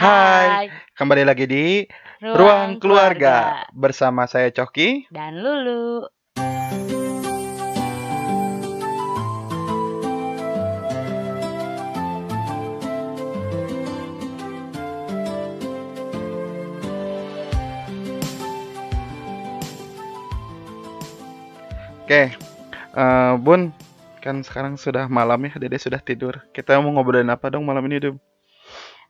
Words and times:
Hai, 0.00 0.72
kembali 0.96 1.28
lagi 1.28 1.44
di 1.44 1.84
Ruang 2.24 2.80
Keluarga 2.80 3.68
bersama 3.76 4.24
saya 4.24 4.48
Coki. 4.48 5.04
dan 5.12 5.36
Lulu. 5.36 6.08
Oke, 22.08 22.32
eh, 22.96 23.32
Bun, 23.36 23.68
kan 24.24 24.40
sekarang 24.40 24.80
sudah 24.80 25.12
malam 25.12 25.44
ya, 25.44 25.60
Dede 25.60 25.76
sudah 25.76 26.00
tidur. 26.00 26.40
Kita 26.56 26.80
mau 26.80 26.88
ngobrolin 26.88 27.28
apa 27.28 27.52
dong 27.52 27.68
malam 27.68 27.84
ini, 27.84 28.00
Dum? 28.00 28.16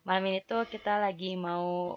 Malam 0.05 0.25
ini 0.33 0.41
tuh 0.45 0.65
kita 0.65 0.97
lagi 0.97 1.37
mau 1.37 1.97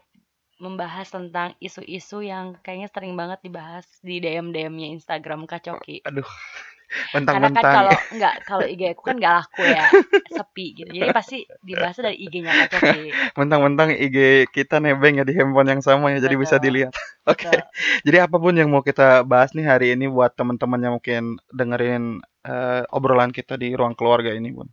membahas 0.61 1.09
tentang 1.11 1.55
isu-isu 1.59 2.23
yang 2.23 2.55
kayaknya 2.63 2.87
sering 2.91 3.13
banget 3.19 3.39
dibahas 3.43 3.83
di 3.99 4.23
DM-DM-nya 4.23 4.95
Instagram 4.95 5.43
Kak 5.49 5.65
Coki. 5.65 6.05
Aduh, 6.07 6.23
Karena 7.13 7.49
kan 7.49 7.63
kalau 7.63 7.93
nggak 8.13 8.35
kalau 8.45 8.65
IG 8.69 8.81
aku 8.93 9.01
kan 9.01 9.15
nggak 9.17 9.33
laku 9.33 9.63
ya, 9.65 9.85
sepi 10.29 10.65
gitu. 10.77 10.89
Jadi 10.93 11.09
pasti 11.09 11.37
dibahasnya 11.65 12.13
dari 12.13 12.17
IG-nya 12.21 12.51
Kak 12.53 12.69
Coki. 12.77 13.01
Mentang-mentang 13.39 13.89
IG 13.97 14.47
kita 14.53 14.77
nebeng 14.77 15.17
ya 15.21 15.25
di 15.25 15.33
handphone 15.33 15.69
yang 15.73 15.81
sama 15.81 16.13
ya, 16.13 16.21
jadi 16.21 16.35
bisa 16.37 16.57
Betul. 16.57 16.65
dilihat. 16.69 16.93
Oke, 17.31 17.49
Betul. 17.49 17.61
jadi 18.05 18.17
apa 18.29 18.35
pun 18.37 18.53
yang 18.53 18.69
mau 18.69 18.83
kita 18.85 19.25
bahas 19.25 19.55
nih 19.57 19.65
hari 19.65 19.95
ini 19.97 20.05
buat 20.11 20.35
teman-teman 20.37 20.79
yang 20.79 20.93
mungkin 20.99 21.41
dengerin 21.49 22.21
eh, 22.45 22.83
obrolan 22.93 23.33
kita 23.33 23.57
di 23.57 23.73
ruang 23.73 23.97
keluarga 23.97 24.29
ini, 24.35 24.53
Bun. 24.53 24.69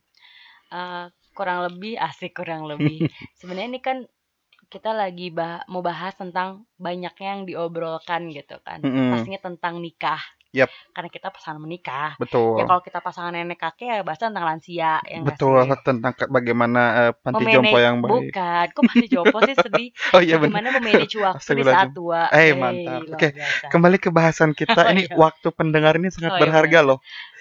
Eh, 0.71 1.05
kurang 1.41 1.65
lebih 1.65 1.97
asik 2.13 2.37
kurang 2.37 2.69
lebih. 2.69 3.09
Sebenarnya 3.41 3.69
ini 3.73 3.81
kan 3.81 3.99
kita 4.69 4.93
lagi 4.93 5.33
bah- 5.33 5.65
mau 5.73 5.81
bahas 5.83 6.15
tentang 6.15 6.69
banyaknya 6.77 7.29
yang 7.41 7.43
diobrolkan 7.49 8.29
gitu 8.31 8.61
kan. 8.61 8.85
Mm-mm. 8.85 9.11
Pastinya 9.17 9.41
tentang 9.41 9.81
nikah. 9.81 10.21
Yap. 10.51 10.67
Karena 10.91 11.07
kita 11.07 11.31
pasangan 11.31 11.63
menikah. 11.63 12.19
Betul. 12.19 12.59
Ya 12.59 12.67
kalau 12.67 12.83
kita 12.83 12.99
pasangan 12.99 13.31
nenek 13.31 13.55
kakek 13.55 13.87
ya 13.87 14.03
bahas 14.03 14.19
tentang 14.19 14.43
lansia 14.43 14.99
yang 15.07 15.23
Betul 15.23 15.63
tentang 15.81 16.11
ke- 16.11 16.27
bagaimana 16.27 16.81
eh, 17.07 17.13
panti 17.15 17.47
jompo 17.47 17.79
yang 17.79 18.03
baik. 18.03 18.35
Bukan, 18.35 18.65
kok 18.75 18.83
panti 18.83 19.07
jompo 19.07 19.39
sih 19.47 19.55
sedih. 19.55 19.89
Oh 20.15 20.19
iya 20.19 20.37
benar. 20.37 20.59
Bagaimana 20.59 20.69
memanage 20.75 21.17
waktu 21.17 21.51
di 21.55 21.63
saat 21.63 21.89
tua. 21.95 22.27
Eh, 22.29 22.35
Hey, 22.35 22.51
mantap. 22.53 23.01
Oke, 23.07 23.29
biasa. 23.31 23.67
Kembali 23.71 23.97
ke 23.97 24.11
bahasan 24.11 24.51
kita 24.53 24.75
Oh, 24.83 24.91
ini 24.91 25.03
iya. 25.07 25.15
waktu 25.15 25.49
pendengar 25.55 25.95
ini 25.95 26.11
sangat 26.11 26.31
Oh, 26.31 26.37
iya, 26.37 26.43
berharga 26.43 26.79
loh. 26.83 26.99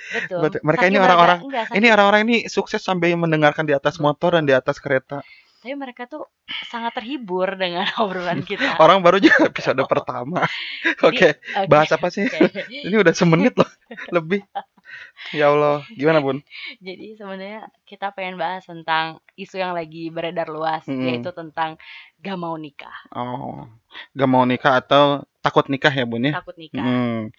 Betul. 0.09 0.39
Betul. 0.45 0.59
Mereka 0.61 0.83
Saking 0.83 0.93
ini 0.93 0.99
orang-orang- 1.01 1.41
Ini 1.73 1.87
orang-orang 1.89 2.21
ini 2.23 2.37
sukses 2.45 2.77
sambil 2.79 3.09
mendengarkan 3.15 3.65
di 3.65 3.73
atas 3.73 3.97
motor 3.97 4.37
dan 4.37 4.45
di 4.45 4.53
atas 4.53 4.77
kereta. 4.77 5.25
Tapi 5.59 5.75
mereka 5.75 6.07
tuh 6.07 6.23
sangat 6.71 6.95
terhibur 6.95 7.59
dengan 7.59 7.83
obrolan 8.03 8.41
kita. 8.41 8.79
Orang 8.79 9.03
baru 9.03 9.19
juga 9.19 9.51
episode 9.51 9.83
pertama. 9.85 10.47
Oke, 11.03 11.35
Oke. 11.35 11.67
bahas 11.67 11.91
apa 11.91 12.07
sih? 12.07 12.25
Oke. 12.25 12.63
Ini 12.71 12.95
udah 12.95 13.11
semenit 13.11 13.53
loh 13.59 13.67
lebih. 14.15 14.41
Ya 15.29 15.53
Allah, 15.53 15.85
gimana 15.93 16.17
Bun? 16.17 16.41
Jadi 16.81 17.13
sebenarnya 17.13 17.69
kita 17.85 18.09
pengen 18.17 18.41
bahas 18.41 18.65
tentang 18.65 19.21
isu 19.37 19.61
yang 19.61 19.77
lagi 19.77 20.09
beredar 20.09 20.49
luas, 20.49 20.81
Mm-mm. 20.89 21.05
yaitu 21.05 21.29
tentang 21.29 21.77
gak 22.17 22.37
mau 22.39 22.57
nikah, 22.57 22.95
Oh, 23.13 23.69
gak 24.17 24.29
mau 24.31 24.49
nikah 24.49 24.81
atau 24.81 25.21
takut 25.45 25.69
nikah 25.69 25.93
ya 25.93 26.09
Bun 26.09 26.25
ya? 26.25 26.41
takut 26.41 26.57
nikah. 26.57 26.81
Hmm. 26.81 27.29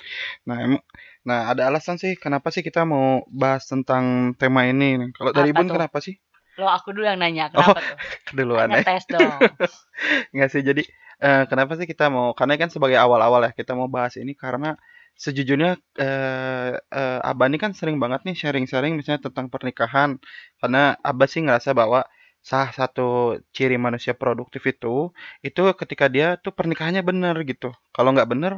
Nah, 0.47 0.57
emang, 0.63 0.83
nah 1.27 1.51
ada 1.51 1.67
alasan 1.67 1.99
sih 1.99 2.15
kenapa 2.15 2.55
sih 2.55 2.63
kita 2.63 2.87
mau 2.87 3.27
bahas 3.27 3.67
tentang 3.67 4.37
tema 4.39 4.71
ini. 4.71 5.11
Kalau 5.11 5.35
dari 5.35 5.51
Apa 5.51 5.59
Bun 5.59 5.67
tuh? 5.67 5.75
kenapa 5.75 5.99
sih? 5.99 6.15
Lo 6.61 6.69
aku 6.69 6.93
dulu 6.93 7.09
yang 7.09 7.19
nanya, 7.25 7.49
Oh, 7.57 7.65
kenapa 7.65 7.81
tuh? 7.81 7.97
Keduluan 8.29 8.69
ya. 8.69 8.85
Ngetes 8.85 9.05
dong. 9.09 9.41
Nggak 10.37 10.49
sih, 10.53 10.63
jadi 10.69 10.83
eh, 11.25 11.43
kenapa 11.51 11.73
sih 11.81 11.87
kita 11.89 12.13
mau, 12.13 12.37
karena 12.39 12.55
kan 12.61 12.69
sebagai 12.69 13.01
awal-awal 13.01 13.41
ya, 13.49 13.53
kita 13.57 13.73
mau 13.73 13.89
bahas 13.89 14.15
ini 14.21 14.33
karena 14.37 14.77
sejujurnya 15.17 15.81
eh, 16.01 16.73
eh, 16.77 17.19
Abah 17.31 17.47
ini 17.49 17.59
kan 17.61 17.73
sering 17.73 17.97
banget 17.97 18.21
nih 18.29 18.37
sharing-sharing 18.37 18.93
misalnya 19.01 19.29
tentang 19.33 19.49
pernikahan. 19.49 20.21
Karena 20.61 20.97
Abah 21.01 21.27
sih 21.33 21.41
ngerasa 21.45 21.73
bahwa 21.73 22.05
salah 22.41 22.73
satu 22.73 23.37
ciri 23.57 23.77
manusia 23.77 24.13
produktif 24.17 24.63
itu, 24.69 25.13
itu 25.45 25.61
ketika 25.81 26.07
dia 26.09 26.37
tuh 26.41 26.53
pernikahannya 26.57 27.03
bener 27.05 27.37
gitu. 27.49 27.73
Kalau 27.97 28.13
nggak 28.17 28.29
bener, 28.33 28.53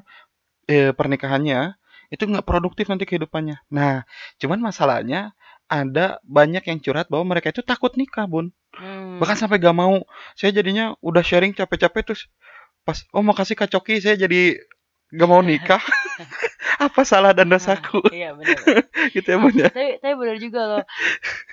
eh, 0.70 0.92
pernikahannya 0.98 1.76
itu 2.14 2.22
nggak 2.30 2.46
produktif 2.46 2.86
nanti 2.92 3.04
kehidupannya. 3.08 3.56
Nah, 3.72 4.04
cuman 4.40 4.60
masalahnya 4.68 5.32
ada 5.70 6.18
banyak 6.26 6.62
yang 6.68 6.78
curhat 6.82 7.06
bahwa 7.12 7.34
mereka 7.36 7.50
itu 7.54 7.62
takut 7.64 7.92
nikah, 7.98 8.26
Bun 8.28 8.50
Hmm. 8.72 9.20
bahkan 9.20 9.36
sampai 9.36 9.60
gak 9.60 9.76
mau 9.76 10.00
saya 10.34 10.50
jadinya 10.56 10.96
udah 11.04 11.20
sharing 11.20 11.52
capek-capek 11.52 12.02
terus 12.08 12.28
pas 12.88 12.98
oh 13.12 13.20
makasih 13.24 13.52
Kak 13.54 13.68
Coki 13.72 14.00
saya 14.00 14.16
jadi 14.16 14.58
gak 15.12 15.28
mau 15.30 15.40
nikah 15.44 15.78
apa 16.86 17.02
salah 17.04 17.32
dan 17.36 17.48
dosaku 17.52 18.00
Iya 18.16 18.34
benar. 18.36 18.58
gitu 19.14 19.28
ya 19.28 19.38
bun 19.40 19.54
ya 19.54 19.70
tapi 19.72 19.98
tapi 20.02 20.14
benar 20.20 20.36
juga 20.40 20.60
loh. 20.68 20.82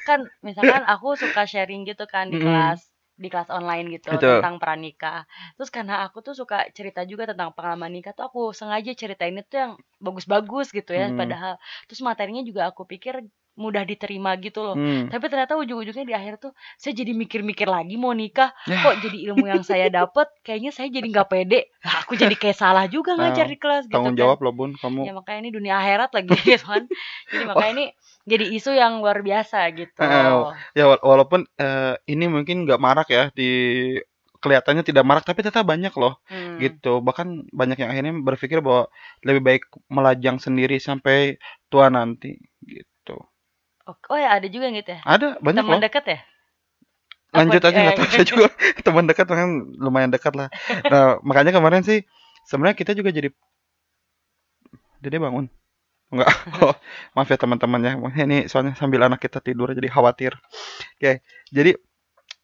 Kan 0.08 0.19
misalkan 0.48 0.84
aku 0.88 1.16
suka 1.19 1.44
sharing 1.46 1.86
gitu 1.90 2.06
kan 2.09 2.31
di 2.34 2.40
Mm-mm. 2.40 2.46
kelas 2.46 2.81
di 3.19 3.28
kelas 3.28 3.52
online 3.52 3.88
gitu 4.00 4.09
Betul. 4.16 4.40
tentang 4.40 4.56
pranikah. 4.64 5.28
Terus 5.59 5.69
karena 5.75 6.08
aku 6.08 6.24
tuh 6.24 6.34
suka 6.40 6.72
cerita 6.72 7.03
juga 7.03 7.28
tentang 7.31 7.52
pengalaman 7.52 7.92
nikah 7.92 8.14
tuh 8.16 8.25
aku 8.31 8.42
sengaja 8.56 8.92
ceritain 8.96 9.36
itu 9.36 9.56
yang 9.59 9.74
bagus-bagus 10.00 10.72
gitu 10.72 10.92
ya 10.96 11.12
Hmm. 11.12 11.19
padahal 11.19 11.53
terus 11.88 12.00
materinya 12.03 12.42
juga 12.48 12.62
aku 12.72 12.88
pikir 12.88 13.28
mudah 13.58 13.84
diterima 13.88 14.36
gitu 14.40 14.62
loh. 14.64 14.76
Hmm. 14.78 15.10
Tapi 15.10 15.26
ternyata 15.32 15.58
ujung-ujungnya 15.60 16.06
di 16.06 16.16
akhir 16.16 16.40
tuh 16.44 16.52
saya 16.78 16.94
jadi 16.96 17.12
mikir-mikir 17.16 17.68
lagi 17.68 17.96
mau 17.98 18.14
nikah. 18.14 18.52
Ya. 18.70 18.80
Kok 18.82 18.96
jadi 19.10 19.18
ilmu 19.32 19.46
yang 19.50 19.64
saya 19.66 19.88
dapat 20.00 20.28
kayaknya 20.46 20.72
saya 20.76 20.88
jadi 20.92 21.08
nggak 21.10 21.30
pede. 21.30 21.60
Aku 22.06 22.14
jadi 22.16 22.36
kayak 22.36 22.58
salah 22.58 22.86
juga 22.88 23.16
Nah, 23.16 23.32
ngajar 23.32 23.46
di 23.50 23.58
kelas 23.60 23.84
gitu 23.88 23.96
tanggung 23.96 24.16
kan. 24.16 24.22
jawab 24.22 24.38
loh 24.46 24.54
bun 24.56 24.72
Ya 24.74 24.80
kamu 24.84 25.00
makanya 25.16 25.40
ini 25.44 25.50
dunia 25.56 25.74
akhirat 25.80 26.10
lagi 26.14 26.30
gitu 26.46 26.66
kan. 26.68 26.84
Jadi 27.32 27.44
makanya 27.48 27.72
ini 27.76 27.86
jadi 28.30 28.46
isu 28.58 28.72
yang 28.78 28.94
luar 29.02 29.20
biasa 29.26 29.58
gitu. 29.76 30.00
Eh, 30.00 30.40
ya 30.78 30.84
wala- 30.88 31.04
walaupun 31.04 31.42
eh, 31.60 31.94
ini 32.08 32.26
mungkin 32.31 32.64
nggak 32.68 32.80
marak 32.80 33.08
ya 33.12 33.24
di 33.36 33.50
kelihatannya 34.40 34.84
tidak 34.88 35.04
marak 35.04 35.28
tapi 35.28 35.44
tetap 35.44 35.68
banyak 35.68 35.92
loh 36.00 36.16
Hmm. 36.31 36.56
gitu 36.64 37.04
bahkan 37.04 37.44
banyak 37.52 37.76
yang 37.84 37.92
akhirnya 37.92 38.14
berpikir 38.24 38.64
bahwa 38.64 38.88
lebih 39.28 39.42
baik 39.44 39.64
melajang 39.92 40.40
sendiri 40.40 40.80
sampai 40.80 41.36
tua 41.68 41.92
nanti 41.92 42.40
gitu 42.64 43.20
Oh, 43.89 43.97
oh 44.13 44.17
ya 44.22 44.38
ada 44.38 44.45
juga 44.45 44.69
yang 44.69 44.77
gitu 44.77 44.94
ya. 44.94 45.01
ada 45.01 45.41
banyak 45.41 45.66
Teman 45.66 45.81
loh. 45.81 45.81
dekat 45.81 46.05
ya? 46.05 46.19
lanjut 47.29 47.61
Apa- 47.61 47.69
aja 47.69 47.77
nggak 47.77 47.94
eh, 47.94 47.97
tahu 47.97 48.09
saya 48.09 48.25
juga. 48.25 48.47
Teman 48.85 49.05
dekat 49.09 49.25
kan 49.29 49.50
lumayan 49.81 50.09
dekat 50.13 50.33
lah. 50.38 50.50
Nah 50.94 51.17
makanya 51.25 51.53
kemarin 51.57 51.81
sih 51.85 52.05
sebenarnya 52.45 52.77
kita 52.77 52.94
juga 52.94 53.09
jadi 53.09 53.29
dede 55.01 55.17
bangun. 55.17 55.45
Enggak 56.09 56.29
oh, 56.66 56.73
maaf 57.13 57.29
ya 57.29 57.38
teman-teman 57.38 57.81
ya. 57.85 57.94
Ini 58.25 58.50
soalnya 58.50 58.73
sambil 58.77 59.05
anak 59.05 59.22
kita 59.22 59.41
tidur 59.41 59.73
jadi 59.73 59.89
khawatir. 59.89 60.38
Oke 60.97 61.21
jadi 61.50 61.77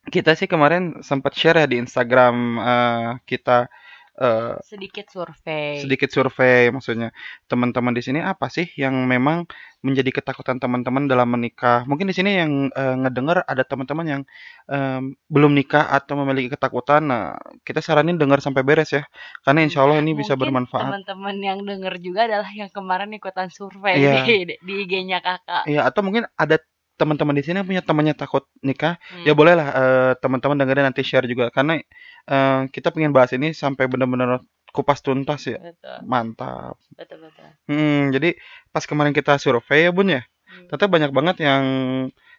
kita 0.06 0.38
sih 0.38 0.46
kemarin 0.46 1.02
sempat 1.02 1.34
share 1.34 1.62
ya 1.62 1.68
di 1.70 1.82
Instagram 1.82 2.36
eh, 2.62 3.10
kita 3.26 3.70
eh, 4.16 4.56
sedikit 4.64 5.06
survei. 5.08 5.80
sedikit 5.84 6.10
survei 6.10 6.72
maksudnya 6.72 7.12
teman-teman 7.46 7.92
di 7.92 8.02
sini 8.02 8.20
apa 8.20 8.48
sih 8.48 8.66
yang 8.76 8.96
memang 9.06 9.44
menjadi 9.86 10.10
ketakutan 10.18 10.58
teman-teman 10.58 11.06
dalam 11.06 11.30
menikah 11.30 11.86
mungkin 11.86 12.10
di 12.10 12.16
sini 12.16 12.36
yang 12.36 12.52
eh, 12.74 12.96
ngedenger 12.98 13.46
ada 13.46 13.62
teman-teman 13.62 14.06
yang 14.08 14.22
em, 14.66 15.14
belum 15.30 15.54
nikah 15.54 15.86
atau 15.94 16.18
memiliki 16.18 16.50
ketakutan 16.56 17.06
nah 17.06 17.24
kita 17.62 17.80
saranin 17.80 18.18
dengar 18.18 18.42
sampai 18.42 18.66
beres 18.66 18.90
ya 18.92 19.04
karena 19.46 19.62
insya 19.62 19.86
Allah 19.86 20.02
ini 20.02 20.18
bisa 20.18 20.34
Mungkin 20.34 20.42
bermanfaat 20.50 20.90
Teman-teman 20.90 21.36
yang 21.38 21.60
denger 21.62 21.94
juga 22.02 22.26
adalah 22.26 22.50
yang 22.52 22.72
kemarin 22.74 23.14
ikutan 23.14 23.48
survei 23.54 24.00
Iya. 24.02 24.26
di, 24.26 24.56
di 24.58 24.74
IG-nya 24.86 25.22
kakak. 25.22 25.70
ya 25.70 25.86
atau 25.86 26.02
mungkin 26.02 26.26
ada 26.34 26.58
teman-teman 26.96 27.36
di 27.36 27.44
sini 27.44 27.60
punya 27.62 27.84
temannya 27.84 28.16
takut 28.16 28.48
nikah 28.64 28.96
Hmm. 29.12 29.26
ya 29.28 29.34
bolehlah 29.36 29.68
eh, 29.76 30.14
teman-teman 30.24 30.56
dengerin 30.60 30.86
nanti 30.88 31.04
share 31.04 31.28
juga 31.28 31.52
karena 31.52 31.80
eh, 32.28 32.60
kita 32.72 32.92
pengen 32.96 33.12
bahas 33.12 33.32
ini 33.36 33.52
sampai 33.52 33.86
benar-benar 33.92 34.40
kupas 34.76 35.00
tuntas 35.00 35.44
ya 35.48 35.60
Betul, 35.60 35.98
mantap 36.04 36.76
betul, 37.00 37.18
betul. 37.24 37.48
Hmm, 37.72 38.12
jadi 38.12 38.36
pas 38.72 38.84
kemarin 38.84 39.16
kita 39.16 39.40
survei 39.40 39.88
ya 39.88 39.92
bun 39.96 40.08
ya, 40.12 40.22
Hmm. 40.46 40.68
ternyata 40.70 40.86
banyak 40.88 41.12
banget 41.12 41.36
yang 41.42 41.64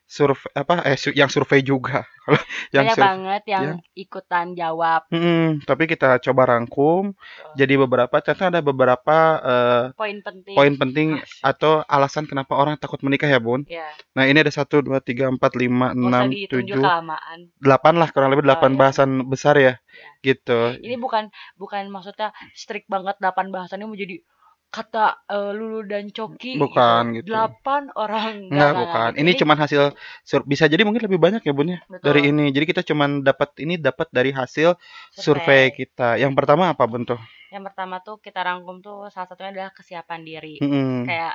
survei 0.07 0.51
apa 0.55 0.87
eh 0.87 0.95
su- 0.95 1.11
yang 1.13 1.27
survei 1.27 1.61
juga. 1.61 2.07
Kalau 2.27 2.43
yang 2.71 2.87
Banyak 2.91 2.99
banget 2.99 3.43
yang 3.47 3.67
ikutan 3.95 4.55
jawab 4.55 5.07
Hmm, 5.11 5.63
tapi 5.63 5.87
kita 5.87 6.19
coba 6.19 6.43
rangkum. 6.51 7.15
Jadi 7.55 7.75
beberapa 7.77 8.19
ternyata 8.19 8.51
ada 8.51 8.61
beberapa 8.61 9.17
eh, 9.43 9.85
poin 9.95 10.19
penting. 10.19 10.55
poin 10.55 10.75
penting 10.75 11.09
Asik. 11.19 11.43
atau 11.43 11.73
alasan 11.87 12.27
kenapa 12.27 12.55
orang 12.55 12.75
takut 12.79 12.99
menikah 13.03 13.27
ya 13.27 13.39
bun. 13.39 13.63
Ya, 13.67 13.87
Nah 14.15 14.27
ini 14.27 14.43
ada 14.43 14.51
satu 14.51 14.83
dua 14.83 14.99
tiga 14.99 15.27
empat 15.27 15.55
lima 15.55 15.91
enam 15.91 16.31
tujuh 16.31 16.83
delapan 17.59 17.95
lah 17.95 18.09
kurang 18.11 18.31
lebih 18.31 18.47
delapan 18.47 18.73
Oh, 18.73 18.75
iya. 18.75 18.81
bahasan 18.81 19.11
besar 19.27 19.55
ya, 19.57 19.79
Iya. 19.79 20.09
gitu. 20.23 20.61
Ini 20.83 20.97
bukan 20.99 21.31
bukan 21.55 21.87
maksudnya 21.89 22.31
strict 22.53 22.87
banget 22.87 23.17
8 23.19 23.51
bahasannya 23.51 23.87
mau 23.87 23.95
jadi 23.95 24.19
kata 24.77 25.25
uh, 25.33 25.57
Lulu 25.57 25.89
dan 25.89 26.13
Coki 26.13 26.61
bukan 26.61 27.17
gitu, 27.17 27.33
delapan 27.33 27.89
orang. 27.97 28.53
Enggak 28.53 28.73
bukan. 28.77 29.11
ini 29.17 29.33
cuma 29.33 29.57
hasil 29.57 29.97
bisa 30.45 30.69
jadi 30.69 30.85
mungkin 30.85 31.09
lebih 31.09 31.17
banyak 31.17 31.41
ya 31.41 31.53
bun 31.57 31.73
ya 31.73 31.81
dari 32.05 32.29
ini. 32.29 32.53
Jadi 32.53 32.65
kita 32.69 32.83
cuma 32.85 33.09
dapat 33.09 33.57
ini 33.65 33.81
dapat 33.81 34.13
dari 34.13 34.37
hasil 34.37 34.77
survei. 35.17 35.25
survei 35.25 35.65
kita. 35.73 36.21
Yang 36.21 36.33
pertama 36.37 36.77
apa 36.77 36.85
bun 36.85 37.09
tuh? 37.09 37.17
Yang 37.49 37.73
pertama 37.73 38.05
tuh 38.05 38.21
kita 38.21 38.45
rangkum 38.45 38.85
tuh 38.85 39.09
salah 39.09 39.25
satunya 39.25 39.51
adalah 39.57 39.73
kesiapan 39.73 40.21
diri. 40.21 40.61
Mm 40.61 40.69
-hmm. 40.69 41.01
kayak 41.09 41.35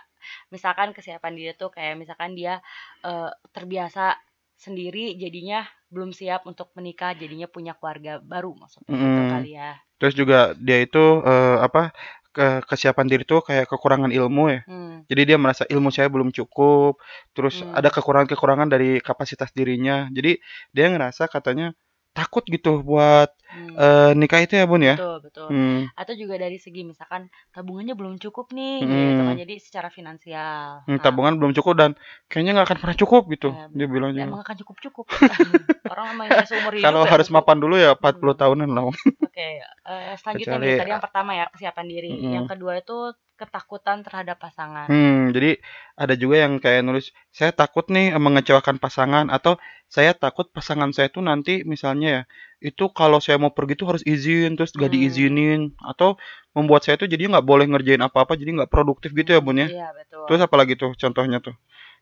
misalkan 0.53 0.93
kesiapan 0.93 1.33
diri 1.33 1.51
tuh 1.57 1.73
kayak 1.73 1.97
misalkan 1.97 2.37
dia 2.37 2.61
uh, 3.01 3.33
terbiasa 3.49 4.21
sendiri 4.61 5.17
jadinya 5.17 5.65
belum 5.89 6.13
siap 6.13 6.45
untuk 6.45 6.69
menikah 6.77 7.17
jadinya 7.17 7.49
punya 7.49 7.73
keluarga 7.73 8.21
baru 8.21 8.53
maksudnya 8.53 8.93
mm. 8.93 9.01
gitu 9.01 9.21
kali 9.33 9.51
ya. 9.57 9.71
Terus 9.97 10.13
juga 10.13 10.39
dia 10.57 10.81
itu 10.85 11.01
uh, 11.21 11.61
apa 11.65 11.93
ke 12.31 12.63
kesiapan 12.63 13.05
diri 13.11 13.23
tuh 13.27 13.43
kayak 13.43 13.67
kekurangan 13.67 14.07
ilmu 14.07 14.43
ya 14.47 14.61
mm. 14.63 15.11
jadi 15.11 15.35
dia 15.35 15.37
merasa 15.37 15.67
ilmu 15.67 15.91
saya 15.91 16.07
belum 16.07 16.31
cukup 16.31 16.95
terus 17.35 17.59
mm. 17.59 17.75
ada 17.75 17.91
kekurangan-kekurangan 17.91 18.71
dari 18.71 19.03
kapasitas 19.03 19.51
dirinya 19.51 20.07
jadi 20.15 20.39
dia 20.71 20.85
ngerasa 20.89 21.27
katanya 21.27 21.75
takut 22.11 22.43
gitu 22.43 22.83
buat 22.83 23.31
hmm. 23.31 23.75
uh, 23.79 24.11
nikah 24.19 24.43
itu 24.43 24.59
ya 24.59 24.67
bun 24.67 24.83
ya 24.83 24.99
betul 24.99 25.17
betul 25.23 25.47
hmm. 25.47 25.95
atau 25.95 26.13
juga 26.19 26.35
dari 26.35 26.59
segi 26.59 26.83
misalkan 26.83 27.31
tabungannya 27.55 27.95
belum 27.95 28.19
cukup 28.19 28.51
nih 28.51 28.83
hmm. 28.83 28.91
gitu 28.91 29.23
kan 29.23 29.37
jadi 29.39 29.55
secara 29.63 29.87
finansial 29.87 30.83
hmm, 30.91 30.99
tabungan 30.99 31.39
belum 31.39 31.55
cukup 31.55 31.73
dan 31.79 31.91
kayaknya 32.27 32.59
nggak 32.59 32.67
akan 32.67 32.79
pernah 32.83 32.97
cukup 32.99 33.23
gitu 33.31 33.49
ya, 33.55 33.71
dia 33.71 33.87
bilang 33.87 34.11
juga 34.11 34.27
emang 34.27 34.43
akan 34.43 34.55
cukup 34.59 34.75
cukup 34.83 35.05
orang 35.91 36.05
namanya 36.15 36.43
seumur 36.43 36.75
hidup 36.75 36.87
kalau 36.91 37.01
ya, 37.07 37.09
harus 37.15 37.27
mapan 37.31 37.57
dulu 37.63 37.75
ya 37.79 37.91
40 37.95 38.03
hmm. 38.03 38.31
tahunan 38.35 38.69
lah 38.75 38.83
oke 38.91 38.99
okay. 39.31 39.63
uh, 39.87 40.11
eh, 40.11 40.15
selanjutnya 40.19 40.59
Kecuali, 40.59 40.67
nih, 40.67 40.79
tadi 40.83 40.91
yang 40.91 41.03
pertama 41.03 41.31
ya 41.39 41.45
kesiapan 41.47 41.85
diri 41.87 42.11
hmm. 42.11 42.33
yang 42.35 42.45
kedua 42.51 42.73
itu 42.75 43.15
ketakutan 43.41 44.05
terhadap 44.05 44.37
pasangan. 44.37 44.85
Hmm, 44.85 45.33
jadi 45.33 45.57
ada 45.97 46.13
juga 46.13 46.45
yang 46.45 46.61
kayak 46.61 46.85
nulis, 46.85 47.09
saya 47.33 47.49
takut 47.49 47.89
nih 47.89 48.13
mengecewakan 48.21 48.77
pasangan 48.77 49.33
atau 49.33 49.57
saya 49.89 50.13
takut 50.13 50.53
pasangan 50.53 50.93
saya 50.93 51.09
tuh 51.09 51.25
nanti 51.25 51.65
misalnya 51.65 52.07
ya, 52.07 52.21
itu 52.61 52.93
kalau 52.93 53.17
saya 53.17 53.41
mau 53.41 53.49
pergi 53.49 53.73
tuh 53.73 53.97
harus 53.97 54.03
izin 54.05 54.53
terus 54.53 54.71
gak 54.77 54.93
hmm. 54.93 54.95
diizinin 54.95 55.61
atau 55.81 56.21
membuat 56.53 56.85
saya 56.85 57.01
tuh 57.01 57.09
jadi 57.09 57.25
nggak 57.25 57.47
boleh 57.47 57.65
ngerjain 57.65 58.03
apa-apa 58.05 58.37
jadi 58.37 58.61
nggak 58.61 58.71
produktif 58.71 59.11
gitu 59.17 59.33
ya 59.33 59.41
bun 59.41 59.57
ya. 59.57 59.67
Iya 59.67 59.89
betul. 59.97 60.23
Terus 60.29 60.39
apalagi 60.45 60.77
tuh 60.77 60.93
contohnya 60.93 61.41
tuh? 61.41 61.57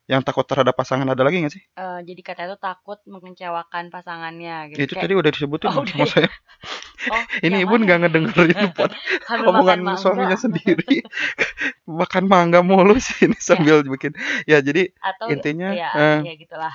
yang 0.09 0.25
takut 0.25 0.41
terhadap 0.41 0.73
pasangan 0.73 1.05
ada 1.05 1.21
lagi 1.21 1.45
gak 1.45 1.53
sih? 1.53 1.61
Uh, 1.77 2.01
jadi 2.01 2.21
katanya 2.25 2.57
tuh 2.57 2.61
takut 2.65 2.97
mengecewakan 3.05 3.93
pasangannya 3.93 4.73
gitu. 4.73 4.89
Itu 4.89 4.93
Kayak... 4.97 5.03
tadi 5.05 5.13
udah 5.13 5.31
disebutin 5.37 5.67
oh, 5.69 5.85
sama 5.85 6.05
saya. 6.09 6.29
Oh, 7.07 7.23
ini 7.47 7.63
ibu 7.63 7.73
nggak 7.79 7.99
ngedengerin 8.03 8.75
buat 8.75 8.91
omongan 9.47 9.95
suaminya 9.95 10.35
sendiri. 10.43 11.07
makan 11.99 12.27
mangga 12.27 12.59
mulu 12.59 12.99
sih 12.99 13.31
ini 13.31 13.37
sambil 13.39 13.81
ya. 13.81 13.87
bikin. 13.87 14.11
Ya 14.43 14.57
jadi 14.59 14.91
Atau, 14.99 15.31
intinya 15.31 15.71
ya, 15.71 15.89
uh, 15.95 16.19
ya 16.27 16.33
gitulah. 16.35 16.73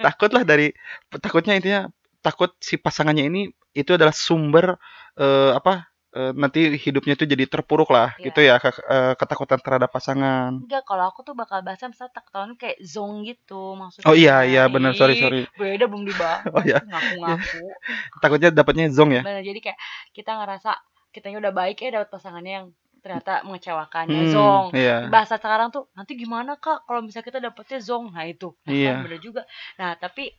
takutlah 0.00 0.42
dari 0.48 0.72
takutnya 1.20 1.54
intinya 1.60 1.80
takut 2.24 2.56
si 2.64 2.80
pasangannya 2.80 3.28
ini 3.28 3.40
itu 3.76 3.92
adalah 3.92 4.16
sumber 4.16 4.80
uh, 5.20 5.52
apa 5.52 5.92
uh, 6.14 6.32
nanti 6.32 6.78
hidupnya 6.78 7.18
itu 7.18 7.26
jadi 7.26 7.44
terpuruk 7.50 7.90
lah 7.90 8.14
yeah. 8.16 8.24
gitu 8.30 8.40
ya 8.40 8.56
ke, 8.62 8.70
uh, 8.86 9.14
ketakutan 9.18 9.58
terhadap 9.60 9.90
pasangan. 9.90 10.62
Enggak, 10.62 10.86
kalau 10.86 11.10
aku 11.10 11.26
tuh 11.26 11.34
bakal 11.34 11.60
bahas 11.60 11.82
misalnya 11.82 12.14
takutan 12.14 12.54
kayak 12.54 12.78
zong 12.80 13.26
gitu 13.26 13.74
maksudnya. 13.74 14.06
Oh 14.06 14.16
iya 14.16 14.46
iya 14.46 14.62
benar 14.70 14.94
sorry 14.94 15.18
sorry. 15.18 15.50
Beda 15.58 15.90
belum 15.90 16.06
dibahas. 16.06 16.46
oh 16.56 16.62
iya. 16.62 16.78
Ngaku-ngaku. 16.80 17.62
Takutnya 18.22 18.48
dapatnya 18.54 18.84
zong 18.94 19.10
ya. 19.12 19.22
Benar, 19.26 19.42
jadi 19.42 19.60
kayak 19.60 19.78
kita 20.14 20.30
ngerasa 20.38 20.70
kitanya 21.10 21.38
udah 21.42 21.52
baik 21.54 21.78
ya 21.82 22.00
dapat 22.00 22.08
pasangannya 22.10 22.52
yang 22.62 22.66
ternyata 23.04 23.44
mengecewakan 23.44 24.08
ya 24.08 24.22
hmm, 24.24 24.32
zong 24.32 24.66
iya. 24.72 24.96
bahasa 25.12 25.36
sekarang 25.36 25.68
tuh 25.68 25.92
nanti 25.92 26.16
gimana 26.16 26.56
kak 26.56 26.88
kalau 26.88 27.04
misalnya 27.04 27.28
kita 27.28 27.38
dapetnya 27.44 27.78
zong 27.84 28.16
nah 28.16 28.24
itu 28.24 28.56
nah, 28.64 28.72
iya. 28.72 28.96
kan 28.96 29.04
bener 29.04 29.20
juga 29.20 29.42
nah 29.76 29.92
tapi 29.92 30.32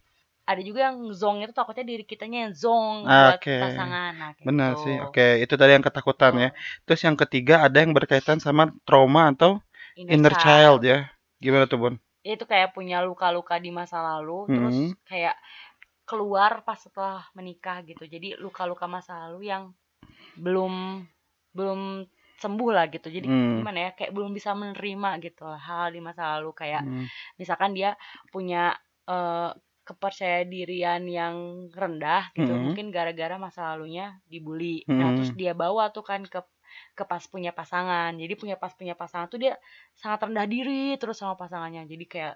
ada 0.45 0.61
juga 0.61 0.79
yang 0.93 1.09
zong 1.09 1.41
itu 1.41 1.53
takutnya 1.57 1.81
diri 1.81 2.05
kitanya 2.05 2.47
yang 2.47 2.53
zong 2.53 3.09
buat 3.09 3.41
okay. 3.41 3.61
pasangan. 3.65 4.11
Nah, 4.13 4.31
Benar 4.45 4.71
gitu. 4.77 4.83
sih. 4.85 4.95
Oke, 5.01 5.09
okay. 5.17 5.31
itu 5.41 5.53
tadi 5.57 5.71
yang 5.73 5.85
ketakutan 5.85 6.33
oh. 6.37 6.41
ya. 6.45 6.49
Terus 6.85 7.01
yang 7.01 7.17
ketiga 7.17 7.55
ada 7.65 7.77
yang 7.81 7.91
berkaitan 7.97 8.37
sama 8.37 8.69
trauma 8.85 9.33
atau 9.33 9.57
inner, 9.97 10.13
inner 10.13 10.33
child. 10.37 10.45
child 10.45 10.79
ya. 10.85 10.97
Gimana 11.41 11.65
tuh, 11.65 11.81
Bun? 11.81 11.95
Itu 12.21 12.45
kayak 12.45 12.77
punya 12.77 13.01
luka-luka 13.01 13.57
di 13.57 13.73
masa 13.73 14.05
lalu, 14.05 14.45
hmm. 14.45 14.53
terus 14.53 14.77
kayak 15.09 15.35
keluar 16.05 16.61
pas 16.61 16.77
setelah 16.77 17.25
menikah 17.33 17.81
gitu. 17.81 18.05
Jadi 18.05 18.37
luka-luka 18.37 18.85
masa 18.85 19.25
lalu 19.25 19.49
yang 19.49 19.73
belum 20.37 21.01
belum 21.57 22.05
sembuh 22.37 22.69
lah 22.69 22.85
gitu. 22.93 23.09
Jadi 23.09 23.25
hmm. 23.25 23.65
gimana 23.65 23.79
ya? 23.89 23.91
Kayak 23.97 24.13
belum 24.13 24.29
bisa 24.29 24.53
menerima 24.53 25.09
gitu 25.25 25.49
hal, 25.49 25.57
-hal 25.57 25.87
di 25.89 26.01
masa 26.05 26.37
lalu 26.37 26.53
kayak 26.53 26.85
hmm. 26.85 27.09
misalkan 27.41 27.73
dia 27.73 27.97
punya 28.29 28.77
uh, 29.09 29.49
kepercayaan 29.85 30.49
dirian 30.49 31.05
yang 31.05 31.69
rendah 31.69 32.33
gitu 32.33 32.49
mm 32.49 32.51
-hmm. 32.51 32.65
mungkin 32.65 32.85
gara-gara 32.89 33.37
masa 33.37 33.73
lalunya 33.73 34.17
dibully 34.25 34.81
mm 34.83 34.89
-hmm. 34.89 34.97
nah 34.97 35.09
terus 35.13 35.31
dia 35.37 35.53
bawa 35.53 35.93
tuh 35.93 36.01
kan 36.01 36.25
ke 36.25 36.41
ke 36.97 37.03
pas 37.07 37.23
punya 37.29 37.55
pasangan 37.55 38.11
jadi 38.17 38.33
punya 38.35 38.55
pas 38.59 38.73
punya 38.73 38.97
pasangan 38.97 39.31
tuh 39.31 39.39
dia 39.39 39.55
sangat 39.95 40.27
rendah 40.27 40.43
diri 40.49 40.97
terus 40.99 41.21
sama 41.21 41.39
pasangannya 41.39 41.87
jadi 41.87 42.05
kayak 42.09 42.35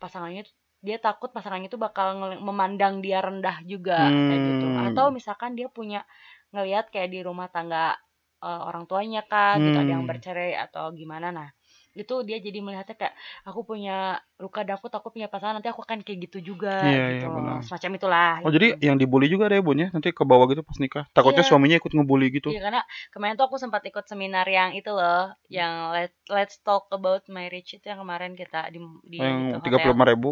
pasangannya 0.00 0.48
dia 0.84 0.96
takut 1.02 1.32
pasangannya 1.32 1.72
tuh 1.72 1.80
bakal 1.80 2.14
memandang 2.38 3.02
dia 3.02 3.18
rendah 3.18 3.64
juga 3.66 4.06
hmm. 4.06 4.26
kayak 4.30 4.40
gitu 4.46 4.66
hmm. 4.70 4.86
atau 4.92 5.06
misalkan 5.10 5.58
dia 5.58 5.68
punya 5.72 6.06
ngelihat 6.54 6.92
kayak 6.94 7.10
di 7.10 7.20
rumah 7.26 7.50
tangga 7.50 7.96
uh, 8.44 8.62
orang 8.68 8.86
tuanya 8.86 9.24
kan 9.26 9.58
hmm. 9.58 9.64
gitu 9.66 9.78
ada 9.82 9.90
yang 9.90 10.04
hmm. 10.06 10.12
bercerai 10.14 10.52
atau 10.56 10.92
gimana 10.94 11.34
nah 11.34 11.48
itu 11.96 12.14
dia 12.28 12.36
jadi 12.38 12.60
melihatnya 12.60 12.94
kayak 12.94 13.14
aku 13.48 13.64
punya 13.64 14.20
luka 14.36 14.62
dan 14.62 14.76
aku 14.76 14.92
takut 14.92 15.10
punya 15.16 15.32
pasangan 15.32 15.58
nanti 15.58 15.72
aku 15.72 15.80
akan 15.80 16.04
kayak 16.04 16.28
gitu 16.28 16.52
juga 16.52 16.84
iya, 16.84 17.16
gitu 17.16 17.26
iya, 17.26 17.32
benar. 17.32 17.58
semacam 17.64 17.90
itulah 17.96 18.32
oh 18.44 18.52
gitu. 18.52 18.56
jadi 18.60 18.68
yang 18.84 18.96
dibully 19.00 19.26
juga 19.32 19.48
deh 19.48 19.64
bun 19.64 19.80
ya 19.80 19.88
nanti 19.88 20.12
ke 20.12 20.22
bawah 20.28 20.44
gitu 20.52 20.60
pas 20.60 20.76
nikah 20.76 21.04
takutnya 21.16 21.42
iya. 21.42 21.48
suaminya 21.48 21.76
ikut 21.80 21.92
ngebully 21.96 22.28
gitu 22.36 22.52
iya 22.52 22.60
karena 22.60 22.80
kemarin 23.10 23.34
tuh 23.40 23.48
aku 23.48 23.56
sempat 23.56 23.80
ikut 23.88 24.04
seminar 24.04 24.44
yang 24.44 24.76
itu 24.76 24.92
loh 24.92 25.32
yang 25.48 25.96
let, 25.96 26.12
let's 26.28 26.60
talk 26.60 26.86
about 26.92 27.24
marriage 27.32 27.72
itu 27.72 27.86
yang 27.88 28.04
kemarin 28.04 28.36
kita 28.36 28.68
di 28.68 28.78
di 29.08 29.16
yang 29.16 29.64
tiga 29.64 29.80
puluh 29.80 29.96
lima 29.96 30.06
ribu 30.12 30.30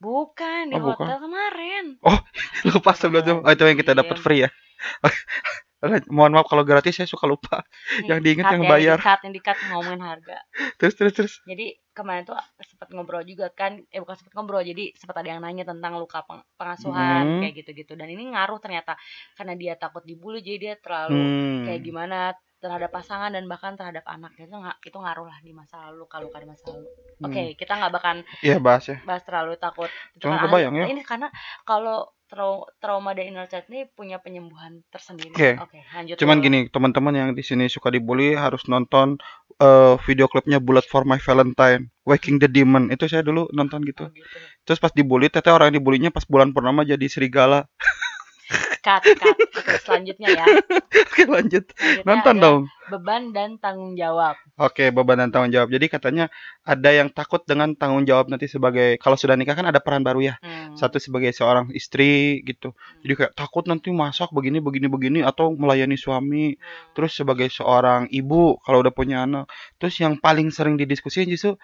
bukan 0.00 0.72
di 0.72 0.76
oh, 0.80 0.92
hotel 0.92 1.06
bukan. 1.06 1.20
kemarin 1.28 1.84
oh 2.00 2.18
lupa 2.72 2.92
sebelum 2.96 3.44
oh, 3.44 3.52
itu 3.52 3.62
yang 3.62 3.78
kita 3.78 3.92
dapat 3.92 4.16
iya. 4.16 4.22
free 4.24 4.40
ya 4.48 4.50
mohon 6.08 6.32
maaf 6.34 6.46
kalau 6.48 6.64
gratis 6.66 6.96
saya 6.96 7.08
suka 7.08 7.24
lupa. 7.28 7.62
Nih, 8.02 8.10
yang 8.10 8.20
diingat 8.24 8.54
yang 8.56 8.64
bayar. 8.64 8.98
saat 9.00 9.20
yang 9.24 9.34
dikat 9.34 9.56
ngomongin 9.70 10.02
harga. 10.02 10.38
Terus 10.80 10.94
terus 10.96 11.12
terus. 11.12 11.34
Jadi 11.44 11.76
kemarin 11.94 12.26
tuh 12.26 12.34
sempat 12.66 12.90
ngobrol 12.90 13.22
juga 13.22 13.52
kan 13.54 13.78
eh 13.92 14.00
bukan 14.02 14.18
sempat 14.18 14.32
ngobrol 14.34 14.66
jadi 14.66 14.90
sempat 14.98 15.22
ada 15.22 15.28
yang 15.30 15.40
nanya 15.40 15.62
tentang 15.62 15.94
luka 15.94 16.26
peng 16.26 16.42
pengasuhan 16.58 17.24
hmm. 17.24 17.40
kayak 17.44 17.54
gitu-gitu. 17.64 17.92
Dan 17.94 18.08
ini 18.10 18.34
ngaruh 18.34 18.58
ternyata 18.58 18.98
karena 19.38 19.54
dia 19.54 19.74
takut 19.78 20.02
dibully 20.02 20.42
jadi 20.42 20.58
dia 20.58 20.74
terlalu 20.80 21.20
hmm. 21.20 21.62
kayak 21.68 21.80
gimana 21.84 22.18
terhadap 22.64 22.88
pasangan 22.88 23.28
dan 23.28 23.44
bahkan 23.44 23.76
terhadap 23.76 24.00
anaknya 24.08 24.48
itu 24.48 24.56
nggak 24.56 24.76
itu 24.80 24.96
ngaruh 24.96 25.28
lah 25.28 25.38
di 25.44 25.52
masa 25.52 25.92
lalu 25.92 26.08
kalau 26.08 26.32
di 26.32 26.48
masa 26.48 26.64
lalu 26.72 26.88
hmm. 26.88 27.24
oke 27.28 27.32
okay, 27.36 27.46
kita 27.60 27.72
nggak 27.76 27.92
bahkan 27.92 28.16
iya 28.40 28.56
bahas 28.56 28.88
ya 28.88 28.96
bahas 29.04 29.20
terlalu 29.28 29.60
takut 29.60 29.92
cuma 30.16 30.40
kebayang 30.40 30.72
ya 30.80 30.88
ini 30.88 31.04
karena 31.04 31.28
kalau 31.68 32.08
trau 32.24 32.66
trauma 32.80 33.12
dan 33.12 33.30
inner 33.30 33.46
child 33.46 33.68
ini 33.68 33.86
punya 33.92 34.18
penyembuhan 34.18 34.82
tersendiri. 34.90 35.30
Oke. 35.30 35.54
Okay. 35.54 35.54
Okay, 35.60 35.82
lanjut. 35.92 36.16
Cuman 36.18 36.36
dulu. 36.40 36.44
gini, 36.48 36.58
teman-teman 36.72 37.14
yang 37.14 37.30
di 37.36 37.44
sini 37.44 37.68
suka 37.68 37.92
dibully 37.92 38.34
harus 38.34 38.64
nonton 38.66 39.20
uh, 39.62 39.94
video 40.02 40.26
klipnya 40.26 40.58
Bullet 40.58 40.88
for 40.88 41.06
My 41.06 41.20
Valentine, 41.20 41.92
Waking 42.02 42.42
the 42.42 42.50
Demon. 42.50 42.90
Itu 42.90 43.06
saya 43.06 43.22
dulu 43.22 43.46
nonton 43.54 43.84
gitu. 43.86 44.08
Oh, 44.08 44.10
gitu. 44.10 44.26
Terus 44.66 44.78
pas 44.82 44.90
dibully, 44.90 45.30
teteh 45.30 45.52
orang 45.52 45.70
yang 45.70 45.84
dibulinya 45.84 46.10
pas 46.10 46.26
bulan 46.26 46.50
purnama 46.50 46.82
jadi 46.82 47.06
serigala. 47.06 47.70
cut 48.84 49.00
cut. 49.00 49.36
Oke 49.56 49.80
selanjutnya 49.80 50.28
ya. 50.36 50.44
Oke 51.08 51.24
lanjut. 51.24 51.64
Nonton 52.04 52.36
dong. 52.36 52.60
beban 52.92 53.32
dan 53.32 53.56
tanggung 53.56 53.96
jawab. 53.96 54.36
Oke 54.60 54.92
beban 54.92 55.16
dan 55.16 55.32
tanggung 55.32 55.48
jawab. 55.48 55.72
Jadi 55.72 55.88
katanya 55.88 56.28
ada 56.68 56.92
yang 56.92 57.08
takut 57.08 57.40
dengan 57.48 57.72
tanggung 57.72 58.04
jawab 58.04 58.28
nanti 58.28 58.44
sebagai 58.44 59.00
kalau 59.00 59.16
sudah 59.16 59.40
nikah 59.40 59.56
kan 59.56 59.64
ada 59.64 59.80
peran 59.80 60.04
baru 60.04 60.20
ya. 60.20 60.34
Hmm. 60.44 60.76
satu 60.76 61.00
sebagai 61.00 61.32
seorang 61.32 61.72
istri 61.72 62.44
gitu. 62.44 62.76
Hmm. 62.76 63.00
jadi 63.00 63.12
kayak 63.16 63.32
takut 63.32 63.64
nanti 63.64 63.88
masak 63.88 64.28
begini 64.36 64.60
begini 64.60 64.92
begini 64.92 65.20
atau 65.24 65.56
melayani 65.56 65.96
suami. 65.96 66.52
Hmm. 66.52 66.92
terus 66.92 67.16
sebagai 67.16 67.48
seorang 67.48 68.12
ibu 68.12 68.60
kalau 68.60 68.84
udah 68.84 68.92
punya 68.92 69.24
anak. 69.24 69.48
Terus 69.80 69.96
yang 70.04 70.20
paling 70.20 70.52
sering 70.52 70.76
didiskusikan 70.76 71.32
justru 71.32 71.56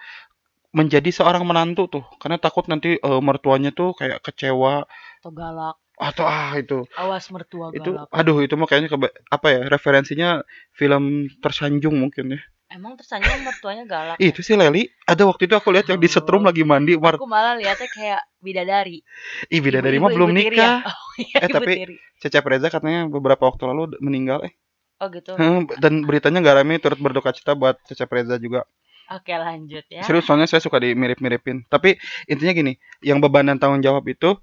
menjadi 0.71 1.11
seorang 1.11 1.43
menantu 1.45 1.85
tuh. 1.91 2.03
Karena 2.17 2.39
takut 2.41 2.65
nanti 2.71 2.97
uh, 2.97 3.21
mertuanya 3.21 3.69
tuh 3.75 3.93
kayak 3.93 4.23
kecewa. 4.23 4.87
Atau 5.21 5.31
galak 5.35 5.80
atau 6.01 6.25
ah 6.25 6.57
itu 6.57 6.81
awas 6.97 7.29
mertua 7.29 7.69
galak. 7.69 7.77
itu 7.77 7.91
aduh 8.09 8.37
itu 8.41 8.53
mah 8.57 8.65
kayaknya 8.65 8.89
ke, 8.89 8.97
apa 9.29 9.47
ya 9.53 9.61
referensinya 9.69 10.29
film 10.73 11.29
tersanjung 11.45 11.93
mungkin 11.93 12.35
ya 12.35 12.41
emang 12.73 12.97
tersanjung 12.97 13.45
mertuanya 13.45 13.85
galak 13.85 14.17
ya? 14.17 14.33
itu 14.33 14.41
sih 14.41 14.57
Leli 14.57 14.89
ada 15.05 15.29
waktu 15.29 15.45
itu 15.45 15.53
aku 15.53 15.69
lihat 15.69 15.85
yang 15.93 16.01
di 16.01 16.09
setrum 16.09 16.41
lagi 16.41 16.65
mandi 16.65 16.97
Mar 16.97 17.21
aku 17.21 17.29
malah 17.29 17.53
lihatnya 17.53 17.85
kayak 17.85 18.21
bidadari 18.41 19.05
ih 19.53 19.61
bidadari 19.61 20.01
mah 20.01 20.09
belum 20.09 20.33
nikah 20.33 20.81
ya? 20.81 20.89
oh, 20.89 21.11
iya, 21.21 21.37
eh 21.45 21.49
tapi 21.53 21.73
Cecep 22.17 22.45
Reza 22.49 22.73
katanya 22.73 23.05
beberapa 23.05 23.45
waktu 23.45 23.69
lalu 23.69 23.93
meninggal 24.01 24.41
eh 24.49 24.57
Oh 25.01 25.09
gitu. 25.09 25.33
dan 25.81 26.05
beritanya 26.05 26.45
nggak 26.45 26.57
rame 26.61 26.77
turut 26.77 27.01
berduka 27.01 27.33
cita 27.33 27.57
buat 27.57 27.73
Cecep 27.89 28.05
Reza 28.05 28.37
juga. 28.37 28.69
Oke 29.09 29.33
lanjut 29.33 29.81
ya. 29.89 30.05
Serius 30.05 30.29
soalnya 30.29 30.45
saya 30.45 30.61
suka 30.61 30.77
dimirip-miripin. 30.77 31.65
Tapi 31.65 31.97
intinya 32.29 32.53
gini, 32.53 32.73
yang 33.01 33.17
beban 33.17 33.49
dan 33.49 33.57
tanggung 33.57 33.81
jawab 33.81 34.05
itu 34.05 34.37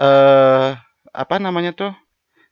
eh 0.00 0.72
apa 1.12 1.36
namanya 1.42 1.72
tuh? 1.74 1.92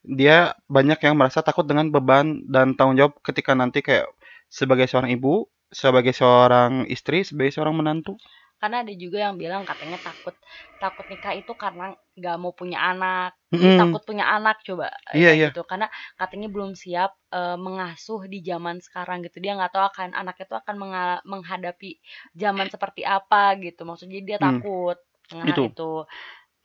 Dia 0.06 0.54
banyak 0.70 0.98
yang 1.02 1.18
merasa 1.18 1.42
takut 1.42 1.66
dengan 1.66 1.90
beban 1.90 2.46
dan 2.46 2.78
tanggung 2.78 2.96
jawab 2.96 3.18
ketika 3.22 3.52
nanti 3.52 3.82
kayak 3.82 4.08
sebagai 4.48 4.88
seorang 4.88 5.12
ibu, 5.12 5.50
sebagai 5.68 6.16
seorang 6.16 6.88
istri, 6.88 7.22
sebagai 7.26 7.52
seorang 7.52 7.76
menantu. 7.76 8.16
Karena 8.58 8.82
ada 8.82 8.90
juga 8.90 9.22
yang 9.22 9.38
bilang 9.38 9.62
katanya 9.62 10.02
takut 10.02 10.34
takut 10.82 11.06
nikah 11.06 11.30
itu 11.30 11.54
karena 11.54 11.94
nggak 12.18 12.36
mau 12.42 12.50
punya 12.50 12.90
anak, 12.90 13.38
mm. 13.54 13.78
takut 13.78 14.02
punya 14.02 14.26
anak 14.26 14.58
coba 14.66 14.90
iya, 15.14 15.30
iya. 15.30 15.54
gitu. 15.54 15.62
Karena 15.62 15.86
katanya 16.18 16.50
belum 16.50 16.74
siap 16.74 17.14
uh, 17.30 17.54
mengasuh 17.54 18.26
di 18.26 18.42
zaman 18.42 18.82
sekarang 18.82 19.22
gitu. 19.22 19.38
Dia 19.38 19.54
nggak 19.54 19.78
tahu 19.78 19.84
akan 19.94 20.10
anaknya 20.10 20.50
itu 20.50 20.56
akan 20.58 20.74
menghadapi 21.22 21.90
zaman 22.34 22.66
seperti 22.66 23.06
apa 23.06 23.54
gitu. 23.62 23.86
Maksudnya 23.86 24.26
dia 24.26 24.38
hmm. 24.42 24.46
takut 24.50 24.98
mm. 25.30 25.46
itu. 25.54 25.62
itu. 25.70 25.92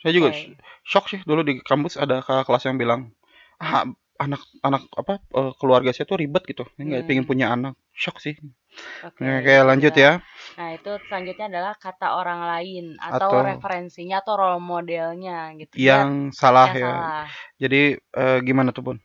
Saya 0.04 0.12
juga 0.12 0.36
okay. 0.36 0.60
shock 0.84 1.08
sih 1.08 1.24
dulu 1.24 1.48
di 1.48 1.64
kampus 1.64 1.96
ada 1.96 2.20
kakak 2.20 2.44
kelas 2.52 2.64
yang 2.68 2.76
bilang, 2.76 3.16
ah 3.64 3.88
anak 4.20 4.44
anak 4.62 4.84
apa 4.94 5.24
uh, 5.34 5.56
keluarga 5.56 5.96
saya 5.96 6.06
tuh 6.06 6.20
ribet 6.20 6.44
gitu, 6.44 6.68
nggak 6.76 7.02
hmm. 7.02 7.08
pengen 7.08 7.26
punya 7.26 7.56
anak, 7.56 7.80
shock 7.96 8.20
sih. 8.20 8.36
Oke, 9.06 9.22
okay, 9.22 9.40
Oke 9.40 9.54
lanjut 9.64 9.94
ya. 9.96 10.20
Nah, 10.58 10.70
itu 10.74 10.92
selanjutnya 11.08 11.46
adalah 11.50 11.74
kata 11.78 12.18
orang 12.18 12.42
lain 12.46 12.86
atau, 12.98 13.30
atau 13.30 13.46
referensinya 13.46 14.20
atau 14.22 14.34
role 14.36 14.62
modelnya 14.62 15.54
gitu. 15.56 15.74
Yang 15.78 16.10
ya. 16.30 16.36
salah 16.36 16.70
yang 16.74 16.78
ya. 16.78 16.90
Salah. 16.90 17.28
Jadi 17.62 17.82
uh, 18.18 18.38
gimana 18.42 18.70
tuh, 18.74 18.84
Bun? 18.84 18.98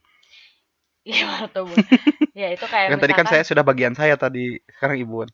Gimana 1.05 1.47
tuh, 1.52 1.69
Bun? 1.69 1.76
ya, 2.40 2.49
itu 2.52 2.64
kayak 2.64 2.97
kan 2.97 3.00
tadi 3.00 3.14
kan 3.17 3.26
saya 3.28 3.43
sudah 3.45 3.64
bagian 3.64 3.93
saya 3.93 4.17
tadi, 4.17 4.57
sekarang 4.76 4.99
Ibu. 5.05 5.28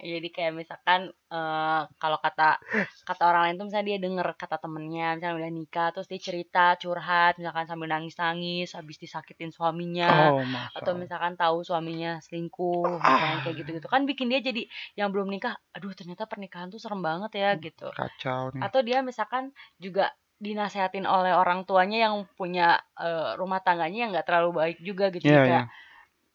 Jadi 0.00 0.28
kayak 0.32 0.52
misalkan 0.56 1.12
uh, 1.30 1.82
kalau 1.96 2.18
kata 2.18 2.58
kata 3.08 3.22
orang 3.24 3.42
lain 3.48 3.56
tuh 3.56 3.66
misalnya 3.70 3.86
dia 3.94 3.98
denger 4.02 4.26
kata 4.34 4.56
temennya 4.58 5.16
misalnya 5.16 5.36
udah 5.40 5.50
nikah 5.52 5.88
terus 5.94 6.08
dia 6.10 6.20
cerita 6.20 6.74
curhat 6.76 7.38
misalkan 7.38 7.64
sambil 7.70 7.88
nangis 7.88 8.16
nangis 8.18 8.68
habis 8.74 8.96
disakitin 8.98 9.54
suaminya 9.54 10.34
oh, 10.34 10.42
atau 10.76 10.92
misalkan 10.98 11.38
tahu 11.38 11.62
suaminya 11.62 12.18
selingkuh 12.20 12.98
misalnya 12.98 13.38
kayak 13.46 13.56
gitu 13.64 13.70
gitu 13.80 13.88
kan 13.88 14.02
bikin 14.04 14.26
dia 14.28 14.40
jadi 14.42 14.62
yang 14.98 15.14
belum 15.14 15.30
nikah 15.30 15.56
aduh 15.72 15.94
ternyata 15.94 16.26
pernikahan 16.26 16.68
tuh 16.68 16.82
serem 16.82 17.00
banget 17.00 17.32
ya 17.38 17.50
gitu. 17.56 17.88
kacau 17.94 18.50
nih. 18.52 18.60
atau 18.64 18.80
dia 18.82 18.98
misalkan 19.00 19.54
juga 19.78 20.10
dinasehatin 20.40 21.04
oleh 21.04 21.36
orang 21.36 21.68
tuanya 21.68 22.08
yang 22.08 22.24
punya 22.32 22.80
uh, 22.96 23.36
rumah 23.36 23.60
tangganya 23.60 24.08
yang 24.08 24.10
nggak 24.16 24.24
terlalu 24.24 24.50
baik 24.56 24.78
juga 24.80 25.12
gitu 25.12 25.28
yeah, 25.28 25.44
kayak 25.44 25.64
yeah 25.68 25.88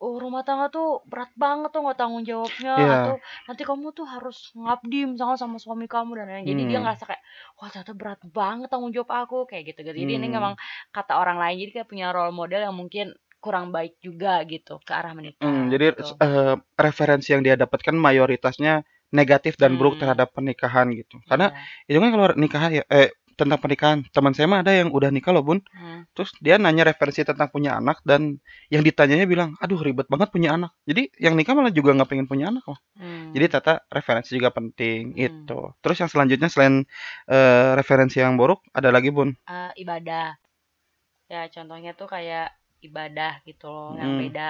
oh 0.05 0.21
rumah 0.21 0.45
tangga 0.45 0.69
tuh 0.69 1.01
berat 1.09 1.33
banget 1.33 1.73
tuh 1.73 1.81
nggak 1.81 1.97
tanggung 1.97 2.21
jawabnya 2.21 2.73
yeah. 2.77 2.95
atau 3.01 3.15
nanti 3.49 3.61
kamu 3.65 3.89
tuh 3.97 4.05
harus 4.05 4.53
ngabdi 4.53 5.17
misalnya 5.17 5.37
sama 5.41 5.57
suami 5.57 5.89
kamu 5.89 6.13
dan 6.21 6.29
lain-lain 6.29 6.45
jadi 6.45 6.61
dia 6.69 6.77
hmm. 6.77 6.83
ngerasa 6.85 7.03
kayak 7.09 7.21
wah 7.57 7.67
ternyata 7.73 7.93
berat 7.97 8.21
banget 8.29 8.67
tanggung 8.69 8.93
jawab 8.93 9.09
aku 9.25 9.49
kayak 9.49 9.73
gitu 9.73 9.81
gitu 9.81 9.97
jadi 9.97 10.13
hmm. 10.15 10.19
ini 10.21 10.27
memang 10.29 10.53
kata 10.93 11.17
orang 11.17 11.41
lain 11.41 11.57
jadi 11.65 11.71
kayak 11.81 11.87
punya 11.89 12.13
role 12.13 12.31
model 12.31 12.61
yang 12.61 12.75
mungkin 12.77 13.17
kurang 13.41 13.69
baik 13.69 13.97
juga 14.01 14.41
gitu 14.45 14.81
ke 14.81 14.91
arah 14.93 15.13
menikah 15.13 15.41
hmm, 15.41 15.69
jadi 15.69 15.85
gitu. 15.93 16.17
uh, 16.17 16.55
referensi 16.77 17.33
yang 17.33 17.45
dia 17.45 17.53
dapatkan 17.57 17.93
mayoritasnya 17.93 18.85
negatif 19.13 19.57
dan 19.57 19.77
buruk 19.77 19.97
hmm. 19.97 20.01
terhadap 20.05 20.33
pernikahan 20.33 20.89
gitu 20.93 21.21
karena 21.29 21.53
yeah. 21.85 21.89
itu 21.93 21.97
kan 22.01 22.09
kalau 22.09 22.25
nikahan 22.37 22.71
ya 22.73 22.83
eh 22.89 23.13
tentang 23.35 23.59
pernikahan. 23.59 24.07
Teman 24.09 24.31
saya 24.31 24.47
mah 24.47 24.63
ada 24.63 24.71
yang 24.71 24.89
udah 24.89 25.11
nikah 25.11 25.35
loh, 25.35 25.43
Bun. 25.43 25.59
Hmm. 25.75 26.07
Terus 26.15 26.31
dia 26.39 26.55
nanya 26.55 26.87
referensi 26.87 27.21
tentang 27.21 27.51
punya 27.51 27.75
anak 27.77 27.99
dan 28.07 28.39
yang 28.71 28.81
ditanyanya 28.81 29.27
bilang, 29.27 29.59
"Aduh, 29.59 29.79
ribet 29.83 30.07
banget 30.07 30.31
punya 30.31 30.55
anak." 30.55 30.71
Jadi 30.87 31.11
yang 31.19 31.35
nikah 31.35 31.53
malah 31.53 31.71
juga 31.75 31.91
nggak 31.93 32.09
pengen 32.09 32.27
punya 32.27 32.49
anak 32.49 32.63
loh. 32.65 32.79
Hmm. 32.95 33.35
Jadi 33.35 33.45
tata 33.51 33.83
referensi 33.91 34.33
juga 34.33 34.49
penting 34.55 35.13
hmm. 35.13 35.25
itu. 35.27 35.59
Terus 35.83 35.97
yang 36.01 36.09
selanjutnya 36.09 36.49
selain 36.49 36.87
uh, 37.29 37.75
referensi 37.75 38.23
yang 38.23 38.39
buruk 38.39 38.63
ada 38.71 38.89
lagi, 38.89 39.11
Bun? 39.11 39.35
Uh, 39.45 39.71
ibadah. 39.75 40.39
Ya, 41.27 41.49
contohnya 41.51 41.93
tuh 41.97 42.07
kayak 42.07 42.55
ibadah 42.85 43.41
gitu 43.43 43.67
loh, 43.67 43.93
hmm. 43.93 43.99
yang 43.99 44.11
beda. 44.17 44.49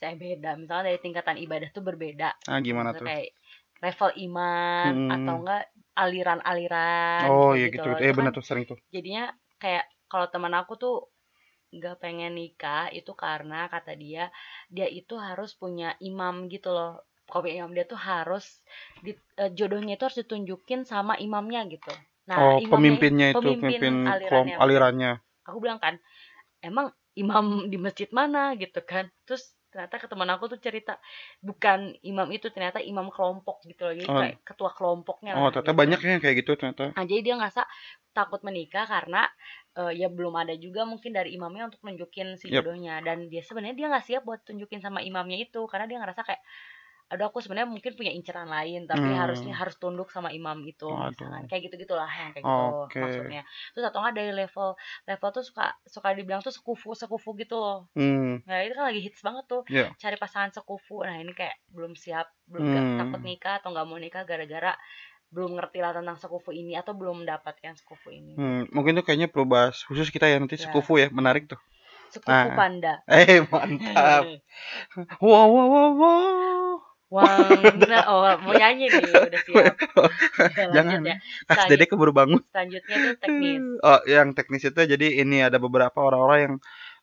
Saya 0.00 0.14
beda. 0.16 0.56
Misalnya 0.56 0.84
dari 0.92 0.98
tingkatan 1.00 1.36
ibadah 1.40 1.68
tuh 1.72 1.84
berbeda. 1.84 2.28
Ah, 2.48 2.58
gimana 2.64 2.96
tuh? 2.96 3.04
Kayak 3.04 3.36
level 3.80 4.10
iman 4.28 4.92
hmm. 4.92 5.10
atau 5.12 5.34
enggak 5.40 5.64
aliran-aliran 6.00 7.28
oh 7.28 7.52
iya 7.52 7.68
gitu, 7.68 7.84
gitu. 7.92 8.00
eh 8.00 8.12
benar 8.16 8.32
kan 8.32 8.38
tuh 8.40 8.44
sering 8.44 8.64
tuh. 8.64 8.78
jadinya 8.88 9.28
kayak 9.60 9.84
kalau 10.08 10.26
teman 10.32 10.56
aku 10.56 10.74
tuh 10.80 10.96
nggak 11.70 12.02
pengen 12.02 12.34
nikah 12.34 12.90
itu 12.90 13.14
karena 13.14 13.70
kata 13.70 13.94
dia 13.94 14.34
dia 14.66 14.90
itu 14.90 15.14
harus 15.14 15.54
punya 15.54 15.94
imam 16.02 16.50
gitu 16.50 16.74
loh. 16.74 17.06
Kalau 17.30 17.46
imam 17.46 17.70
dia 17.70 17.86
tuh 17.86 17.94
harus 17.94 18.58
di, 18.98 19.14
uh, 19.38 19.50
jodohnya 19.54 19.94
itu 19.94 20.02
harus 20.02 20.18
ditunjukin 20.18 20.82
sama 20.82 21.14
imamnya 21.22 21.62
gitu. 21.70 21.94
Nah 22.26 22.58
oh, 22.58 22.58
pemimpinnya 22.58 23.30
itu 23.30 23.38
pemimpin, 23.38 23.78
pemimpin 23.78 23.94
alirannya, 24.02 24.56
alirannya. 24.58 25.12
Aku 25.46 25.62
bilang 25.62 25.78
kan 25.78 26.02
emang 26.58 26.90
imam 27.14 27.70
di 27.70 27.78
masjid 27.78 28.10
mana? 28.10 28.58
gitu 28.58 28.82
kan. 28.82 29.06
Terus 29.30 29.54
ternyata 29.70 29.96
ke 30.02 30.06
teman 30.10 30.28
aku 30.34 30.50
tuh 30.50 30.58
cerita 30.58 30.98
bukan 31.38 31.94
imam 32.02 32.28
itu 32.34 32.50
ternyata 32.50 32.82
imam 32.82 33.06
kelompok 33.08 33.62
gitu 33.64 33.86
loh 33.86 33.94
jadi 33.94 34.10
oh. 34.10 34.18
kayak 34.18 34.36
ketua 34.42 34.70
kelompoknya 34.74 35.32
oh 35.38 35.48
ternyata 35.54 35.72
gitu. 35.72 35.80
banyak 35.80 35.98
ya 36.02 36.18
kayak 36.18 36.36
gitu 36.42 36.50
ternyata 36.58 36.84
nah, 36.92 37.04
jadi 37.06 37.20
dia 37.22 37.34
ngerasa 37.38 37.62
takut 38.10 38.42
menikah 38.42 38.84
karena 38.90 39.30
uh, 39.78 39.94
ya 39.94 40.10
belum 40.10 40.34
ada 40.34 40.54
juga 40.58 40.82
mungkin 40.82 41.14
dari 41.14 41.38
imamnya 41.38 41.70
untuk 41.70 41.80
nunjukin 41.86 42.34
si 42.34 42.50
jodohnya 42.50 42.98
yep. 42.98 43.06
dan 43.06 43.18
dia 43.30 43.42
sebenarnya 43.46 43.76
dia 43.78 43.86
nggak 43.86 44.04
siap 44.04 44.22
buat 44.26 44.42
tunjukin 44.42 44.82
sama 44.82 45.00
imamnya 45.00 45.38
itu 45.38 45.62
karena 45.70 45.86
dia 45.86 45.98
ngerasa 46.02 46.26
kayak 46.26 46.42
aduh 47.10 47.26
aku 47.26 47.42
sebenarnya 47.42 47.66
mungkin 47.66 47.92
punya 47.98 48.14
inceran 48.14 48.46
lain 48.46 48.86
tapi 48.86 49.02
hmm. 49.02 49.18
harusnya 49.18 49.54
harus 49.58 49.74
tunduk 49.82 50.14
sama 50.14 50.30
imam 50.30 50.62
itu 50.62 50.86
misalkan 50.86 51.50
kayak 51.50 51.66
gitu 51.66 51.82
gitulah 51.82 52.06
yang 52.06 52.30
kayak 52.30 52.46
gitu 52.46 52.66
okay. 52.86 53.02
maksudnya 53.02 53.42
terus 53.74 53.84
atau 53.90 53.98
nggak 53.98 54.14
dari 54.14 54.32
level 54.32 54.68
level 55.10 55.28
tuh 55.34 55.42
suka 55.42 55.74
suka 55.90 56.14
dibilang 56.14 56.38
tuh 56.38 56.54
sekufu 56.54 56.94
sekufu 56.94 57.34
gitu 57.34 57.58
loh 57.58 57.90
hmm. 57.98 58.46
nah 58.46 58.62
itu 58.62 58.78
kan 58.78 58.94
lagi 58.94 59.02
hits 59.02 59.26
banget 59.26 59.44
tuh 59.50 59.66
yeah. 59.66 59.90
cari 59.98 60.14
pasangan 60.14 60.54
sekufu 60.54 61.02
nah 61.02 61.18
ini 61.18 61.34
kayak 61.34 61.58
belum 61.74 61.98
siap 61.98 62.30
belum 62.46 62.62
hmm. 62.62 62.74
gak, 62.78 62.86
takut 63.02 63.20
nikah 63.26 63.54
atau 63.58 63.68
nggak 63.74 63.86
mau 63.90 63.98
nikah 63.98 64.22
gara-gara 64.22 64.78
belum 65.30 65.58
ngerti 65.58 65.78
lah 65.78 65.94
tentang 65.94 66.18
sekufu 66.18 66.50
ini 66.50 66.74
atau 66.74 66.94
belum 66.94 67.26
mendapatkan 67.26 67.74
sekufu 67.78 68.14
ini 68.14 68.38
hmm. 68.38 68.62
mungkin 68.70 68.98
tuh 68.98 69.04
kayaknya 69.06 69.26
perlu 69.26 69.50
bahas 69.50 69.82
khusus 69.86 70.10
kita 70.10 70.30
ya 70.30 70.38
nanti 70.38 70.58
ya. 70.58 70.70
sekufu 70.70 70.98
ya 70.98 71.10
menarik 71.10 71.50
tuh 71.50 71.58
sekufu 72.10 72.30
nah. 72.30 72.54
panda 72.58 72.94
eh 73.06 73.42
mantap 73.46 74.26
wow 75.22 75.46
wow 75.46 75.66
wow 75.66 75.90
wow 75.94 76.89
Wang, 77.10 77.26
oh 78.10 78.22
mau 78.46 78.54
nyanyi 78.54 78.86
nih 78.86 79.02
udah 79.02 79.42
siap. 79.46 79.74
Jangan 80.70 81.02
ya. 81.02 81.18
Kas 81.42 81.66
Dede 81.66 81.90
keburu 81.90 82.14
bangun. 82.14 82.38
Selanjutnya 82.54 82.96
tuh 83.02 83.14
teknis. 83.18 83.58
Oh, 83.90 84.00
yang 84.06 84.30
teknis 84.30 84.62
itu 84.62 84.78
jadi 84.78 85.06
ini 85.26 85.42
ada 85.42 85.58
beberapa 85.58 85.98
orang-orang 85.98 86.38
yang 86.38 86.54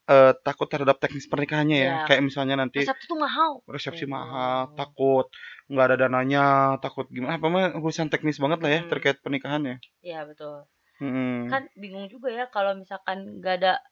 uh, 0.08 0.32
takut 0.48 0.72
terhadap 0.72 1.04
teknis 1.04 1.28
pernikahannya 1.28 1.78
ya. 1.84 1.88
ya. 1.92 1.98
Kayak 2.08 2.24
misalnya 2.24 2.56
nanti 2.56 2.88
resepsi 2.88 3.06
tuh 3.12 3.20
mahal. 3.20 3.60
Resepsi 3.68 4.06
hmm. 4.08 4.14
mahal, 4.16 4.60
takut 4.80 5.28
nggak 5.68 5.86
ada 5.92 5.96
dananya, 6.08 6.80
takut 6.80 7.12
gimana 7.12 7.36
apa 7.36 7.48
mah 7.52 7.76
urusan 7.76 8.08
teknis 8.08 8.40
banget 8.40 8.64
lah 8.64 8.72
ya 8.72 8.82
hmm. 8.88 8.90
terkait 8.96 9.18
pernikahannya. 9.20 9.84
Iya, 10.00 10.24
betul. 10.24 10.64
Hmm. 11.04 11.52
Kan 11.52 11.68
bingung 11.76 12.08
juga 12.08 12.32
ya 12.32 12.48
kalau 12.48 12.80
misalkan 12.80 13.44
nggak 13.44 13.56
ada 13.60 13.84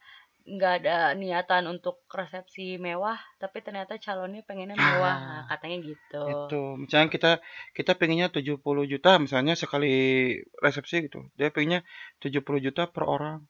nggak 0.46 0.74
ada 0.86 1.18
niatan 1.18 1.66
untuk 1.66 2.06
resepsi 2.06 2.78
mewah 2.78 3.18
tapi 3.42 3.66
ternyata 3.66 3.98
calonnya 3.98 4.46
pengennya 4.46 4.78
mewah. 4.78 5.18
Nah, 5.18 5.34
ah, 5.42 5.44
katanya 5.50 5.78
gitu. 5.90 6.22
itu 6.22 6.62
misalnya 6.78 7.10
kita 7.10 7.32
kita 7.74 7.92
pengennya 7.98 8.30
70 8.30 8.62
juta 8.86 9.18
misalnya 9.18 9.58
sekali 9.58 9.94
resepsi 10.62 11.10
gitu. 11.10 11.26
Dia 11.34 11.50
pengennya 11.50 11.82
70 12.22 12.62
juta 12.62 12.86
per 12.94 13.10
orang 13.10 13.42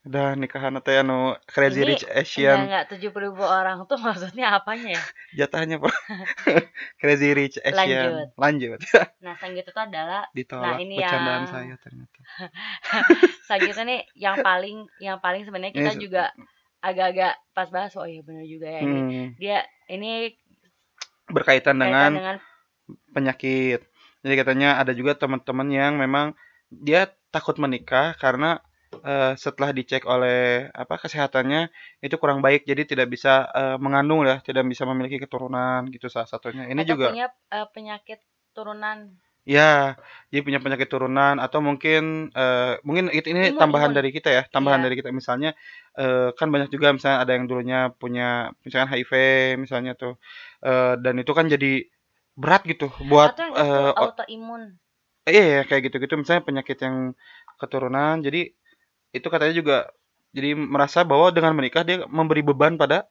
Udah 0.00 0.32
nikahan 0.32 0.72
atau 0.80 0.96
anu 0.96 1.36
Crazy 1.44 1.84
Ini 1.84 1.88
Rich 1.92 2.04
Asian. 2.08 2.64
Enggak, 2.64 2.88
tujuh 2.96 3.12
puluh 3.12 3.36
ribu 3.36 3.44
orang 3.44 3.84
tuh 3.84 4.00
maksudnya 4.00 4.56
apanya 4.56 4.96
ya? 4.96 5.02
Jatahnya 5.44 5.76
Pak. 5.76 5.92
Crazy 7.04 7.36
Rich 7.36 7.60
Asian. 7.60 8.32
Lanjut. 8.32 8.80
Lanjut. 8.80 8.80
nah, 9.24 9.36
selanjutnya 9.36 9.68
itu 9.68 9.82
adalah 9.84 10.22
Ditolak 10.32 10.64
nah 10.64 10.76
ini 10.80 10.96
bercandaan 10.96 11.44
yang... 11.44 11.52
saya 11.52 11.74
ternyata. 11.84 12.18
selanjutnya 13.44 13.84
nih 13.84 14.00
yang 14.16 14.36
paling 14.40 14.76
yang 15.04 15.16
paling 15.20 15.42
sebenarnya 15.44 15.74
kita 15.76 15.92
ini... 15.92 16.00
juga 16.00 16.32
agak-agak 16.80 17.34
pas 17.52 17.68
bahas 17.68 17.92
oh 18.00 18.08
iya 18.08 18.24
benar 18.24 18.48
juga 18.48 18.72
ya 18.72 18.80
ini. 18.80 19.00
Hmm. 19.04 19.28
Dia 19.36 19.58
ini 19.92 20.32
berkaitan 21.28 21.76
dengan, 21.76 22.16
dengan 22.16 22.36
penyakit. 23.12 23.84
Jadi 24.24 24.34
katanya 24.36 24.80
ada 24.80 24.96
juga 24.96 25.12
teman-teman 25.12 25.68
yang 25.68 26.00
memang 26.00 26.32
dia 26.72 27.12
takut 27.28 27.60
menikah 27.60 28.16
karena 28.16 28.64
uh, 29.04 29.32
setelah 29.38 29.70
dicek 29.76 30.02
oleh 30.08 30.66
apa 30.74 30.94
kesehatannya 31.02 31.70
itu 32.04 32.14
kurang 32.20 32.40
baik 32.44 32.66
jadi 32.70 32.82
tidak 32.86 33.08
bisa 33.14 33.46
uh, 33.50 33.76
mengandung 33.80 34.26
ya 34.26 34.42
tidak 34.42 34.64
bisa 34.70 34.82
memiliki 34.90 35.16
keturunan 35.22 35.86
gitu 35.94 36.06
salah 36.12 36.28
satunya 36.30 36.66
ini 36.70 36.82
Atau 36.82 36.94
juga 36.96 37.06
punya 37.10 37.26
uh, 37.54 37.66
penyakit 37.74 38.18
turunan 38.54 38.98
Ya, 39.48 39.96
jadi 40.30 40.44
punya 40.46 40.60
penyakit 40.60 40.86
turunan 40.92 41.40
atau 41.40 41.64
mungkin, 41.64 42.28
eee, 42.36 42.76
mungkin 42.86 43.08
it 43.08 43.24
ini 43.24 43.50
Imun 43.50 43.56
tambahan 43.56 43.90
imun. 43.90 43.96
dari 43.96 44.12
kita 44.12 44.28
ya, 44.30 44.42
tambahan 44.52 44.78
Iya. 44.78 44.84
dari 44.84 44.94
kita 45.00 45.10
misalnya, 45.16 45.50
eee, 45.96 46.28
kan 46.38 46.52
banyak 46.52 46.68
juga 46.70 46.92
misalnya 46.92 47.18
ada 47.24 47.32
yang 47.34 47.48
dulunya 47.48 47.78
punya 47.96 48.52
misalkan 48.62 48.92
HIV 48.92 49.12
misalnya 49.56 49.96
tuh, 49.96 50.20
eee, 50.62 51.00
dan 51.02 51.14
itu 51.24 51.32
kan 51.32 51.48
jadi 51.48 51.88
berat 52.36 52.62
gitu 52.68 52.92
buat, 53.10 53.32
Atau 53.32 53.44
yang 53.48 53.56
itu 53.64 53.80
o 53.96 54.04
autoimun. 54.04 54.62
iya 55.30 55.42
iya, 55.50 55.60
kayak 55.68 55.82
gitu-gitu 55.90 56.14
misalnya 56.20 56.42
penyakit 56.48 56.78
yang 56.86 56.96
keturunan, 57.60 58.14
jadi 58.26 58.40
itu 59.10 59.26
katanya 59.26 59.54
juga 59.56 59.76
jadi 60.30 60.54
merasa 60.54 61.02
bahwa 61.02 61.34
dengan 61.34 61.52
menikah 61.58 61.82
dia 61.82 62.06
memberi 62.06 62.42
beban 62.46 62.78
pada 62.78 63.06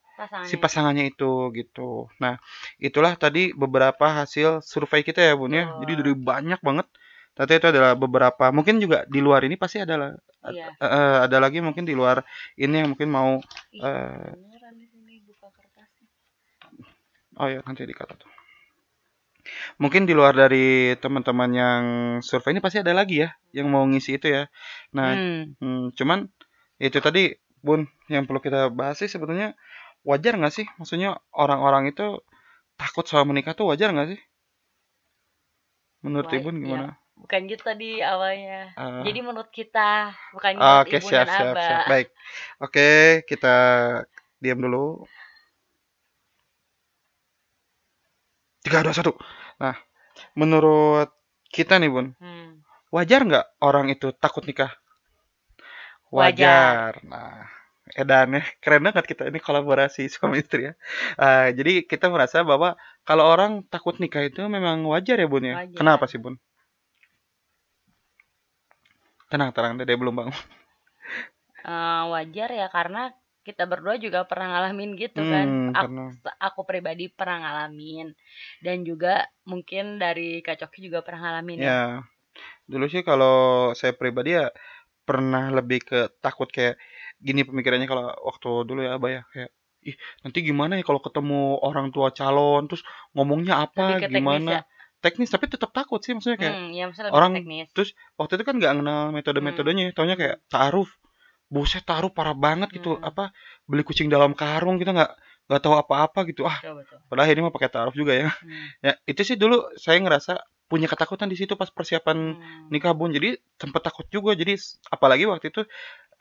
si 0.47 0.55
Pasangannya. 0.55 0.59
pasangannya 0.59 1.05
itu, 1.15 1.31
gitu. 1.55 1.89
Nah, 2.19 2.39
itulah 2.79 3.15
tadi 3.15 3.51
beberapa 3.55 4.07
hasil 4.23 4.63
survei 4.63 5.03
kita 5.03 5.19
ya, 5.23 5.35
Bun, 5.35 5.51
ya. 5.51 5.67
Jadi 5.79 5.93
dari 5.99 6.13
banyak 6.15 6.59
banget, 6.63 6.87
ternyata 7.35 7.53
itu 7.55 7.67
adalah 7.75 7.91
beberapa 7.95 8.45
mungkin 8.51 8.79
juga 8.83 9.03
di 9.07 9.19
luar 9.19 9.43
ini 9.47 9.55
pasti 9.59 9.79
ada 9.83 9.95
lah 9.99 10.11
Iya. 10.39 10.71
heeh, 10.79 11.15
ada 11.27 11.37
lagi 11.43 11.59
mungkin 11.59 11.83
di 11.83 11.91
luar 11.91 12.23
ini 12.55 12.79
yang 12.79 12.95
mungkin 12.95 13.11
mau, 13.11 13.43
Ih, 13.75 13.83
kertasnya. 15.51 16.07
Oh 17.35 17.47
ya, 17.51 17.59
nanti 17.67 17.83
dikata 17.83 18.15
tuh. 18.15 18.38
Mungkin 19.81 20.03
di 20.09 20.13
luar 20.17 20.33
dari 20.37 20.93
teman-teman 21.03 21.49
yang 21.61 21.83
survei 22.25 22.51
ini 22.55 22.61
pasti 22.65 22.79
ada 22.83 22.93
lagi 22.95 23.23
ya, 23.25 23.29
yang 23.57 23.67
mau 23.73 23.83
ngisi 23.89 24.19
itu 24.19 24.27
ya. 24.29 24.43
Nah, 24.97 25.15
Hmm. 25.15 25.55
mmm, 25.63 25.95
cuman 25.97 26.19
itu 26.81 26.99
tadi, 27.03 27.35
Bun, 27.65 27.87
yang 28.13 28.23
perlu 28.27 28.39
kita 28.43 28.71
bahas 28.71 28.97
sih 29.03 29.09
sebetulnya 29.11 29.55
wajar 30.07 30.33
nggak 30.39 30.53
sih? 30.57 30.67
Maksudnya 30.79 31.19
orang-orang 31.35 31.91
itu 31.91 32.19
takut 32.79 33.05
soal 33.09 33.25
menikah 33.29 33.53
tuh 33.57 33.67
wajar 33.71 33.89
nggak 33.95 34.09
sih? 34.17 34.21
Menurut 36.03 36.27
Wah, 36.27 36.37
Ibu 36.37 36.49
ya, 36.59 36.59
gimana? 36.63 36.87
bukan 37.21 37.41
gitu 37.51 37.63
tadi 37.69 37.89
awalnya. 38.11 38.75
Eee 38.77 39.05
Jadi 39.05 39.19
menurut 39.27 39.49
kita, 39.59 40.11
bukan 40.35 40.53
menurut 40.63 40.83
Oke, 40.83 40.95
Ibu 40.95 41.07
siap 41.07 41.27
dan 41.27 41.29
siap 41.35 41.57
siap, 41.65 41.81
Aba. 41.81 41.89
baik. 41.89 42.07
Oke, 42.63 42.87
kita 43.29 43.53
diam 44.43 44.59
dulu. 44.65 45.07
3, 48.69 48.85
2, 48.85 48.93
1. 48.93 49.11
Nah, 49.57 49.75
menurut 50.37 51.09
kita 51.49 51.81
nih, 51.81 51.89
Bun, 51.89 52.07
Hmm. 52.19 52.61
wajar 52.95 53.21
nggak 53.27 53.45
orang 53.65 53.87
itu 53.93 54.13
takut 54.23 54.43
nikah? 54.49 54.71
Wajar. 56.17 56.75
Wajar. 56.89 56.93
Nah, 57.11 57.45
edan 58.01 58.29
ya, 58.37 58.41
keren 58.63 58.81
banget 58.87 59.05
kita 59.11 59.23
ini 59.29 59.39
kolaborasi 59.41 60.01
suami 60.13 60.37
istri 60.43 60.61
ya. 60.69 60.73
Eee, 61.21 61.47
jadi 61.57 61.71
kita 61.91 62.05
merasa 62.13 62.41
bahwa 62.45 62.69
kalau 63.07 63.25
orang 63.33 63.51
takut 63.73 63.95
nikah 64.01 64.23
itu 64.29 64.41
memang 64.55 64.85
wajar 64.91 65.17
ya, 65.21 65.27
Bun, 65.29 65.43
ya? 65.51 65.57
Kenapa 65.77 66.05
Wajar. 66.05 66.09
sih, 66.11 66.19
Bun? 66.21 66.35
Tenang 69.29 69.51
tenang, 69.55 69.73
Dede 69.79 69.93
belum 69.97 70.15
bangun. 70.19 70.35
Eee, 71.69 72.01
wajar 72.13 72.49
ya 72.61 72.67
karena 72.75 73.01
kita 73.49 73.63
berdua 73.71 73.95
juga 74.05 74.19
pernah 74.29 74.47
ngalamin 74.53 74.91
gitu 75.03 75.21
kan. 75.25 75.47
Mmm, 75.49 75.73
Ak 75.73 75.87
pernah. 75.89 76.09
aku 76.47 76.61
pribadi 76.69 77.05
pernah 77.09 77.37
ngalamin 77.43 78.07
dan 78.65 78.77
juga 78.89 79.13
mungkin 79.51 79.97
dari 80.03 80.39
Kak 80.45 80.57
Coki 80.61 80.79
juga 80.87 80.99
pernah 81.05 81.19
ngalamin 81.33 81.59
ya. 81.59 81.73
Ya, 81.73 81.81
dulu 82.71 82.85
sih 82.93 83.01
kalau 83.09 83.35
saya 83.79 83.93
pribadi 83.97 84.29
ya 84.39 84.47
pernah 85.07 85.49
lebih 85.57 85.79
ke 85.89 85.99
takut 86.21 86.47
kayak 86.53 86.77
gini 87.17 87.41
pemikirannya 87.47 87.87
kalau 87.89 88.13
waktu 88.29 88.49
dulu 88.69 88.79
ya, 88.85 88.91
Abah, 88.97 89.09
ya, 89.09 89.21
kayak, 89.33 89.49
"Ih, 89.89 89.95
nanti 90.23 90.39
gimana 90.45 90.77
ya 90.79 90.83
kalau 90.85 91.01
ketemu 91.01 91.57
orang 91.65 91.87
tua 91.95 92.13
calon, 92.13 92.69
terus 92.69 92.83
ngomongnya 93.17 93.65
apa, 93.65 93.97
teknis 93.97 94.05
ya? 94.05 94.09
gimana?" 94.21 94.53
Teknis, 94.99 95.31
tapi 95.31 95.47
tetap 95.47 95.71
takut 95.71 96.03
sih 96.03 96.11
maksudnya 96.11 96.35
kayak 96.43 96.55
Hmm, 96.59 96.75
ya 96.75 96.83
maksudnya 96.91 97.11
orang 97.15 97.31
teknis. 97.39 97.67
terus 97.71 97.89
waktu 98.19 98.35
itu 98.37 98.43
kan 98.47 98.55
nggak 98.59 98.73
kenal 98.83 98.99
Hmm. 99.09 99.15
metode-metodenya, 99.15 99.85
taunya 99.95 100.15
kayak 100.19 100.37
Hmm. 100.43 100.49
ta'aruf. 100.51 100.89
Buset, 101.49 101.81
ta'aruf 101.81 102.13
parah 102.13 102.37
banget 102.37 102.69
gitu, 102.77 102.93
Hmm. 102.93 103.09
apa, 103.09 103.33
beli 103.65 103.81
kucing 103.81 104.05
dalam 104.05 104.37
karung, 104.37 104.77
kita 104.77 104.93
nggak 104.93 105.11
nggak 105.49 105.61
tahu 105.65 105.73
apa-apa 105.81 106.29
gitu. 106.29 106.45
Ah, 106.45 106.61
Betul 106.61 106.85
betul. 106.85 106.97
padahal 107.09 107.33
ini 107.33 107.41
mah 107.41 107.53
pakai 107.53 107.69
ta'aruf 107.73 107.95
juga 107.97 108.13
ya. 108.13 108.29
Hmm. 108.29 108.69
Ya, 108.85 108.93
itu 109.09 109.21
sih 109.25 109.33
dulu 109.33 109.65
saya 109.81 109.97
ngerasa 109.97 110.37
punya 110.69 110.85
ketakutan 110.85 111.25
di 111.25 111.33
situ 111.33 111.57
pas 111.57 111.73
persiapan 111.73 112.37
Hmm. 112.37 112.69
nikah, 112.69 112.93
Bun. 112.93 113.09
Jadi 113.09 113.41
sempet 113.57 113.81
takut 113.81 114.05
juga. 114.13 114.37
Jadi 114.37 114.53
apalagi 114.93 115.25
waktu 115.25 115.49
itu 115.49 115.65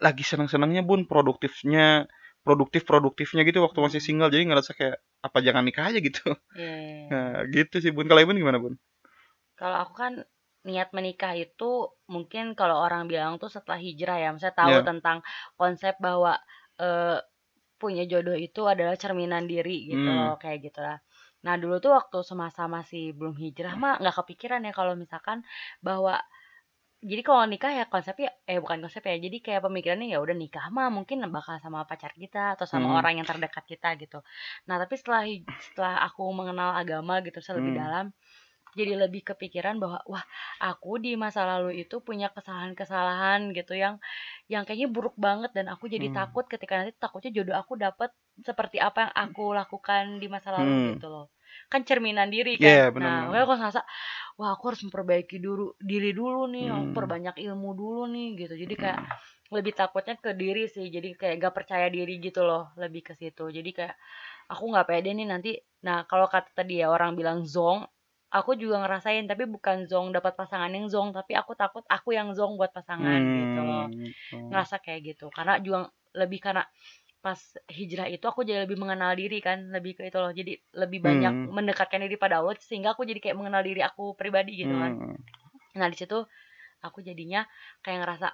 lagi 0.00 0.25
seneng-senengnya, 0.25 0.80
Bun, 0.88 1.04
produktifnya 1.04 2.08
produktif-produktifnya 2.49 3.44
gitu 3.44 3.61
waktu 3.61 3.78
masih 3.85 4.00
Hmm. 4.00 4.08
single. 4.08 4.30
Jadi 4.32 4.42
ngerasa 4.49 4.73
kayak, 4.73 4.97
apa 5.20 5.38
jangan 5.44 5.62
nikah 5.68 5.93
aja 5.93 6.00
gitu. 6.00 6.25
Iya 6.56 6.73
iya 6.73 6.97
iya. 7.04 7.08
Nah, 7.12 7.32
gitu 7.52 7.76
sih, 7.84 7.93
Bun. 7.93 8.08
Kalau 8.08 8.25
Ibu 8.25 8.32
gimana, 8.32 8.56
Bun? 8.56 8.80
Kalau 9.60 9.76
aku 9.84 9.93
kan 9.93 10.12
niat 10.69 10.89
menikah 10.97 11.33
itu 11.45 11.65
mungkin 12.15 12.45
kalau 12.59 12.76
orang 12.85 13.02
bilang 13.13 13.33
tuh 13.43 13.50
setelah 13.57 13.78
hijrah 13.87 14.17
ya, 14.23 14.28
maksudnya 14.33 14.57
tahu 14.65 14.76
Iya. 14.76 14.89
tentang 14.89 15.19
konsep 15.61 15.95
bahwa, 16.07 16.33
eee, 16.81 17.19
punya 17.83 18.04
jodoh 18.11 18.35
itu 18.39 18.61
adalah 18.73 18.95
cerminan 19.02 19.45
diri 19.52 19.76
gitu 19.93 20.09
Mmm. 20.09 20.19
loh, 20.19 20.35
kayak 20.43 20.59
gitulah. 20.71 20.99
Nah, 21.47 21.54
dulu 21.63 21.78
tuh 21.85 21.93
waktu 21.99 22.19
semasa 22.26 22.63
masih 22.76 23.15
belum 23.19 23.37
hijrah 23.39 23.75
mah 23.83 23.95
nggak 24.02 24.17
kepikiran 24.25 24.61
ya 24.69 24.73
kalau 24.76 24.95
misalkan 24.99 25.39
bahwa 25.87 26.19
jadi 26.99 27.23
kalau 27.23 27.47
nikah 27.47 27.71
ya 27.78 27.85
konsepnya 27.87 28.28
eh 28.50 28.59
bukan 28.59 28.83
konsep 28.83 29.02
ya, 29.07 29.15
jadi 29.23 29.39
kayak 29.45 29.63
pemikirannya 29.67 30.09
ya 30.15 30.19
udah 30.25 30.35
nikah 30.35 30.67
mah 30.75 30.91
mungkin 30.91 31.23
bakal 31.31 31.54
sama 31.63 31.87
pacar 31.87 32.11
kita 32.19 32.59
atau 32.59 32.67
sama 32.67 32.89
Mhm. 32.89 32.99
orang 32.99 33.23
yang 33.23 33.26
terdekat 33.31 33.63
kita 33.71 33.95
gitu. 34.02 34.19
Nah, 34.67 34.76
tapi 34.83 34.95
setelah 34.99 35.23
setelah 35.63 35.95
aku 36.07 36.23
mengenal 36.35 36.75
agama 36.75 37.23
gitu 37.26 37.39
secara 37.39 37.63
lebih 37.63 37.75
Mmm. 37.75 37.83
dalam, 37.83 38.04
jadi 38.80 38.95
lebih 39.08 39.23
kepikiran 39.34 39.76
bahwa, 39.82 39.99
wah, 40.06 40.25
aku 40.62 41.02
di 41.04 41.12
masa 41.19 41.43
lalu 41.50 41.82
itu 41.82 41.97
punya 42.06 42.28
kesalahan-kesalahan 42.36 43.41
gitu 43.58 43.75
yang 43.76 43.97
yang 44.52 44.62
kayaknya 44.67 44.88
buruk 44.95 45.14
banget 45.19 45.50
dan 45.56 45.67
aku 45.73 45.84
jadi 45.91 46.06
Mmm. 46.06 46.14
takut 46.14 46.45
ketika 46.49 46.75
nanti 46.80 46.93
takutnya 46.97 47.30
jodoh 47.43 47.56
aku 47.58 47.75
dapet 47.80 48.10
seperti 48.41 48.78
apa 48.78 49.10
yang 49.10 49.12
aku 49.30 49.43
lakukan 49.58 50.04
di 50.23 50.26
masa 50.30 50.50
lalu 50.54 50.78
Hmm. 50.78 50.99
gitu 50.99 51.06
loh. 51.10 51.26
Kan 51.73 51.82
cerminan 51.88 52.30
diri 52.30 52.56
Iya, 52.62 52.75
kan. 52.76 52.95
bener 52.95 53.12
Nah, 53.12 53.26
makanya 53.26 53.45
aku 53.50 53.54
ngerasa, 53.60 53.80
wah 54.38 54.50
aku 54.56 54.64
harus 54.75 54.82
memperbaiki 54.86 55.36
dulu 55.43 55.75
diri 55.80 56.10
dulu 56.17 56.47
nih, 56.52 56.71
aku 56.75 56.86
Mmm. 56.88 56.97
perbanyak 56.97 57.36
ilmu 57.43 57.71
dulu 57.76 58.02
nih 58.14 58.26
gitu. 58.47 58.54
Jadi 58.62 58.75
kayak 58.78 59.00
Mmm. 59.00 59.19
lebih 59.54 59.73
takutnya 59.76 60.14
ke 60.21 60.32
diri 60.38 60.67
sih. 60.71 60.86
Jadi 60.93 61.17
kayak 61.19 61.34
gak 61.43 61.54
percaya 61.58 61.86
diri 61.93 62.21
gitu 62.23 62.45
loh, 62.47 62.71
lebih 62.80 63.02
ke 63.08 63.14
situ. 63.19 63.49
Jadi 63.52 63.71
kayak 63.76 63.97
aku 64.52 64.64
nggak 64.73 64.86
pede 64.91 65.10
nih 65.17 65.26
nanti. 65.28 65.50
Nah, 65.86 66.04
kalau 66.10 66.26
kata 66.30 66.50
tadi 66.56 66.80
ya 66.82 66.88
orang 66.93 67.14
bilang 67.19 67.45
zonk, 67.49 67.86
aku 68.32 68.52
juga 68.60 68.76
ngerasain 68.84 69.25
tapi 69.30 69.45
bukan 69.49 69.86
zonk 69.91 70.12
dapat 70.17 70.34
pasangan 70.41 70.71
yang 70.73 70.86
zonk, 70.93 71.14
tapi 71.17 71.32
aku 71.38 71.52
takut 71.58 71.84
aku 71.88 72.12
yang 72.17 72.32
zonk 72.38 72.56
buat 72.60 72.73
pasangan 72.76 73.28
gitu 73.32 73.60
loh. 73.64 73.88
Mmm, 73.88 74.12
gitu. 74.30 74.38
Ngerasa 74.52 74.80
kayak 74.84 75.00
gitu. 75.17 75.26
Karena 75.34 75.58
juga 75.64 75.91
lebih 76.17 76.41
karena 76.45 76.64
pas 77.25 77.38
hijrah 77.71 78.08
itu 78.12 78.25
aku 78.28 78.43
jadi 78.49 78.64
lebih 78.69 78.78
mengenal 78.82 79.12
diri 79.19 79.38
kan, 79.45 79.69
lebih 79.75 79.99
ke 79.99 80.02
itu 80.10 80.19
loh. 80.23 80.32
Jadi 80.34 80.52
lebih 80.78 81.00
banyak 81.04 81.34
Mmm. 81.34 81.50
mendekatkan 81.50 82.00
diri 82.06 82.17
pada 82.21 82.41
Allah 82.43 82.56
sehingga 82.62 82.95
aku 82.97 83.04
jadi 83.08 83.21
kayak 83.25 83.36
mengenal 83.41 83.62
diri 83.67 83.82
aku 83.84 84.14
pribadi 84.19 84.56
gitu 84.64 84.76
kan. 84.80 84.97
Mmm. 84.99 85.17
Nah, 85.80 85.88
di 85.93 85.97
situ 86.00 86.19
aku 86.84 87.00
jadinya 87.06 87.45
kayak 87.84 87.99
ngerasa, 88.06 88.28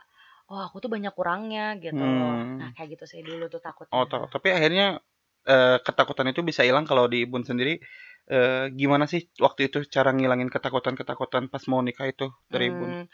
oh 0.52 0.60
aku 0.66 0.78
tuh 0.84 0.90
banyak 0.94 1.12
kurangnya 1.16 1.76
gitu 1.82 2.04
loh. 2.10 2.44
Nah, 2.60 2.70
kayak 2.76 2.98
gitu 2.98 3.04
sih 3.10 3.20
dulu 3.26 3.46
tuh 3.52 3.62
Oh, 3.92 4.04
takutnya. 4.04 4.08
ta 4.08 4.24
tapi 4.32 4.48
akhirnya, 4.54 5.00
eee, 5.44 5.76
ketakutan 5.84 6.30
itu 6.32 6.40
bisa 6.44 6.64
hilang 6.64 6.84
kalau 6.88 7.04
di 7.10 7.24
Ibun 7.26 7.44
sendiri, 7.44 7.78
eee, 8.32 8.72
gimana 8.80 9.04
sih 9.12 9.20
waktu 9.44 9.60
itu 9.68 9.78
cara 9.94 10.10
ngilangin 10.16 10.50
ketakutan-ketakutan 10.54 11.44
pas 11.52 11.64
mau 11.70 11.80
nikah 11.86 12.06
itu 12.12 12.26
dari 12.52 12.64
Ibun? 12.72 12.92
Mmm, 12.92 13.04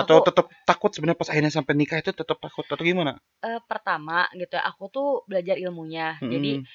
Atau 0.00 0.16
aku 0.16 0.18
tetep 0.26 0.46
takut 0.68 0.90
sebenarnya 0.94 1.20
pas 1.22 1.30
akhirnya 1.32 1.52
sampai 1.58 1.74
nikah 1.80 1.98
itu 2.02 2.12
tetep 2.20 2.38
takut 2.44 2.66
atau 2.72 2.84
gimana? 2.90 3.12
eee, 3.44 3.60
pertama 3.70 4.26
gitu 4.40 4.52
ya, 4.58 4.62
aku 4.70 4.84
tuh 4.94 5.06
belajar 5.30 5.56
ilmunya. 5.64 6.20
Jadi 6.32 6.48
Mhm. 6.50 6.66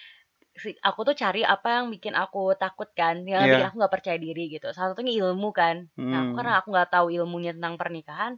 si 0.62 0.70
aku 0.88 1.02
tuh 1.08 1.16
cari 1.24 1.42
apa 1.56 1.68
yang 1.82 1.88
bikin 1.96 2.14
aku 2.24 2.40
takut 2.62 2.90
kan, 3.00 3.16
yang 3.32 3.48
bikin 3.54 3.66
Iya. 3.66 3.72
aku 3.72 3.78
nggak 3.82 3.94
percaya 3.96 4.18
diri 4.26 4.44
gitu. 4.56 4.68
Salah 4.76 4.92
satunya 4.96 5.14
ilmu 5.24 5.50
kan. 5.56 5.78
Nah, 6.12 6.20
aku 6.28 6.32
karena 6.38 6.52
Mmm. 6.52 6.62
aku 6.62 6.68
nggak 6.76 6.90
tahu 6.96 7.08
ilmunya 7.18 7.52
tentang 7.58 7.76
pernikahan 7.82 8.34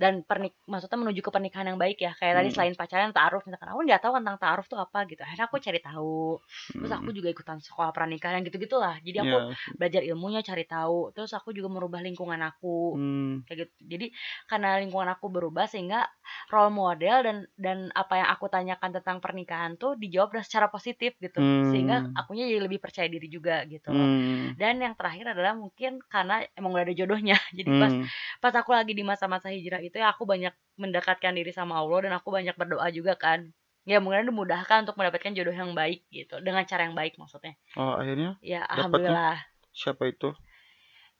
dan 0.00 0.22
pernik 0.26 0.54
maksudnya 0.66 0.98
menuju 1.00 1.20
ke 1.22 1.30
pernikahan 1.34 1.66
yang 1.74 1.78
baik 1.80 1.98
ya. 2.02 2.12
Kayak 2.18 2.34
tadi 2.42 2.48
Mmm. 2.48 2.54
selain 2.54 2.74
pacaran, 2.78 3.10
ta'aruf 3.14 3.42
misalkan 3.46 3.68
aku 3.72 3.80
nggak 3.86 4.02
tahu 4.02 4.12
tentang 4.18 4.36
ta'aruf 4.42 4.66
tuh 4.70 4.78
apa 4.82 4.98
gitu. 5.10 5.20
Akhirnya 5.22 5.46
aku 5.50 5.58
cari 5.62 5.80
tahu. 5.82 6.38
Terus 6.82 6.92
aku 6.94 7.08
Mmm. 7.08 7.16
juga 7.16 7.28
ikutan 7.32 7.58
sekolah 7.62 7.90
pernikahan 7.94 8.42
gitu-gitulah. 8.46 8.98
Jadi 9.06 9.18
aku 9.22 9.36
sih. 9.46 9.74
belajar 9.78 10.02
ilmunya, 10.04 10.40
cari 10.44 10.64
tahu. 10.66 11.14
Terus 11.14 11.32
aku 11.36 11.54
juga 11.56 11.68
merubah 11.72 12.00
lingkungan 12.02 12.40
aku. 12.42 12.98
Mmm. 12.98 13.44
Kayak 13.44 13.68
gitu. 13.68 13.74
Jadi 13.92 14.06
karena 14.48 14.80
lingkungan 14.80 15.08
aku 15.12 15.26
berubah 15.28 15.68
sehingga 15.68 16.08
role 16.48 16.72
model 16.72 17.16
dan 17.26 17.36
dan 17.60 17.78
apa 17.92 18.14
yang 18.24 18.28
aku 18.32 18.48
tanyakan 18.48 18.90
tentang 19.00 19.18
pernikahan 19.20 19.76
tuh 19.76 19.96
dijawab 20.00 20.32
secara 20.40 20.72
positif 20.72 21.12
gitu. 21.20 21.44
Sehingga 21.60 22.04
Mmm. 22.04 22.16
akunya 22.16 22.48
jadi 22.48 22.60
lebih 22.64 22.80
percaya 22.80 23.04
diri 23.12 23.28
juga 23.28 23.64
gitu 23.68 23.92
loh. 23.92 24.16
Mmm. 24.16 24.56
Dan 24.56 24.80
yang 24.80 24.96
terakhir 24.96 25.36
adalah 25.36 25.52
mungkin 25.56 26.00
karena 26.08 26.40
emang 26.56 26.72
udah 26.76 26.84
ada 26.88 26.94
jodohnya. 26.96 27.36
Jadi 27.58 27.72
pas 27.76 27.92
Mmm. 27.92 28.08
pas 28.40 28.54
aku 28.56 28.70
lagi 28.72 28.92
di 28.96 29.04
masa-masa 29.04 29.52
hijrah 29.52 29.80
itu 29.88 29.96
ya 30.00 30.12
aku 30.12 30.24
banyak 30.24 30.54
mendekatkan 30.80 31.36
diri 31.36 31.52
sama 31.52 31.78
Allah 31.80 32.08
dan 32.08 32.12
aku 32.16 32.32
banyak 32.32 32.54
berdoa 32.56 32.88
juga 32.94 33.14
kan. 33.18 33.50
Ya 33.84 34.00
mudah-mudahan 34.00 34.32
dimudahkan 34.32 34.78
untuk 34.88 34.96
mendapatkan 34.96 35.36
jodoh 35.36 35.52
yang 35.52 35.76
baik 35.76 36.08
gitu. 36.08 36.40
Dengan 36.40 36.64
cara 36.64 36.88
yang 36.88 36.96
baik 36.96 37.20
maksudnya. 37.20 37.52
Oh, 37.76 38.00
akhirnya 38.00 38.40
Ya 38.40 38.64
alhamdulillah. 38.64 39.44
Siapa 39.76 40.08
itu? 40.08 40.32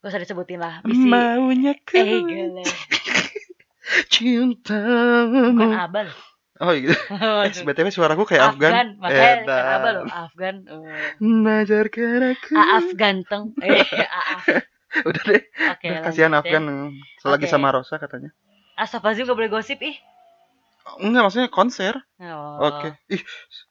gak 0.04 0.12
usah 0.12 0.20
disebutin 0.20 0.60
lah 0.60 0.74
bisi 0.84 1.08
maunya 1.08 1.72
kau 1.80 1.96
eh 1.96 2.20
gila 2.20 2.64
cinta 4.12 4.80
bukan 5.32 5.72
abal 5.72 6.08
Oh 6.62 6.70
gitu. 6.78 6.94
eh, 6.94 7.50
BTW 7.66 7.90
suaraku 7.90 8.30
kayak 8.30 8.54
Afgan. 8.54 8.70
Afgan, 8.70 8.88
makanya 9.02 9.58
abal 9.74 9.94
loh, 9.98 10.06
Afgan. 10.06 10.56
Oh. 10.70 10.86
Najarkan 11.18 12.30
aku. 12.30 12.54
Aaf 12.54 12.86
ganteng. 12.94 13.58
Eh, 13.58 13.82
Aaf. 14.06 14.62
Udah 15.02 15.22
deh. 15.34 15.42
Okay, 15.50 15.98
kasihan 15.98 16.30
Afgan 16.30 16.94
selagi 17.18 17.50
okay. 17.50 17.58
sama 17.58 17.74
Rosa 17.74 17.98
katanya. 17.98 18.30
Astagfirullahaladzim 18.74 19.30
gak 19.30 19.38
boleh 19.38 19.52
gosip 19.52 19.78
ih. 19.82 19.96
Enggak, 21.00 21.22
maksudnya 21.26 21.48
konser. 21.48 21.94
Oh. 22.20 22.60
Oke. 22.60 22.92
Okay. 22.92 23.16
Ih, 23.16 23.22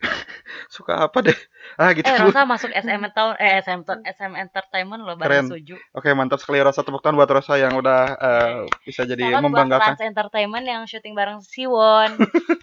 suka 0.76 1.06
apa 1.06 1.22
deh? 1.22 1.38
Ah 1.78 1.94
gitu. 1.94 2.10
Eh, 2.10 2.18
Rosa 2.20 2.44
masuk 2.44 2.74
SM 2.74 3.02
tahun 3.14 3.38
eh 3.38 3.62
SM 3.62 3.86
SM 3.86 4.34
Entertainment 4.34 5.06
loh 5.06 5.14
Keren. 5.16 5.46
Suju. 5.46 5.78
Oke, 5.94 6.10
okay, 6.10 6.12
mantap 6.18 6.42
sekali 6.42 6.58
Rosa 6.60 6.82
tepuk 6.82 7.06
tangan 7.06 7.22
buat 7.22 7.30
Rosa 7.30 7.56
yang 7.62 7.78
udah 7.78 8.02
uh, 8.18 8.66
bisa 8.82 9.06
jadi 9.06 9.30
Salam 9.30 9.46
membanggakan. 9.46 9.94
Buat 9.94 10.10
Entertainment 10.10 10.66
yang 10.66 10.82
syuting 10.90 11.14
bareng 11.14 11.40
Siwon. 11.46 12.18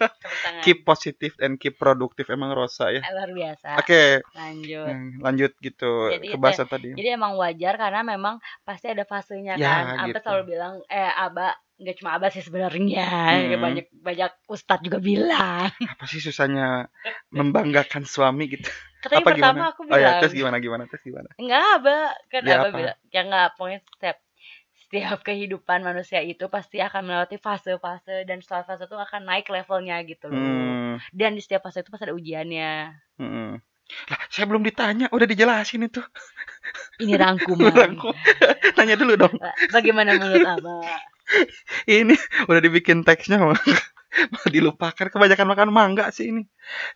keep 0.66 0.82
positif 0.82 1.38
dan 1.38 1.54
keep 1.54 1.78
produktif 1.78 2.26
emang 2.28 2.50
Rosa 2.50 2.90
ya. 2.90 3.06
Luar 3.06 3.30
biasa. 3.30 3.78
Oke. 3.78 3.86
Okay. 3.86 4.08
Lanjut. 4.34 4.86
Hmm, 4.90 5.10
lanjut 5.22 5.52
gitu 5.62 5.92
jadi, 6.10 6.26
ke 6.34 6.36
bahasa 6.42 6.66
tadi. 6.66 6.90
Jadi 6.98 7.08
emang 7.08 7.38
wajar 7.38 7.78
karena 7.78 8.02
memang 8.02 8.42
pasti 8.66 8.90
ada 8.90 9.06
fasenya 9.06 9.54
ya, 9.56 9.94
kan. 9.94 10.10
Gitu. 10.10 10.18
Abah 10.18 10.22
selalu 10.26 10.42
bilang 10.58 10.74
eh 10.90 11.06
Abah 11.06 11.54
nggak 11.80 11.96
cuma 11.96 12.20
abah 12.20 12.28
sih 12.28 12.44
sebenarnya 12.44 13.08
hmm. 13.08 13.56
banyak 13.56 13.86
banyak 14.04 14.32
ustadz 14.52 14.84
juga 14.84 15.00
bilang 15.00 15.72
apa 15.96 16.04
sih 16.04 16.20
susahnya 16.20 16.92
membanggakan 17.32 18.04
suami 18.04 18.52
gitu 18.52 18.68
Katanya 19.00 19.24
apa 19.24 19.28
pertama 19.32 19.56
gimana? 19.56 19.70
aku 19.72 19.80
bilang 19.88 19.96
oh 19.96 19.98
ya 19.98 20.10
terus 20.20 20.34
gimana 20.36 20.56
gimana 20.60 20.82
terus 20.84 21.00
gimana 21.00 21.30
enggak 21.40 21.62
abah 21.80 22.04
kan 22.28 22.42
ya, 22.44 22.56
abah 22.60 22.68
apa? 22.68 22.76
bilang 22.76 22.98
ya 23.08 23.20
enggak 23.24 23.48
pokoknya 23.56 23.80
setiap 23.96 24.16
setiap 24.76 25.18
kehidupan 25.24 25.80
manusia 25.80 26.20
itu 26.20 26.44
pasti 26.52 26.84
akan 26.84 27.02
melewati 27.08 27.40
fase-fase 27.40 28.28
dan 28.28 28.44
setelah 28.44 28.68
fase 28.68 28.84
itu 28.84 28.96
akan 28.98 29.22
naik 29.24 29.48
levelnya 29.48 29.96
gitu 30.04 30.28
loh 30.28 30.36
hmm. 30.36 30.94
dan 31.16 31.32
di 31.32 31.40
setiap 31.40 31.64
fase 31.64 31.80
itu 31.80 31.88
pasti 31.88 32.04
ada 32.10 32.16
ujiannya 32.18 32.72
hmm. 33.16 33.52
Lah, 34.06 34.20
saya 34.30 34.46
belum 34.46 34.62
ditanya, 34.62 35.10
udah 35.10 35.26
dijelasin 35.26 35.90
itu. 35.90 35.98
Ini 37.02 37.18
rangkuman. 37.18 37.74
Rangkum. 37.82 38.14
Tanya 38.78 38.94
dulu 38.94 39.18
dong. 39.18 39.34
Bagaimana 39.74 40.14
menurut 40.14 40.46
Abah? 40.46 40.82
ini 42.00 42.14
udah 42.46 42.60
dibikin 42.62 43.06
teksnya 43.06 43.40
malah 43.44 44.50
dilupakan 44.50 45.06
kebanyakan 45.06 45.46
makan 45.46 45.70
mangga 45.70 46.10
sih 46.10 46.34
ini 46.34 46.42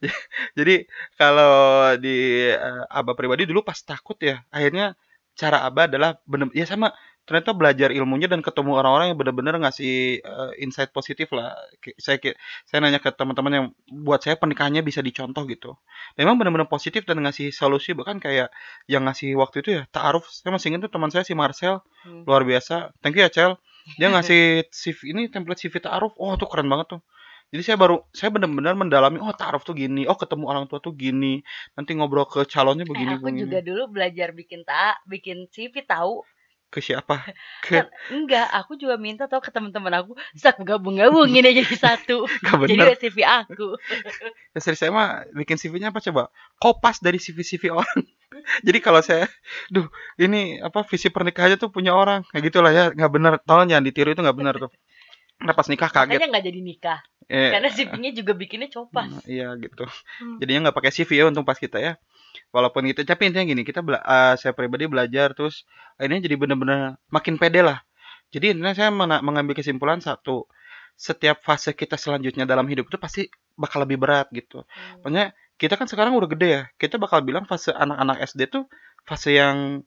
jadi 0.58 0.86
kalau 1.14 1.94
di 1.98 2.50
uh, 2.50 2.84
abah 2.90 3.14
pribadi 3.14 3.46
dulu 3.46 3.62
pas 3.62 3.78
takut 3.78 4.18
ya 4.18 4.42
akhirnya 4.50 4.98
cara 5.34 5.66
abah 5.66 5.90
adalah 5.90 6.18
bener 6.26 6.50
ya 6.54 6.66
sama 6.66 6.94
ternyata 7.24 7.56
belajar 7.56 7.88
ilmunya 7.88 8.28
dan 8.28 8.44
ketemu 8.44 8.76
orang-orang 8.76 9.12
yang 9.12 9.18
benar-benar 9.18 9.56
ngasih 9.56 10.20
uh, 10.20 10.52
insight 10.60 10.92
positif 10.92 11.32
lah. 11.32 11.56
Saya 11.96 12.20
saya 12.68 12.78
nanya 12.84 13.00
ke 13.00 13.08
teman-teman 13.16 13.52
yang 13.52 13.66
buat 13.88 14.20
saya 14.20 14.36
pernikahannya 14.36 14.84
bisa 14.84 15.00
dicontoh 15.00 15.48
gitu. 15.48 15.80
Memang 16.20 16.36
benar-benar 16.36 16.68
positif 16.68 17.08
dan 17.08 17.24
ngasih 17.24 17.48
solusi 17.48 17.96
bahkan 17.96 18.20
kayak 18.20 18.52
yang 18.92 19.08
ngasih 19.08 19.32
waktu 19.40 19.64
itu 19.64 19.70
ya 19.80 19.82
taaruf. 19.88 20.28
Saya 20.28 20.52
masih 20.52 20.76
ingat 20.76 20.84
tuh 20.88 20.92
teman 20.92 21.08
saya 21.08 21.24
si 21.24 21.32
Marcel 21.32 21.80
hmm. 22.04 22.28
luar 22.28 22.44
biasa. 22.44 22.92
Thank 23.00 23.16
you 23.16 23.24
ya 23.24 23.32
Cel. 23.32 23.52
Dia 24.00 24.08
ngasih 24.10 24.68
CV 24.72 24.98
ini 25.12 25.22
template 25.28 25.68
CV 25.68 25.80
taaruf. 25.84 26.16
Oh 26.16 26.34
tuh 26.40 26.48
keren 26.48 26.68
banget 26.68 26.98
tuh. 26.98 27.00
Jadi 27.54 27.62
saya 27.62 27.76
baru 27.78 28.02
saya 28.10 28.34
benar-benar 28.34 28.74
mendalami 28.74 29.22
oh 29.22 29.30
taruh 29.30 29.62
tuh 29.62 29.78
gini, 29.78 30.10
oh 30.10 30.18
ketemu 30.18 30.44
orang 30.50 30.64
tua 30.66 30.82
tuh 30.82 30.90
gini, 30.96 31.38
nanti 31.78 31.94
ngobrol 31.94 32.26
ke 32.26 32.42
calonnya 32.50 32.82
begini. 32.82 33.14
Eh, 33.14 33.18
aku 33.20 33.30
begini. 33.30 33.42
juga 33.46 33.58
dulu 33.62 33.82
belajar 33.94 34.34
bikin 34.34 34.66
tak 34.66 34.98
bikin 35.06 35.46
CV 35.54 35.86
tahu 35.86 36.26
ke 36.74 36.82
siapa? 36.82 37.22
Ke... 37.62 37.87
enggak, 38.10 38.50
aku 38.50 38.74
juga 38.74 38.98
minta 38.98 39.30
tau 39.30 39.38
ke 39.38 39.54
teman-teman 39.54 40.02
aku, 40.02 40.18
aku 40.18 40.62
gabung-gabungin 40.66 41.46
aja 41.46 41.62
jadi 41.62 41.78
satu. 41.78 42.26
jadi 42.66 42.98
CV 42.98 43.22
aku. 43.22 43.78
ya 44.50 44.58
seri 44.58 44.74
saya 44.74 44.90
mah 44.90 45.22
bikin 45.38 45.54
CV-nya 45.54 45.94
apa 45.94 46.02
coba? 46.02 46.34
Kopas 46.58 46.98
dari 46.98 47.22
CV-CV 47.22 47.70
orang. 47.70 48.02
jadi 48.66 48.78
kalau 48.82 48.98
saya, 49.06 49.30
duh, 49.70 49.87
ini 50.18 50.58
apa 50.58 50.82
visi 50.82 51.14
pernikahannya 51.14 51.62
tuh 51.62 51.70
punya 51.70 51.94
orang 51.94 52.26
kayak 52.34 52.50
gitulah 52.50 52.74
ya, 52.74 52.90
nggak 52.90 53.10
benar. 53.14 53.32
Tolong 53.46 53.70
jangan 53.70 53.87
ditiru 53.87 54.10
itu 54.10 54.20
nggak 54.26 54.38
benar 54.42 54.54
tuh. 54.58 54.74
Nah 55.46 55.54
pas 55.54 55.70
nikah 55.70 55.94
kaget. 55.94 56.18
Makanya 56.18 56.28
nggak 56.34 56.46
jadi 56.50 56.60
nikah. 56.60 57.00
Eh, 57.24 57.54
Karena 57.54 57.70
CV-nya 57.70 58.10
juga 58.12 58.37
bikinnya 58.37 58.68
copas. 58.68 59.08
Nah, 59.08 59.24
iya 59.30 59.54
gitu. 59.56 59.87
Hmm. 60.20 60.42
Jadinya 60.42 60.68
nggak 60.68 60.76
pakai 60.76 60.90
CV 60.90 61.22
ya 61.22 61.24
untung 61.30 61.46
pas 61.46 61.56
kita 61.56 61.78
ya 61.78 61.94
walaupun 62.50 62.86
gitu 62.90 63.06
tapi 63.06 63.30
intinya 63.30 63.46
gini 63.46 63.62
kita 63.62 63.80
bela 63.80 64.00
uh, 64.02 64.34
saya 64.38 64.52
pribadi 64.54 64.90
belajar 64.90 65.34
terus 65.34 65.66
ini 66.02 66.18
jadi 66.22 66.34
benar-benar 66.38 66.98
makin 67.10 67.38
pede 67.38 67.62
lah 67.62 67.82
jadi 68.34 68.54
intinya 68.54 68.74
saya 68.74 68.90
mengambil 68.94 69.54
kesimpulan 69.54 70.02
satu 70.02 70.46
setiap 70.94 71.42
fase 71.42 71.74
kita 71.74 71.98
selanjutnya 71.98 72.46
dalam 72.46 72.66
hidup 72.70 72.86
itu 72.86 72.98
pasti 72.98 73.22
bakal 73.58 73.82
lebih 73.82 73.98
berat 73.98 74.30
gitu 74.30 74.62
hmm. 74.62 75.02
makanya 75.02 75.34
kita 75.58 75.78
kan 75.78 75.86
sekarang 75.86 76.14
udah 76.18 76.30
gede 76.30 76.48
ya 76.50 76.62
kita 76.78 76.98
bakal 76.98 77.22
bilang 77.22 77.46
fase 77.46 77.70
anak-anak 77.70 78.22
SD 78.30 78.50
tuh 78.50 78.66
fase 79.06 79.34
yang 79.38 79.82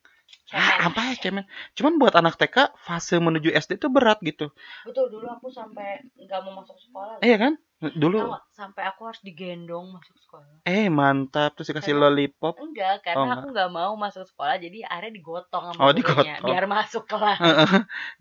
Ah, 0.56 0.88
apa 0.88 1.12
ya 1.12 1.16
cemen? 1.20 1.44
Cuman 1.76 2.00
buat 2.00 2.16
anak 2.16 2.40
TK 2.40 2.72
fase 2.80 3.20
menuju 3.20 3.52
SD 3.52 3.84
tuh 3.84 3.92
berat 3.92 4.24
gitu. 4.24 4.48
Betul 4.88 5.12
dulu 5.12 5.28
aku 5.28 5.52
sampai 5.52 6.08
nggak 6.16 6.40
mau 6.48 6.64
masuk 6.64 6.80
sekolah. 6.80 7.20
Iya 7.20 7.36
kan? 7.36 7.54
Dulu 7.78 8.18
Tau, 8.18 8.42
sampai 8.56 8.90
aku 8.90 9.12
harus 9.12 9.22
digendong 9.22 9.92
masuk 9.92 10.16
sekolah. 10.24 10.64
Eh 10.64 10.88
mantap 10.88 11.52
terus 11.54 11.68
dikasih 11.70 12.00
karena, 12.00 12.10
lollipop. 12.10 12.56
Enggak, 12.64 13.04
karena 13.04 13.28
oh, 13.28 13.36
aku 13.38 13.48
nggak 13.52 13.70
mau 13.76 13.94
masuk 14.00 14.24
sekolah 14.24 14.56
jadi 14.56 14.88
akhirnya 14.88 15.14
digotong 15.20 15.64
sama 15.76 15.82
oh, 15.84 15.92
digotong. 15.92 16.26
biar 16.48 16.66
masuk 16.66 17.04
kelas. 17.06 17.38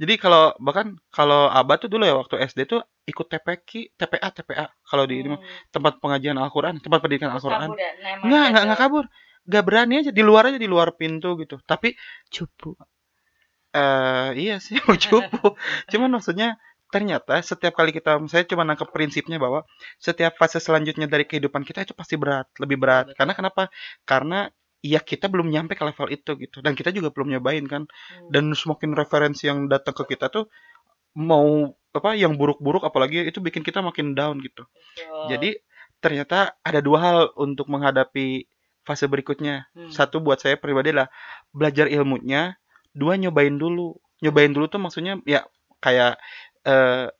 jadi 0.02 0.14
kalau 0.18 0.50
bahkan 0.58 0.98
kalau 1.14 1.46
Abah 1.46 1.78
tuh 1.78 1.88
dulu 1.88 2.02
ya 2.04 2.18
waktu 2.18 2.42
SD 2.42 2.66
tuh 2.66 2.82
ikut 3.06 3.26
TPK, 3.30 3.94
TPA, 3.94 4.28
TPA 4.34 4.66
kalau 4.82 5.06
di 5.06 5.22
hmm. 5.22 5.70
tempat 5.70 6.02
pengajian 6.02 6.36
Al-Qur'an, 6.36 6.82
tempat 6.82 6.98
pendidikan 7.00 7.30
Al-Qur'an. 7.32 7.70
Enggak, 7.70 8.50
enggak, 8.50 8.62
enggak 8.66 8.80
kabur 8.82 9.06
gak 9.46 9.64
berani 9.64 10.02
aja 10.02 10.10
di 10.10 10.22
luar 10.26 10.50
aja 10.52 10.58
di 10.58 10.68
luar 10.68 10.94
pintu 10.98 11.38
gitu. 11.40 11.56
Tapi 11.62 11.94
cupu. 12.28 12.74
uh, 13.76 14.30
iya 14.34 14.58
sih 14.58 14.76
mau 14.84 14.98
cupu. 15.04 15.54
Cuman 15.90 16.10
maksudnya 16.18 16.58
ternyata 16.86 17.42
setiap 17.42 17.74
kali 17.74 17.90
kita 17.90 18.22
saya 18.30 18.46
cuma 18.46 18.62
nangkep 18.62 18.88
prinsipnya 18.94 19.42
bahwa 19.42 19.66
setiap 19.98 20.38
fase 20.38 20.62
selanjutnya 20.62 21.10
dari 21.10 21.26
kehidupan 21.26 21.66
kita 21.66 21.82
itu 21.82 21.94
pasti 21.94 22.18
berat 22.18 22.50
lebih 22.58 22.76
berat. 22.78 23.14
Karena 23.14 23.32
kenapa? 23.32 23.68
Karena 24.06 24.50
ya 24.84 25.02
kita 25.02 25.26
belum 25.26 25.50
nyampe 25.50 25.74
ke 25.74 25.82
level 25.82 26.08
itu 26.12 26.30
gitu. 26.38 26.58
Dan 26.62 26.74
kita 26.78 26.90
juga 26.94 27.10
belum 27.14 27.36
nyobain 27.38 27.64
kan. 27.66 27.86
Hmm. 27.86 28.30
dan 28.34 28.44
semakin 28.54 28.92
referensi 28.94 29.46
yang 29.50 29.70
datang 29.70 29.94
ke 29.94 30.16
kita 30.16 30.30
tuh 30.30 30.50
mau 31.16 31.72
apa 31.96 32.12
yang 32.12 32.36
buruk-buruk 32.36 32.84
apalagi 32.84 33.24
itu 33.24 33.40
bikin 33.40 33.64
kita 33.64 33.80
makin 33.80 34.12
down 34.12 34.36
gitu. 34.44 34.68
Betul. 34.68 35.24
jadi 35.32 35.50
ternyata 36.04 36.60
ada 36.60 36.80
dua 36.84 36.98
hal 37.00 37.18
untuk 37.40 37.72
menghadapi 37.72 38.44
fase 38.86 39.10
berikutnya. 39.10 39.66
Hmm. 39.74 39.90
Satu 39.90 40.22
buat 40.22 40.38
saya 40.38 40.54
pribadi 40.56 40.94
lah 40.94 41.10
belajar 41.50 41.90
ilmunya, 41.90 42.54
dua 42.94 43.18
nyobain 43.18 43.52
dulu. 43.58 43.98
Nyobain 44.22 44.54
dulu 44.54 44.70
tuh 44.70 44.80
maksudnya 44.80 45.20
ya 45.28 45.44
kayak 45.82 46.16
eh, 46.64 47.10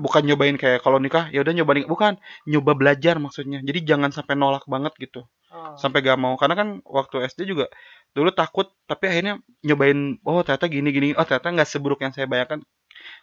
bukan 0.00 0.22
nyobain 0.24 0.56
kayak 0.56 0.80
kalau 0.80 0.96
nikah 0.96 1.28
ya 1.28 1.44
udah 1.44 1.52
nyobain 1.52 1.84
bukan 1.84 2.16
nyoba 2.48 2.72
belajar 2.74 3.20
maksudnya. 3.20 3.60
Jadi 3.60 3.84
jangan 3.84 4.10
sampai 4.10 4.34
nolak 4.34 4.64
banget 4.64 4.96
gitu. 4.96 5.28
Oh. 5.52 5.76
Sampai 5.76 6.00
gak 6.00 6.16
mau 6.16 6.34
karena 6.40 6.56
kan 6.56 6.68
waktu 6.88 7.28
SD 7.28 7.44
juga 7.44 7.68
dulu 8.16 8.34
takut 8.34 8.72
tapi 8.90 9.06
akhirnya 9.06 9.38
nyobain 9.62 10.18
oh 10.26 10.42
ternyata 10.42 10.66
gini 10.66 10.90
gini 10.90 11.08
oh 11.14 11.22
ternyata 11.22 11.54
nggak 11.54 11.68
seburuk 11.68 12.00
yang 12.00 12.16
saya 12.16 12.24
bayangkan. 12.26 12.64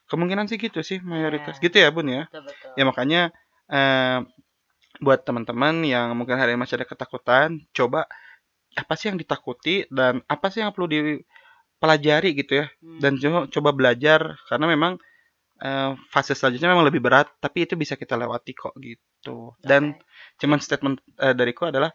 Kemungkinan 0.08 0.48
sih 0.48 0.58
gitu 0.62 0.80
sih 0.86 1.02
mayoritas. 1.04 1.60
Yeah. 1.60 1.64
Gitu 1.68 1.76
ya, 1.84 1.90
Bun 1.92 2.08
ya. 2.08 2.24
Betul, 2.30 2.48
betul. 2.48 2.72
Ya 2.78 2.84
makanya 2.88 3.22
eh, 3.68 4.20
buat 5.02 5.24
teman-teman 5.24 5.86
yang 5.86 6.14
mungkin 6.18 6.38
hari 6.38 6.54
ini 6.54 6.62
masih 6.62 6.82
ada 6.82 6.88
ketakutan, 6.88 7.62
coba 7.74 8.10
apa 8.78 8.94
sih 8.94 9.10
yang 9.10 9.18
ditakuti 9.18 9.90
dan 9.90 10.22
apa 10.30 10.54
sih 10.54 10.62
yang 10.62 10.70
perlu 10.70 10.90
dipelajari 10.90 12.38
gitu 12.38 12.62
ya. 12.62 12.66
Hmm. 12.82 13.00
Dan 13.02 13.12
coba, 13.18 13.40
coba 13.50 13.70
belajar 13.74 14.20
karena 14.46 14.66
memang 14.70 14.94
uh, 15.62 15.98
fase 16.14 16.38
selanjutnya 16.38 16.70
memang 16.70 16.86
lebih 16.86 17.02
berat, 17.02 17.30
tapi 17.42 17.66
itu 17.66 17.74
bisa 17.74 17.98
kita 17.98 18.14
lewati 18.14 18.54
kok 18.54 18.74
gitu. 18.78 19.58
Dan 19.62 19.98
okay. 19.98 20.46
cuman 20.46 20.60
statement 20.62 20.98
uh, 21.18 21.34
dariku 21.34 21.70
adalah 21.70 21.94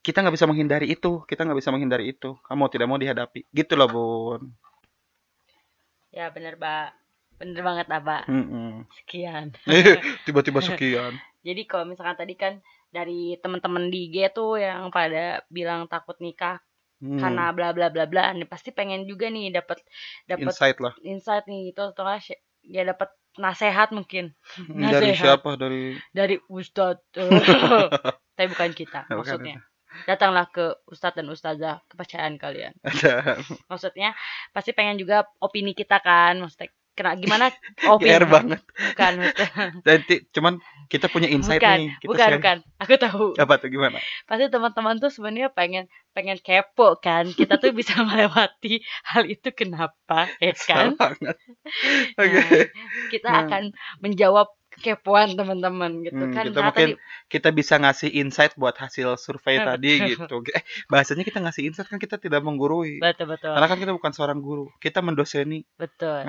kita 0.00 0.24
nggak 0.24 0.36
bisa 0.36 0.48
menghindari 0.48 0.86
itu, 0.92 1.24
kita 1.28 1.44
nggak 1.44 1.58
bisa 1.60 1.72
menghindari 1.72 2.12
itu. 2.12 2.36
Kamu 2.44 2.68
tidak 2.72 2.88
mau 2.88 3.00
dihadapi, 3.00 3.48
gitu 3.52 3.72
loh 3.76 3.88
bun. 3.88 4.42
Ya 6.10 6.32
bener 6.34 6.58
pak, 6.58 6.96
bener 7.38 7.62
banget 7.62 7.86
abah. 7.88 8.24
Mm 8.26 8.44
-mm. 8.44 8.70
Sekian. 9.00 9.54
Tiba-tiba 10.26 10.60
sekian. 10.64 11.14
Jadi 11.40 11.62
kalau 11.64 11.88
misalkan 11.88 12.16
tadi 12.16 12.34
kan 12.36 12.60
dari 12.90 13.38
teman-teman 13.40 13.88
di 13.88 14.10
IG 14.10 14.34
tuh 14.34 14.60
yang 14.60 14.90
pada 14.90 15.40
bilang 15.48 15.86
takut 15.86 16.18
nikah 16.18 16.58
hmm. 17.00 17.18
karena 17.22 17.54
bla 17.54 17.70
bla 17.72 17.88
bla 17.88 18.04
bla, 18.04 18.34
nih 18.36 18.46
pasti 18.46 18.74
pengen 18.74 19.08
juga 19.08 19.30
nih 19.32 19.54
dapat 19.54 19.80
dapat 20.28 20.52
insight 20.52 20.78
lah. 20.82 20.92
Insight 21.00 21.44
nih 21.48 21.72
gitu 21.72 21.94
atau 21.94 22.04
ya 22.66 22.82
dapat 22.84 23.08
nasehat 23.38 23.94
mungkin. 23.94 24.36
Nasehat. 24.68 25.00
Dari 25.00 25.10
siapa? 25.16 25.50
Dari 25.56 25.82
dari 26.12 26.36
Ustadz. 26.50 27.14
Tapi 28.36 28.46
bukan 28.56 28.72
kita 28.72 29.04
maksudnya. 29.12 29.60
datanglah 30.08 30.46
ke 30.48 30.80
ustadz 30.86 31.18
dan 31.18 31.28
ustazah 31.28 31.76
kepercayaan 31.90 32.38
kalian. 32.40 32.72
Maksudnya 33.70 34.14
pasti 34.54 34.70
pengen 34.70 34.96
juga 34.96 35.26
opini 35.42 35.74
kita 35.74 35.98
kan, 35.98 36.38
maksudnya 36.38 36.70
kena 37.00 37.16
gimana 37.16 37.48
opini 37.88 38.12
GR 38.12 38.24
banget. 38.28 38.60
bukan. 38.60 39.12
Nanti 39.80 40.14
cuman 40.36 40.60
kita 40.86 41.08
punya 41.08 41.26
insight 41.26 41.58
bukan, 41.58 41.78
nih. 41.80 41.88
Kita 41.96 42.08
bukan, 42.12 42.28
share. 42.28 42.36
bukan. 42.36 42.56
Aku 42.76 42.92
tahu. 42.94 43.24
Apa 43.34 43.54
tuh 43.56 43.68
gimana? 43.68 43.96
Pasti 44.28 44.46
teman-teman 44.46 44.94
tuh 44.96 45.08
sebenarnya 45.08 45.48
pengen 45.48 45.88
pengen 46.12 46.36
kepo 46.36 47.00
kan. 47.00 47.24
Kita 47.26 47.56
tuh 47.56 47.72
bisa 47.72 47.96
melewati 48.04 48.84
hal 49.06 49.24
itu 49.24 49.48
kenapa, 49.50 50.28
ya 50.36 50.52
kan? 50.52 50.92
Banget. 50.94 51.36
Oke. 52.14 52.36
Nah, 52.36 52.64
kita 53.08 53.28
Nah. 53.30 53.40
akan 53.46 53.62
menjawab 53.98 54.48
kepoan 54.70 55.34
teman-teman 55.34 56.00
gitu 56.00 56.16
Hmm, 56.16 56.32
kan. 56.32 56.44
kita 56.46 56.56
Nah, 56.56 56.66
mungkin 56.70 56.88
tadi 56.94 57.28
kita 57.28 57.48
bisa 57.50 57.74
ngasih 57.76 58.10
insight 58.16 58.54
buat 58.54 58.72
hasil 58.72 59.18
survei 59.18 59.58
Betul. 59.58 59.68
tadi 59.68 59.90
gitu. 60.08 60.36
Eh, 60.50 60.62
bahasanya 60.86 61.22
kita 61.22 61.38
ngasih 61.38 61.62
insight 61.68 61.86
kan 61.86 61.98
kita 61.98 62.16
tidak 62.16 62.40
menggurui. 62.40 62.96
betul 62.98 63.28
betul. 63.28 63.50
Karena 63.50 63.66
kan 63.66 63.78
kita 63.78 63.92
bukan 63.92 64.10
seorang 64.10 64.38
guru, 64.38 64.70
kita 64.78 65.02
mendoseni. 65.02 65.66
Betul. 65.74 66.24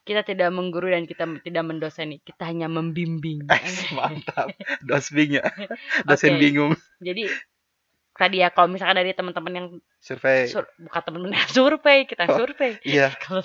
Kita 0.00 0.22
tidak 0.22 0.48
mengguru 0.50 0.88
dan 0.88 1.04
kita 1.04 1.28
tidak 1.40 1.62
mendoseni, 1.62 2.18
kita 2.18 2.48
hanya 2.48 2.66
membimbing. 2.66 3.44
Mantap. 3.96 4.50
Dosbing 4.80 5.38
ya. 5.38 5.44
Dosen 6.08 6.34
Oke. 6.34 6.40
bingung. 6.40 6.72
Jadi 6.98 7.28
tadi 8.12 8.40
ya 8.40 8.48
kalau 8.48 8.68
misalkan 8.68 8.96
dari 8.96 9.12
teman-teman 9.12 9.52
yang 9.54 9.66
Survei. 9.98 10.44
sur, 10.44 10.64
bukan 10.78 11.00
teman-teman 11.02 11.36
yang 11.36 11.48
survei, 11.48 12.04
kita 12.04 12.24
Oh, 12.26 12.36
survei. 12.36 12.80
Iya, 12.82 13.12
Kalau 13.22 13.44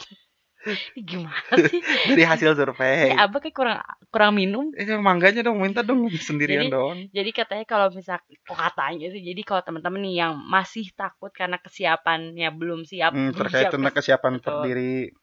ini 0.65 1.01
gimana 1.05 1.53
sih? 1.69 1.77
dari 2.09 2.23
hasil 2.25 2.57
survei. 2.57 3.13
Ya, 3.13 3.23
abah 3.23 3.37
kayak 3.37 3.53
kurang 3.53 3.79
kurang 4.09 4.31
minum. 4.33 4.73
Eh, 4.73 4.87
mangganya 4.97 5.45
dong, 5.45 5.61
minta 5.61 5.79
dong 5.79 6.09
sendirian 6.09 6.65
Jadi- 6.65 6.73
dong. 6.73 6.95
Jadi 7.13 7.29
katanya 7.29 7.65
kalau 7.65 7.87
misal 7.93 8.17
kok 8.17 8.57
katanya 8.57 9.13
sih, 9.13 9.21
jadi 9.21 9.41
kalau 9.45 9.61
teman-teman 9.61 10.01
nih 10.01 10.15
yang 10.25 10.33
masih 10.41 10.89
takut 10.91 11.29
karena 11.29 11.61
kesiapannya 11.61 12.49
belum 12.49 12.81
siap, 12.81 13.13
Hmm, 13.13 13.31
terkait 13.31 13.69
tentang 13.69 13.93
kes- 13.93 14.09
kesiapan 14.09 14.41
berdiri. 14.41 15.13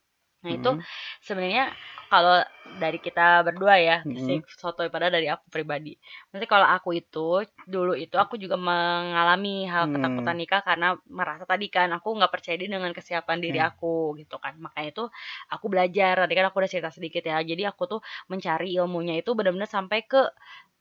Nah 0.42 0.50
itu 0.52 0.70
Hmm. 0.74 0.82
sebenarnya 1.22 1.70
kalau 2.10 2.44
dari 2.62 2.98
kita 3.02 3.42
berdua 3.42 3.74
ya, 3.82 3.96
Mm-mm. 4.06 4.26
si 4.26 4.42
sotoy 4.54 4.86
pada 4.86 5.10
dari 5.10 5.26
aku 5.26 5.50
pribadi. 5.50 5.98
Nanti 6.30 6.46
kalau 6.46 6.64
aku 6.66 6.94
itu 6.94 7.42
dulu 7.66 7.92
itu 7.98 8.14
aku 8.18 8.38
juga 8.38 8.54
mengalami 8.54 9.66
hal 9.66 9.86
Hmm. 9.86 9.92
ketakutan 9.92 10.38
nikah 10.38 10.62
karena 10.62 10.94
merasa 11.10 11.42
tadi 11.44 11.66
kan 11.68 11.90
aku 11.90 12.14
nggak 12.16 12.30
percaya 12.32 12.54
diri 12.58 12.70
dengan 12.70 12.94
kesiapan 12.94 13.38
diri 13.42 13.58
Hmm. 13.58 13.68
aku 13.68 14.14
gitu 14.22 14.38
kan. 14.38 14.54
Makanya 14.62 14.88
itu 14.94 15.04
aku 15.50 15.66
belajar. 15.72 16.14
Tadi 16.22 16.32
kan 16.38 16.46
aku 16.48 16.56
udah 16.62 16.70
cerita 16.70 16.90
sedikit 16.94 17.22
ya. 17.26 17.42
Jadi 17.42 17.62
aku 17.66 17.82
tuh 17.98 18.00
mencari 18.30 18.74
ilmunya 18.78 19.18
itu 19.20 19.30
benar-benar 19.34 19.66
sampai 19.70 20.06
ke 20.06 20.22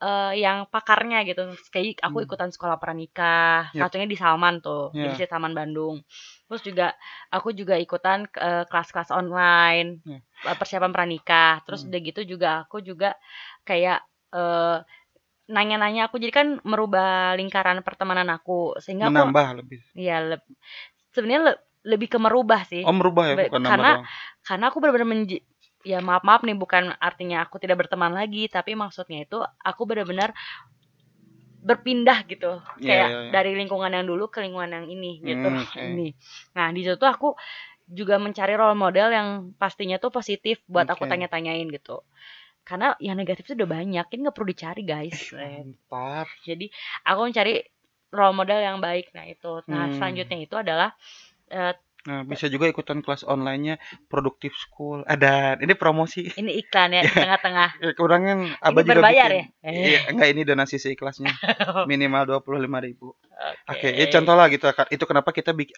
eh, 0.01 0.33
yang 0.43 0.65
pakarnya 0.73 1.21
gitu. 1.29 1.53
Kayak 1.73 2.01
aku 2.07 2.17
Hmm. 2.17 2.25
ikutan 2.25 2.49
sekolah 2.53 2.77
pranikah, 2.81 3.69
Yap. 3.73 3.91
satunya 3.91 4.07
di 4.09 4.17
Salman 4.17 4.59
tuh, 4.65 4.93
Ya. 4.93 5.03
di 5.05 5.13
Salman 5.29 5.53
Bandung. 5.53 6.01
Terus 6.49 6.61
juga 6.65 6.87
aku 7.33 7.53
juga 7.53 7.75
ikutan 7.77 8.25
eh, 8.37 8.63
kelas-kelas 8.69 9.09
online 9.13 10.01
Ya. 10.05 10.21
Eh, 10.47 10.57
persiapan 10.59 10.91
pranikah. 10.95 11.61
Terus 11.65 11.81
Hmm. 11.85 11.89
udah 11.93 11.99
gitu 12.01 12.21
juga 12.25 12.49
aku 12.67 12.77
juga 12.83 13.09
kayak 13.67 13.99
eh, 14.35 14.77
nanya-nanya 15.51 16.07
aku 16.07 16.15
jadi 16.21 16.31
kan 16.33 16.47
merubah 16.63 17.35
lingkaran 17.35 17.83
pertemanan 17.83 18.29
aku 18.31 18.79
sehingga 18.79 19.11
aku 19.11 19.15
Menambah 19.19 19.47
lebih. 19.59 19.79
ya 19.97 20.17
leb- 20.23 20.47
sebenarnya 21.11 21.41
le- 21.53 21.61
lebih 21.85 22.07
ke 22.13 22.19
merubah 22.21 22.61
sih. 22.69 22.83
Oh, 22.87 22.93
merubah 22.95 23.25
ya, 23.31 23.35
bukan 23.49 23.61
karena 23.65 23.91
karena 24.47 24.65
aku 24.71 24.77
benar-benar 24.79 25.07
ya 25.81 25.97
maaf 25.97 26.21
maaf 26.21 26.41
nih 26.45 26.53
bukan 26.53 26.93
artinya 27.01 27.41
aku 27.45 27.57
tidak 27.57 27.81
berteman 27.85 28.13
lagi 28.13 28.45
tapi 28.53 28.77
maksudnya 28.77 29.25
itu 29.25 29.41
aku 29.65 29.81
benar-benar 29.89 30.29
berpindah 31.61 32.25
gitu 32.25 32.57
Iya, 32.81 32.85
kayak 32.89 33.09
iya, 33.09 33.17
iya. 33.21 33.31
dari 33.37 33.51
lingkungan 33.53 33.91
yang 33.93 34.05
dulu 34.09 34.33
ke 34.33 34.41
lingkungan 34.41 34.71
yang 34.81 34.85
ini 34.89 35.21
gitu 35.21 35.45
Hmm, 35.45 35.61
oke. 35.61 35.77
ini 35.77 36.09
nah 36.57 36.67
di 36.73 36.81
situ 36.81 37.05
aku 37.05 37.37
juga 37.91 38.15
mencari 38.17 38.55
role 38.55 38.77
model 38.79 39.07
yang 39.11 39.27
pastinya 39.59 39.99
tuh 39.99 40.09
positif 40.15 40.63
buat 40.65 40.87
aku 40.87 41.03
Oke. 41.05 41.11
tanya-tanyain 41.11 41.67
gitu 41.69 42.01
karena 42.63 42.95
yang 43.03 43.17
negatif 43.17 43.43
itu 43.51 43.53
udah 43.57 43.69
banyak 43.69 44.05
ini 44.13 44.19
nggak 44.23 44.35
perlu 44.37 44.49
dicari 44.49 44.81
guys 44.87 45.17
Mantap. 45.35 46.27
jadi 46.47 46.65
aku 47.03 47.19
mencari 47.27 47.53
role 48.15 48.35
model 48.37 48.59
yang 48.63 48.77
baik 48.79 49.11
nah 49.11 49.25
itu 49.27 49.61
nah 49.67 49.89
Hmm. 49.89 49.95
selanjutnya 49.97 50.37
itu 50.39 50.55
adalah 50.55 50.89
eh, 51.51 51.73
Nah, 52.01 52.25
bisa 52.25 52.49
juga 52.49 52.65
ikutan 52.65 53.05
kelas 53.05 53.21
online-nya 53.21 53.77
Productive 54.09 54.57
School. 54.57 55.05
Ada, 55.05 55.61
ini 55.61 55.77
promosi. 55.77 56.33
ini 56.33 56.57
iklan 56.57 56.97
ya 56.97 57.05
di 57.05 57.13
tengah-tengah 57.13 57.69
Ya, 57.77 57.93
kurangnya 57.93 58.33
Ini 58.41 58.57
Abah 58.57 58.81
juga 58.81 58.93
berbayar 59.05 59.29
bikin. 59.29 59.37
ya? 59.61 59.69
Eh. 59.69 59.73
Iya, 59.93 59.99
enggak 60.09 60.27
ini 60.33 60.41
donasi 60.41 60.75
seikhlasnya. 60.81 61.29
Minimal 61.89 62.41
25.000 62.41 62.87
ribu. 62.89 63.13
Oke. 63.69 63.77
Oke, 63.77 63.87
ya 63.93 64.05
contoh 64.09 64.33
lah 64.33 64.49
gitu. 64.49 64.65
Itu 64.89 65.03
kenapa 65.05 65.29
kita 65.29 65.53
bikin 65.53 65.77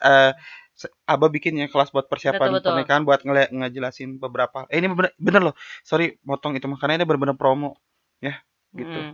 Abah 1.05 1.29
bikin 1.29 1.53
ya 1.59 1.67
kelas 1.69 1.93
buat 1.93 2.09
persiapan 2.09 2.49
Betul, 2.49 2.53
betul. 2.57 2.69
pernikahan 2.73 3.03
buat 3.05 3.19
ngele 3.21 3.43
ngejelasin 3.53 4.17
beberapa. 4.17 4.65
Eh 4.73 4.81
ini 4.81 4.89
bener, 4.89 5.11
bener 5.21 5.41
loh. 5.51 5.55
Sorry, 5.85 6.17
motong 6.25 6.57
itu 6.57 6.65
makanya 6.65 7.03
ini 7.03 7.05
bener-bener 7.05 7.37
promo. 7.37 7.77
Ya, 8.23 8.41
gitu. 8.73 9.13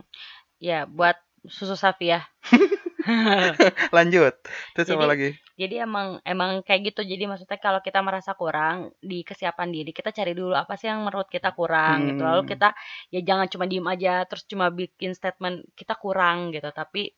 Ya, 0.62 0.88
buat 0.88 1.20
susu 1.44 1.76
sapi 1.76 2.16
ya. 2.16 2.24
Lanjut. 3.96 4.34
Terus 4.74 4.88
apa 4.88 4.96
Jadi- 4.96 5.10
lagi? 5.10 5.28
Jadi 5.54 5.76
emang 5.76 6.16
emang 6.24 6.64
kayak 6.64 6.88
gitu. 6.88 7.04
Jadi 7.04 7.28
maksudnya 7.28 7.60
kalau 7.60 7.80
kita 7.80 8.00
merasa 8.00 8.32
kurang 8.32 8.96
di 8.96 9.20
kesiapan 9.20 9.68
diri, 9.68 9.92
kita 9.92 10.08
cari 10.08 10.32
dulu 10.32 10.56
apa 10.56 10.72
sih 10.74 10.88
yang 10.88 11.04
menurut 11.04 11.28
kita 11.28 11.52
kurang 11.52 12.08
gitu. 12.08 12.22
Lalu 12.22 12.42
Hmm. 12.44 12.50
kita 12.50 12.68
ya 13.08 13.20
jangan 13.20 13.46
cuma 13.46 13.64
diem 13.68 13.84
aja 13.84 14.24
terus 14.24 14.48
cuma 14.48 14.68
bikin 14.68 15.12
statement 15.12 15.68
kita 15.74 15.94
kurang 15.94 16.48
gitu, 16.50 16.64
tapi 16.72 17.12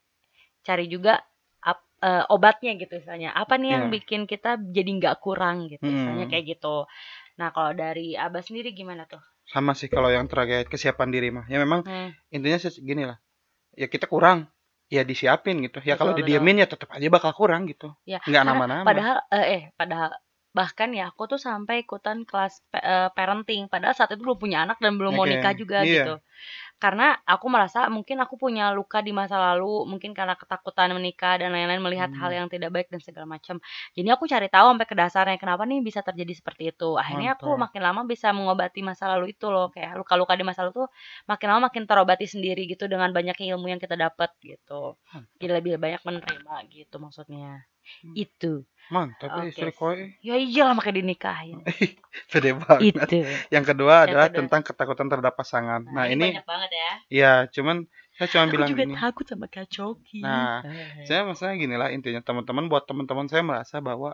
cari 0.60 0.86
juga 0.86 1.22
ap- 1.60 1.86
eh, 1.98 2.24
obatnya 2.28 2.74
gitu 2.74 2.98
misalnya. 2.98 3.30
Apa 3.30 3.54
nih 3.56 3.70
yang 3.72 3.84
Iya. 3.86 3.94
bikin 3.94 4.20
kita 4.26 4.58
jadi 4.58 4.90
nggak 4.90 5.16
kurang 5.18 5.70
gitu, 5.70 5.86
misalnya 5.86 6.26
Hmm. 6.26 6.32
kayak 6.34 6.58
gitu. 6.58 6.90
Nah, 7.38 7.48
kalau 7.50 7.72
dari 7.72 8.18
Abah 8.18 8.42
sendiri 8.42 8.74
gimana 8.74 9.06
tuh? 9.06 9.22
Sama 9.46 9.74
sih 9.74 9.86
kalau 9.86 10.10
yang 10.10 10.26
terkait 10.26 10.66
kesiapan 10.66 11.08
diri 11.10 11.30
mah. 11.30 11.46
Ya 11.46 11.58
memang 11.58 11.82
Hmm, 11.82 12.10
intinya 12.28 12.58
sih 12.58 12.74
gini 12.76 13.06
lah. 13.06 13.22
Ya 13.74 13.86
kita 13.86 14.06
kurang. 14.06 14.50
Ya 14.92 15.09
disiapin 15.09 15.64
gitu. 15.64 15.81
Ya 15.81 15.96
kalau 15.96 16.12
didiemin 16.12 16.61
ya 16.61 16.68
tetap 16.68 16.92
aja 16.92 17.09
bakal 17.09 17.33
kurang 17.33 17.64
gitu. 17.64 17.96
ya. 18.05 18.20
Nggak 18.28 18.44
nama-nama. 18.44 18.85
Padahal 18.85 19.16
eh, 19.33 19.46
eh 19.57 19.62
padahal 19.72 20.12
bahkan 20.52 20.92
ya 20.92 21.09
aku 21.09 21.33
tuh 21.33 21.40
sampai 21.40 21.88
ikutan 21.88 22.28
kelas 22.28 22.61
eh, 22.76 23.09
parenting 23.16 23.72
padahal 23.72 23.96
saat 23.96 24.12
itu 24.12 24.20
belum 24.20 24.37
punya 24.37 24.68
anak 24.68 24.76
dan 24.85 25.00
belum 25.00 25.16
mau 25.16 25.24
Oke, 25.24 25.33
nikah 25.40 25.57
juga 25.57 25.81
iya. 25.81 26.05
gitu 26.05 26.14
karena 26.82 27.06
aku 27.32 27.46
merasa 27.54 27.86
mungkin 27.96 28.18
aku 28.24 28.34
punya 28.42 28.64
luka 28.78 28.98
di 29.06 29.12
masa 29.14 29.36
lalu 29.38 29.86
mungkin 29.90 30.10
karena 30.18 30.34
ketakutan 30.40 30.90
menikah 30.98 31.34
dan 31.40 31.54
lain-lain 31.54 31.78
melihat 31.86 32.10
Hmm. 32.10 32.18
hal 32.20 32.30
yang 32.38 32.46
tidak 32.52 32.70
baik 32.74 32.88
dan 32.92 32.98
segala 33.06 33.26
macam 33.34 33.56
jadi 33.96 34.08
aku 34.16 34.24
cari 34.32 34.48
tahu 34.50 34.66
sampai 34.74 34.86
ke 34.90 34.94
dasarnya 34.98 35.36
kenapa 35.42 35.62
nih 35.70 35.78
bisa 35.86 36.00
terjadi 36.02 36.32
seperti 36.40 36.62
itu 36.74 36.88
akhirnya 36.98 37.38
aku 37.38 37.48
Mantap. 37.48 37.64
makin 37.64 37.80
lama 37.86 38.02
bisa 38.12 38.28
mengobati 38.34 38.80
masa 38.82 39.04
lalu 39.14 39.32
itu 39.36 39.46
loh 39.54 39.70
kayak 39.74 39.94
luka-luka 40.00 40.34
di 40.34 40.44
masa 40.48 40.60
lalu 40.66 40.72
tuh 40.84 40.88
makin 41.30 41.46
lama 41.54 41.60
makin 41.70 41.84
terobati 41.88 42.26
sendiri 42.26 42.66
gitu 42.72 42.84
dengan 42.90 43.10
banyaknya 43.16 43.46
ilmu 43.56 43.66
yang 43.72 43.80
kita 43.82 43.94
dapat 43.96 44.30
gitu 44.42 44.98
Mantap. 45.12 45.42
jadi 45.42 45.52
lebih 45.62 45.78
banyak 45.78 46.02
menerima 46.06 46.54
gitu 46.74 46.96
maksudnya. 47.02 47.71
Itu 48.14 48.64
Mantap 48.92 49.30
eh, 49.40 49.48
istri 49.54 49.72
koe. 49.72 50.20
Ya 50.20 50.36
iyalah 50.36 50.74
makanya 50.76 51.00
dinikahin. 51.00 51.62
Pede 52.32 52.52
banget. 52.52 52.92
Itu. 52.92 53.24
Yang 53.48 53.64
kedua 53.72 53.94
Yang 53.94 54.06
adalah 54.10 54.26
kedua. 54.28 54.38
tentang 54.42 54.60
ketakutan 54.66 55.06
terhadap 55.08 55.34
pasangan. 55.38 55.80
Nah, 55.86 56.04
ini 56.10 56.34
banyak 56.36 56.44
banget 56.44 56.70
ya. 56.74 56.90
ya 57.08 57.32
cuman 57.48 57.88
saya 58.18 58.28
cuma 58.28 58.44
Aku 58.44 58.52
bilang 58.52 58.68
juga 58.68 58.84
gini. 58.84 58.94
takut 58.98 59.24
sama 59.24 59.46
Kak 59.48 59.66
Coki. 59.72 60.20
Nah, 60.20 60.60
Eh. 60.66 61.08
Saya 61.08 61.24
maksudnya 61.24 61.54
gini 61.56 61.74
lah 61.78 61.88
intinya 61.88 62.20
teman-teman 62.20 62.68
buat 62.68 62.84
teman-teman 62.84 63.26
saya 63.32 63.40
merasa 63.40 63.80
bahwa 63.80 64.12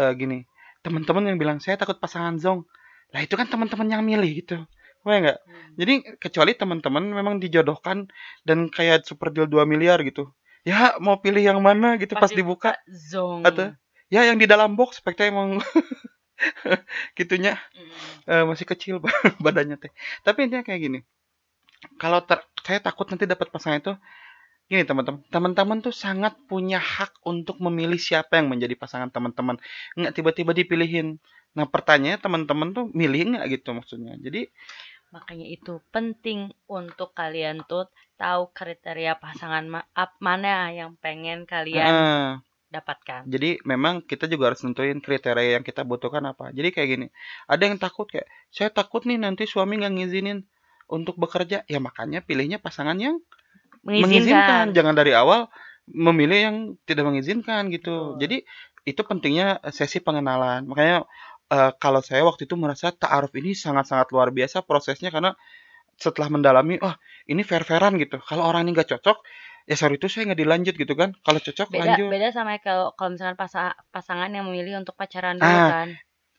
eh 0.00 0.12
gini, 0.16 0.48
teman-teman 0.80 1.34
yang 1.34 1.36
bilang 1.36 1.58
saya 1.60 1.76
takut 1.76 2.00
pasangan 2.00 2.40
zong. 2.40 2.64
Lah 3.12 3.20
itu 3.20 3.36
kan 3.36 3.50
teman-teman 3.52 3.90
yang 3.90 4.02
milih 4.06 4.30
gitu. 4.40 4.56
Wah 5.04 5.20
enggak? 5.20 5.38
Hmm. 5.44 5.76
Jadi 5.76 5.92
kecuali 6.16 6.56
teman-teman 6.56 7.04
memang 7.04 7.36
dijodohkan 7.36 8.08
dan 8.48 8.72
kayak 8.72 9.04
super 9.04 9.28
deal 9.28 9.44
2 9.44 9.68
miliar 9.68 10.00
gitu. 10.00 10.32
Ya 10.64 10.96
mau 11.00 11.20
pilih 11.20 11.44
yang 11.44 11.60
mana 11.60 12.00
gitu 12.00 12.16
pas, 12.16 12.32
dibuka 12.32 12.72
zong. 12.88 13.44
atau 13.44 13.76
ya 14.08 14.24
yang 14.28 14.40
di 14.40 14.48
dalam 14.48 14.76
box 14.80 15.00
speknya 15.04 15.28
emang 15.32 15.60
gitunya 17.18 17.58
Mm. 17.74 17.90
eh, 18.30 18.44
masih 18.48 18.66
kecil 18.68 18.94
badannya 19.44 19.76
teh. 19.78 19.92
Tapi 20.26 20.48
intinya 20.48 20.64
kayak 20.66 20.80
gini. 20.82 20.98
Kalau 22.00 22.20
ter- 22.24 22.44
saya 22.64 22.80
takut 22.80 23.06
nanti 23.12 23.24
dapat 23.28 23.48
pasangan 23.52 23.78
itu 23.82 23.92
gini 24.70 24.82
teman-teman. 24.88 25.20
Teman-teman 25.28 25.78
tuh 25.84 25.92
sangat 25.94 26.34
punya 26.48 26.80
hak 26.80 27.12
untuk 27.28 27.60
memilih 27.60 28.00
siapa 28.00 28.40
yang 28.40 28.48
menjadi 28.52 28.74
pasangan 28.78 29.10
teman-teman. 29.12 29.60
Nggak 29.98 30.12
tiba-tiba 30.16 30.52
dipilihin. 30.56 31.20
Nah, 31.54 31.66
pertanyaannya 31.70 32.20
teman-teman 32.22 32.68
tuh 32.74 32.84
milih 32.96 33.36
nggak 33.36 33.46
gitu 33.60 33.76
maksudnya. 33.76 34.16
Jadi 34.18 34.48
Makanya 35.14 35.46
itu 35.46 35.78
penting 35.94 36.50
untuk 36.66 37.14
kalian 37.14 37.62
tuh 37.70 37.86
tahu 38.18 38.50
kriteria 38.50 39.14
pasangan 39.22 39.62
ma- 39.70 39.88
mana 40.18 40.74
yang 40.74 40.98
pengen 40.98 41.46
kalian 41.46 41.94
dapatkan. 42.74 43.22
jadi 43.30 43.62
memang 43.62 44.02
kita 44.02 44.26
juga 44.26 44.50
harus 44.50 44.66
nentuin 44.66 44.98
kriteria 44.98 45.62
yang 45.62 45.62
kita 45.62 45.86
butuhkan 45.86 46.26
apa. 46.26 46.50
Jadi 46.50 46.74
kayak 46.74 46.88
gini. 46.90 47.06
Ada 47.46 47.70
yang 47.70 47.78
takut 47.78 48.10
kayak 48.10 48.26
saya 48.50 48.74
takut 48.74 49.06
nih 49.06 49.14
nanti 49.22 49.46
suami 49.46 49.78
nggak 49.78 49.94
ngizinin 49.94 50.42
untuk 50.90 51.14
bekerja. 51.14 51.62
Ya 51.70 51.78
makanya 51.78 52.26
pilihnya 52.26 52.58
pasangan 52.58 52.98
yang 52.98 53.22
mengizinkan. 53.86 54.10
Mengizinkan. 54.10 54.64
Jangan 54.74 54.94
dari 54.98 55.14
awal 55.14 55.46
memilih 55.86 56.38
yang 56.50 56.56
tidak 56.82 57.06
mengizinkan 57.06 57.70
gitu. 57.70 58.18
Betul. 58.18 58.20
Jadi 58.26 58.36
itu 58.84 59.00
pentingnya 59.06 59.62
sesi 59.70 60.02
pengenalan. 60.02 60.66
Makanya 60.66 61.06
uh, 61.50 61.72
kalau 61.76 62.00
saya 62.00 62.24
waktu 62.24 62.48
itu 62.48 62.54
merasa 62.56 62.94
ta'aruf 62.94 63.32
ini 63.36 63.52
sangat-sangat 63.52 64.12
luar 64.14 64.30
biasa 64.32 64.64
prosesnya 64.64 65.12
karena 65.12 65.36
setelah 65.94 66.26
mendalami, 66.30 66.80
oh 66.82 66.94
ini 67.30 67.46
fair-fairan 67.46 67.94
gitu. 68.02 68.18
Kalau 68.22 68.46
orang 68.46 68.66
ini 68.66 68.74
nggak 68.74 68.98
cocok, 68.98 69.22
ya 69.70 69.74
sorry 69.78 69.96
itu 69.96 70.10
saya 70.10 70.32
nggak 70.32 70.40
dilanjut 70.42 70.74
gitu 70.74 70.94
kan. 70.98 71.14
Kalau 71.22 71.38
cocok 71.38 71.68
beda, 71.70 71.80
lanjut. 71.80 72.08
Beda 72.10 72.28
sama 72.34 72.58
kalau 72.58 72.92
kalau 72.98 73.14
misalkan 73.14 73.36
pas, 73.38 73.52
pasangan 73.94 74.30
yang 74.30 74.44
memilih 74.50 74.82
untuk 74.82 74.98
pacaran 74.98 75.38
dulu 75.38 75.46
ah, 75.46 75.70
kan. 75.70 75.88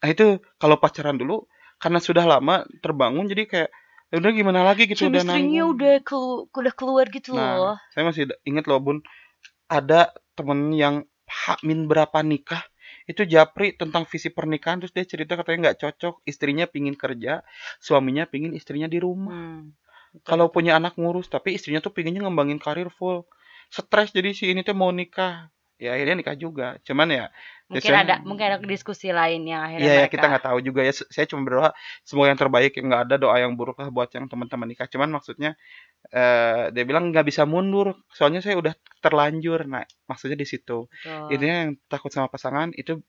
Nah 0.03 0.09
itu 0.11 0.43
kalau 0.59 0.75
pacaran 0.77 1.15
dulu 1.15 1.47
karena 1.79 1.99
sudah 1.99 2.23
lama 2.23 2.63
terbangun 2.79 3.27
jadi 3.27 3.43
kayak 3.47 3.69
ya 4.13 4.15
udah 4.21 4.31
gimana 4.31 4.61
lagi 4.63 4.87
gitu 4.87 5.11
udah 5.11 5.27
nanggung. 5.27 5.75
udah 5.75 5.93
kelu 6.05 6.47
udah 6.47 6.73
keluar 6.75 7.05
gitu 7.11 7.35
nah, 7.35 7.55
loh. 7.55 7.75
Saya 7.91 8.03
masih 8.07 8.31
ingat 8.47 8.67
loh 8.67 8.79
Bun, 8.79 8.97
ada 9.71 10.11
temen 10.35 10.71
yang 10.75 11.07
min 11.65 11.89
berapa 11.89 12.21
nikah 12.21 12.63
itu 13.05 13.21
japri 13.29 13.77
tentang 13.77 14.09
visi 14.09 14.33
pernikahan 14.33 14.81
terus 14.81 14.93
dia 14.93 15.05
cerita 15.05 15.37
katanya 15.37 15.71
nggak 15.71 15.77
cocok 15.81 16.15
istrinya 16.25 16.65
pingin 16.65 16.97
kerja 16.97 17.45
suaminya 17.77 18.25
pingin 18.25 18.57
istrinya 18.57 18.89
di 18.89 18.97
rumah. 18.97 19.33
Hmm, 19.33 19.61
kalau 20.25 20.49
punya 20.49 20.77
anak 20.77 20.97
ngurus 20.97 21.29
tapi 21.29 21.53
istrinya 21.57 21.81
tuh 21.83 21.93
pinginnya 21.93 22.25
ngembangin 22.25 22.57
karir 22.57 22.89
full. 22.89 23.29
Stres 23.69 24.13
jadi 24.13 24.33
si 24.33 24.49
ini 24.49 24.61
tuh 24.61 24.77
mau 24.77 24.89
nikah 24.93 25.49
ya 25.75 25.95
akhirnya 25.95 26.15
nikah 26.19 26.37
juga. 26.39 26.67
Cuman 26.83 27.07
ya 27.11 27.25
mungkin 27.65 27.91
ya, 27.91 27.99
ada 28.05 28.15
mungkin 28.21 28.45
ada 28.45 28.57
diskusi 28.61 29.09
lain 29.09 29.43
yang 29.49 29.65
akhirnya 29.65 29.85
ya, 29.85 29.93
mereka... 29.97 30.05
ya 30.07 30.13
kita 30.13 30.25
nggak 30.31 30.45
tahu 30.45 30.57
juga 30.63 30.81
ya. 30.87 30.93
Saya 30.93 31.25
cuma 31.27 31.41
berdoa 31.43 31.69
semoga 32.07 32.27
yang 32.31 32.39
terbaik 32.39 32.71
nggak 32.77 33.01
ada 33.09 33.15
doa 33.19 33.35
yang 33.39 33.53
buruk 33.53 33.77
lah 33.79 33.89
buat 33.91 34.09
yang 34.15 34.25
teman-teman 34.31 34.67
nikah. 34.71 34.87
Cuman 34.87 35.09
maksudnya 35.11 35.59
eh, 36.09 36.71
dia 36.71 36.83
bilang 36.87 37.11
nggak 37.11 37.25
bisa 37.27 37.43
mundur. 37.43 37.95
Soalnya 38.11 38.39
saya 38.39 38.55
udah 38.59 38.73
terlanjur 39.03 39.67
nah 39.67 39.83
maksudnya 40.07 40.39
di 40.39 40.47
situ. 40.47 40.87
Intinya 41.31 41.67
yang 41.67 41.71
takut 41.91 42.13
sama 42.13 42.31
pasangan 42.31 42.71
itu 42.75 43.01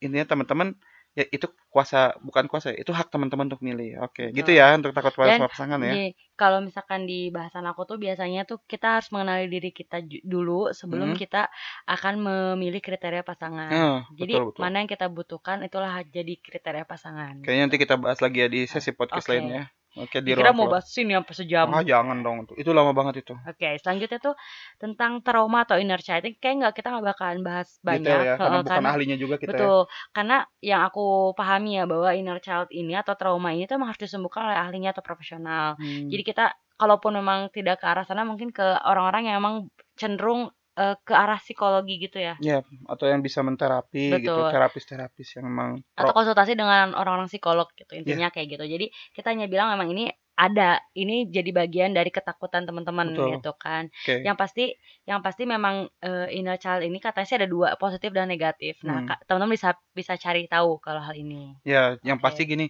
intinya 0.00 0.36
teman-teman 0.36 0.76
ya 1.14 1.24
itu 1.30 1.46
kuasa 1.70 2.18
bukan 2.18 2.50
kuasa 2.50 2.74
itu 2.74 2.90
hak 2.90 3.06
teman-teman 3.06 3.46
untuk 3.46 3.62
milih 3.62 4.02
oke 4.02 4.18
okay. 4.18 4.26
gitu 4.34 4.50
ya 4.50 4.74
untuk 4.74 4.90
takut 4.90 5.14
pada 5.14 5.46
pasangan 5.46 5.78
ya 5.78 6.10
kalau 6.34 6.58
misalkan 6.58 7.06
di 7.06 7.30
bahasan 7.30 7.62
aku 7.70 7.86
tuh 7.86 8.02
biasanya 8.02 8.42
tuh 8.42 8.58
kita 8.66 8.98
harus 8.98 9.14
mengenali 9.14 9.46
diri 9.46 9.70
kita 9.70 10.02
dulu 10.26 10.74
sebelum 10.74 11.14
hmm. 11.14 11.18
kita 11.18 11.46
akan 11.86 12.14
memilih 12.18 12.82
kriteria 12.82 13.22
pasangan 13.22 13.70
oh, 13.70 14.00
jadi 14.10 14.42
betul, 14.42 14.46
betul. 14.50 14.60
mana 14.66 14.76
yang 14.82 14.90
kita 14.90 15.06
butuhkan 15.06 15.62
itulah 15.62 16.02
jadi 16.02 16.34
kriteria 16.42 16.82
pasangan 16.82 17.46
kayaknya 17.46 17.62
nanti 17.70 17.78
kita 17.78 17.94
bahas 17.94 18.18
lagi 18.18 18.42
ya 18.42 18.48
di 18.50 18.66
sesi 18.66 18.90
podcast 18.90 19.30
okay. 19.30 19.38
lainnya 19.38 19.70
Oke, 19.94 20.18
di 20.18 20.34
Kira 20.34 20.50
mau 20.50 20.66
bahas 20.66 20.90
ini 20.98 21.14
sampai 21.14 21.34
sejam. 21.38 21.70
Ah, 21.70 21.86
jangan 21.86 22.18
dong. 22.26 22.50
Itu 22.58 22.74
lama 22.74 22.90
banget 22.90 23.22
itu. 23.22 23.34
Oke, 23.46 23.78
selanjutnya 23.78 24.18
tuh 24.18 24.34
tentang 24.82 25.22
trauma 25.22 25.62
atau 25.62 25.78
inner 25.78 26.02
child. 26.02 26.26
Kayak 26.42 26.54
nggak 26.58 26.74
kita 26.82 26.88
nggak 26.90 27.06
bakalan 27.14 27.40
bahas 27.46 27.78
banyak. 27.78 28.10
Detail 28.10 28.26
ya, 28.26 28.34
karena 28.34 28.58
bukan 28.66 28.86
ahlinya 28.90 29.16
juga 29.16 29.34
kita. 29.38 29.54
Ya. 29.54 29.54
Betul. 29.54 29.78
Ya. 29.86 30.10
Karena 30.10 30.36
yang 30.58 30.80
aku 30.82 31.06
pahami 31.38 31.78
ya 31.78 31.84
bahwa 31.86 32.10
inner 32.10 32.38
child 32.42 32.68
ini 32.74 32.98
atau 32.98 33.14
trauma 33.14 33.54
ini 33.54 33.70
tuh 33.70 33.78
harus 33.78 34.00
disembuhkan 34.02 34.50
oleh 34.50 34.58
ahlinya 34.58 34.90
atau 34.90 35.02
profesional. 35.06 35.78
Hmm. 35.78 36.10
Jadi 36.10 36.22
kita 36.26 36.50
kalaupun 36.74 37.14
memang 37.14 37.54
tidak 37.54 37.78
ke 37.78 37.86
arah 37.86 38.02
sana 38.02 38.26
mungkin 38.26 38.50
ke 38.50 38.66
orang-orang 38.82 39.30
yang 39.30 39.38
memang 39.38 39.70
cenderung 39.94 40.50
uh, 40.78 40.94
ke 41.02 41.12
arah 41.14 41.38
psikologi 41.38 41.98
gitu 42.02 42.18
ya. 42.18 42.34
Iya, 42.42 42.62
atau 42.86 43.06
yang 43.06 43.22
bisa 43.22 43.40
menterapi 43.40 44.20
gitu, 44.20 44.34
terapis-terapis 44.50 45.38
yang 45.38 45.50
memang 45.50 45.82
atau 45.94 46.12
konsultasi 46.14 46.58
dengan 46.58 46.94
orang-orang 46.94 47.30
psikolog 47.30 47.70
gitu. 47.74 47.94
Intinya 47.94 48.28
yeah. 48.30 48.34
kayak 48.34 48.58
gitu. 48.58 48.64
Jadi 48.66 48.86
kita 49.14 49.32
hanya 49.32 49.46
bilang 49.46 49.72
memang 49.74 49.90
ini 49.94 50.10
ada, 50.34 50.82
ini 50.98 51.30
jadi 51.30 51.54
bagian 51.54 51.94
dari 51.94 52.10
ketakutan 52.10 52.66
teman-teman 52.66 53.14
gitu 53.14 53.54
kan. 53.54 53.86
Okay. 54.02 54.26
Yang 54.26 54.36
pasti 54.36 54.64
yang 55.06 55.22
pasti 55.22 55.46
memang 55.46 55.86
uh, 56.02 56.26
inner 56.26 56.58
child 56.58 56.82
ini 56.82 56.98
katanya 56.98 57.26
sih 57.26 57.38
ada 57.38 57.46
dua, 57.46 57.78
positif 57.78 58.10
dan 58.10 58.26
negatif. 58.26 58.82
Nah, 58.82 59.06
hmm. 59.06 59.30
teman-teman 59.30 59.54
bisa 59.54 59.78
bisa 59.94 60.18
cari 60.18 60.50
tahu 60.50 60.82
kalau 60.82 60.98
hal 60.98 61.14
ini. 61.14 61.54
Ya, 61.62 61.94
yang 62.02 62.18
okay. 62.18 62.26
pasti 62.26 62.42
gini, 62.50 62.66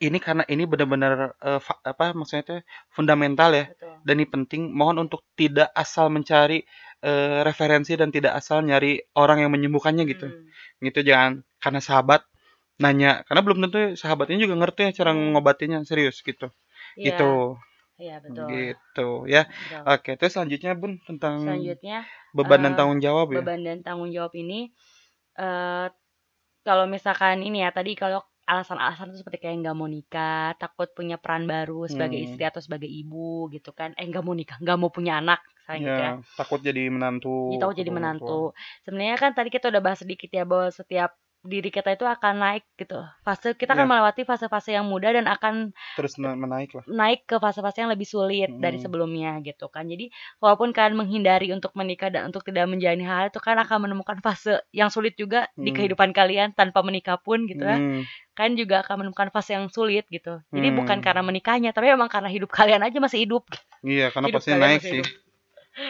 ini 0.00 0.16
karena 0.16 0.44
ini 0.48 0.64
benar-benar 0.64 1.36
uh, 1.44 1.60
apa 1.84 2.16
maksudnya 2.16 2.42
itu 2.44 2.56
fundamental 2.88 3.52
ya 3.52 3.68
Betul. 3.68 3.96
dan 4.00 4.14
ini 4.16 4.26
penting 4.26 4.62
mohon 4.72 4.96
untuk 4.96 5.20
tidak 5.36 5.68
asal 5.76 6.08
mencari 6.08 6.64
uh, 7.04 7.40
referensi 7.46 7.96
dan 7.96 8.12
tidak 8.12 8.36
asal 8.36 8.64
nyari 8.64 9.00
orang 9.16 9.44
yang 9.44 9.50
menyembuhkannya 9.52 10.04
gitu 10.08 10.28
hmm. 10.28 10.84
gitu 10.84 11.00
jangan 11.04 11.44
karena 11.60 11.80
sahabat 11.80 12.24
nanya 12.80 13.22
karena 13.28 13.40
belum 13.44 13.58
tentu 13.68 13.80
sahabatnya 13.96 14.40
juga 14.40 14.56
ngerti 14.56 14.88
ya 14.88 15.04
cara 15.04 15.12
hmm. 15.12 15.36
ngobatinya 15.36 15.78
serius 15.84 16.20
gitu 16.24 16.48
yeah. 16.96 17.12
gitu 17.12 17.60
Iya 18.00 18.16
betul. 18.24 18.48
Gitu 18.48 19.08
ya. 19.28 19.44
Betul. 19.44 19.84
Oke, 19.92 20.10
terus 20.16 20.32
selanjutnya 20.32 20.72
Bun 20.72 20.96
tentang 21.04 21.44
selanjutnya 21.44 22.08
beban 22.32 22.64
uh, 22.64 22.64
dan 22.64 22.72
tanggung 22.72 23.00
jawab 23.04 23.28
ya. 23.28 23.44
Beban 23.44 23.60
dan 23.60 23.78
tanggung 23.84 24.08
jawab 24.08 24.32
ini 24.32 24.72
uh, 25.36 25.92
kalau 26.64 26.88
misalkan 26.88 27.44
ini 27.44 27.60
ya 27.60 27.70
tadi 27.76 27.92
kalau 27.92 28.24
alasan-alasan 28.50 29.14
itu 29.14 29.22
seperti 29.22 29.38
kayak 29.46 29.56
nggak 29.62 29.76
mau 29.78 29.86
nikah, 29.86 30.58
takut 30.58 30.90
punya 30.90 31.22
peran 31.22 31.46
baru 31.46 31.86
sebagai 31.86 32.18
hmm. 32.18 32.26
istri 32.26 32.42
atau 32.42 32.58
sebagai 32.58 32.90
ibu 32.90 33.46
gitu 33.54 33.70
kan. 33.70 33.94
Eh 33.94 34.06
nggak 34.10 34.26
mau 34.26 34.34
nikah, 34.34 34.58
nggak 34.58 34.78
mau 34.82 34.90
punya 34.90 35.22
anak, 35.22 35.38
saya 35.70 35.78
gitu 35.78 36.02
ya, 36.02 36.10
ya. 36.18 36.34
Takut 36.34 36.58
jadi 36.58 36.82
menantu. 36.90 37.54
Ya, 37.54 37.58
takut 37.62 37.76
jadi 37.78 37.90
menantu. 37.94 38.40
Sebenarnya 38.82 39.16
kan 39.22 39.30
tadi 39.38 39.48
kita 39.54 39.70
udah 39.70 39.82
bahas 39.82 40.02
sedikit 40.02 40.26
ya 40.34 40.42
bahwa 40.42 40.74
setiap 40.74 41.14
diri 41.40 41.72
kita 41.72 41.96
itu 41.96 42.04
akan 42.04 42.34
naik 42.36 42.64
gitu. 42.76 43.00
Fase 43.24 43.56
kita 43.56 43.72
akan 43.72 43.88
yeah. 43.88 43.92
melewati 43.96 44.22
fase-fase 44.28 44.76
yang 44.76 44.84
mudah 44.84 45.16
dan 45.16 45.24
akan 45.24 45.72
terus 45.96 46.20
menaik 46.20 46.76
lah. 46.76 46.84
Naik 46.84 47.24
ke 47.24 47.40
fase-fase 47.40 47.80
yang 47.80 47.88
lebih 47.88 48.04
sulit 48.04 48.52
hmm. 48.52 48.60
dari 48.60 48.76
sebelumnya 48.76 49.40
gitu 49.40 49.72
kan. 49.72 49.88
Jadi 49.88 50.12
walaupun 50.36 50.76
kalian 50.76 51.00
menghindari 51.00 51.48
untuk 51.56 51.72
menikah 51.72 52.12
dan 52.12 52.28
untuk 52.28 52.44
tidak 52.44 52.68
menjalani 52.68 53.04
hal 53.08 53.32
itu 53.32 53.40
kan 53.40 53.56
akan 53.56 53.88
menemukan 53.88 54.20
fase 54.20 54.60
yang 54.76 54.92
sulit 54.92 55.16
juga 55.16 55.48
hmm. 55.56 55.64
di 55.64 55.70
kehidupan 55.72 56.12
kalian 56.12 56.52
tanpa 56.52 56.84
menikah 56.84 57.16
pun 57.16 57.48
gitu 57.48 57.64
ya. 57.64 57.80
Hmm. 57.80 58.04
Kan 58.36 58.60
juga 58.60 58.84
akan 58.84 59.08
menemukan 59.08 59.32
fase 59.32 59.56
yang 59.56 59.72
sulit 59.72 60.04
gitu. 60.12 60.44
Jadi 60.52 60.68
hmm. 60.68 60.76
bukan 60.76 61.00
karena 61.00 61.24
menikahnya 61.24 61.72
tapi 61.72 61.88
memang 61.88 62.12
karena 62.12 62.28
hidup 62.28 62.52
kalian 62.52 62.84
aja 62.84 63.00
masih 63.00 63.24
hidup. 63.24 63.48
Iya, 63.80 64.12
karena 64.12 64.28
pasti 64.28 64.52
naik 64.52 64.84
sih. 64.84 65.00
Hidup. 65.00 65.08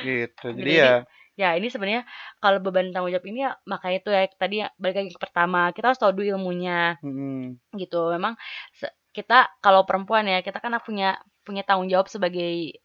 Gitu. 0.06 0.46
Jadi, 0.54 0.62
Jadi 0.62 0.72
ya 0.78 0.92
ya 1.40 1.56
ini 1.56 1.72
sebenarnya 1.72 2.04
kalau 2.42 2.60
beban 2.60 2.92
tanggung 2.92 3.08
jawab 3.08 3.26
ini 3.32 3.48
ya 3.48 3.56
makanya 3.64 3.96
itu 3.96 4.10
ya 4.12 4.22
tadi 4.36 4.56
ya, 4.60 4.68
balik 4.76 4.96
lagi 5.00 5.10
ke 5.16 5.20
pertama 5.20 5.60
kita 5.72 5.86
harus 5.88 6.00
tahu 6.00 6.12
dulu 6.12 6.36
ilmunya. 6.36 7.00
Hmm. 7.00 7.56
gitu 7.74 8.12
memang 8.12 8.36
kita 9.16 9.48
kalau 9.64 9.88
perempuan 9.88 10.28
ya 10.28 10.44
kita 10.44 10.60
kan 10.60 10.76
punya 10.84 11.16
punya 11.42 11.64
tanggung 11.64 11.88
jawab 11.88 12.06
sebagai 12.12 12.78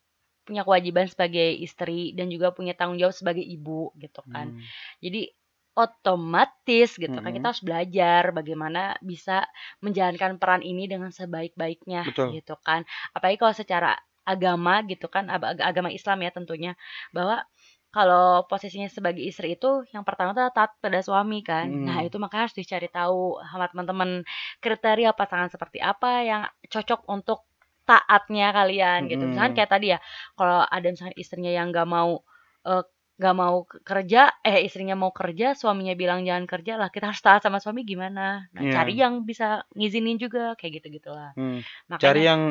punya 0.47 0.61
kewajiban 0.63 1.11
sebagai 1.11 1.57
istri 1.59 2.15
dan 2.15 2.31
juga 2.31 2.55
punya 2.55 2.77
tanggung 2.77 2.97
jawab 3.01 3.13
sebagai 3.13 3.43
ibu 3.43 3.91
gitu 3.99 4.23
kan. 4.31 4.55
Hmm. 4.55 4.63
jadi 5.03 5.35
otomatis 5.75 6.95
gitu 6.95 7.19
kan 7.19 7.35
kita 7.35 7.51
harus 7.51 7.59
belajar 7.59 8.31
bagaimana 8.31 8.95
bisa 9.03 9.43
menjalankan 9.83 10.39
peran 10.39 10.63
ini 10.63 10.87
dengan 10.87 11.11
sebaik-baiknya 11.11 12.15
gitu 12.31 12.55
kan. 12.63 12.87
Apalagi 13.11 13.37
kalau 13.43 13.51
secara 13.51 13.91
agama 14.25 14.81
gitu 14.89 15.05
kan 15.05 15.29
agama 15.61 15.93
Islam 15.93 16.25
ya 16.25 16.33
tentunya 16.33 16.73
bahwa 17.13 17.45
kalau 17.95 18.43
posisinya 18.51 18.91
sebagai 18.91 19.23
istri 19.23 19.55
itu 19.55 19.87
yang 19.95 20.03
pertama 20.03 20.35
tuh 20.35 20.51
taat 20.51 20.75
pada 20.83 20.99
suami 20.99 21.39
kan. 21.39 21.71
Hmm. 21.71 21.87
Nah, 21.87 22.03
itu 22.03 22.19
makanya 22.19 22.51
harus 22.51 22.57
dicari 22.59 22.91
tahu 22.91 23.39
sama 23.39 23.71
teman-teman 23.71 24.27
kriteria 24.59 25.15
pasangan 25.15 25.47
seperti 25.47 25.79
apa 25.79 26.11
yang 26.27 26.43
cocok 26.67 27.07
untuk 27.07 27.47
taatnya 27.87 28.51
kalian 28.51 29.07
gitu. 29.07 29.23
Misalkan 29.23 29.55
kayak 29.55 29.71
tadi 29.71 29.95
ya, 29.95 30.03
kalau 30.35 30.67
ada 30.67 30.87
misalnya 30.91 31.15
istrinya 31.15 31.55
yang 31.55 31.71
gak 31.71 31.87
mau 31.87 32.19
uh, 32.67 32.83
nggak 33.15 33.35
mau 33.39 33.63
kerja, 33.63 34.27
eh 34.43 34.67
istrinya 34.67 34.99
mau 34.99 35.15
kerja, 35.15 35.55
suaminya 35.55 35.95
bilang 35.95 36.27
jangan 36.27 36.43
kerja 36.43 36.75
lah, 36.75 36.91
kita 36.91 37.15
harus 37.15 37.23
taat 37.23 37.47
sama 37.47 37.63
suami 37.63 37.87
gimana? 37.87 38.51
Nah, 38.51 38.59
yeah. 38.67 38.75
cari 38.75 38.99
yang 38.99 39.23
bisa 39.23 39.63
ngizinin 39.71 40.19
juga 40.19 40.51
kayak 40.59 40.83
gitu 40.83 40.99
gitulah. 40.99 41.31
Hmm. 41.39 41.63
Makanya, 41.87 42.03
cari 42.03 42.21
yang 42.27 42.41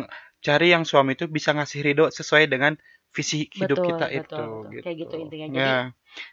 cari 0.40 0.66
yang 0.72 0.88
suami 0.88 1.20
itu 1.20 1.28
bisa 1.28 1.52
ngasih 1.52 1.85
ridho 1.85 2.09
sesuai 2.09 2.48
dengan 2.48 2.80
visi 3.14 3.46
hidup 3.55 3.79
betul, 3.79 3.88
kita 3.94 4.07
betul, 4.11 4.18
itu 4.18 4.35
betul. 4.35 4.72
gitu. 4.74 4.85
Kayak 4.85 4.96
gitu 4.98 5.14
intinya. 5.22 5.46
Jadi 5.46 5.62
ya. 5.62 5.79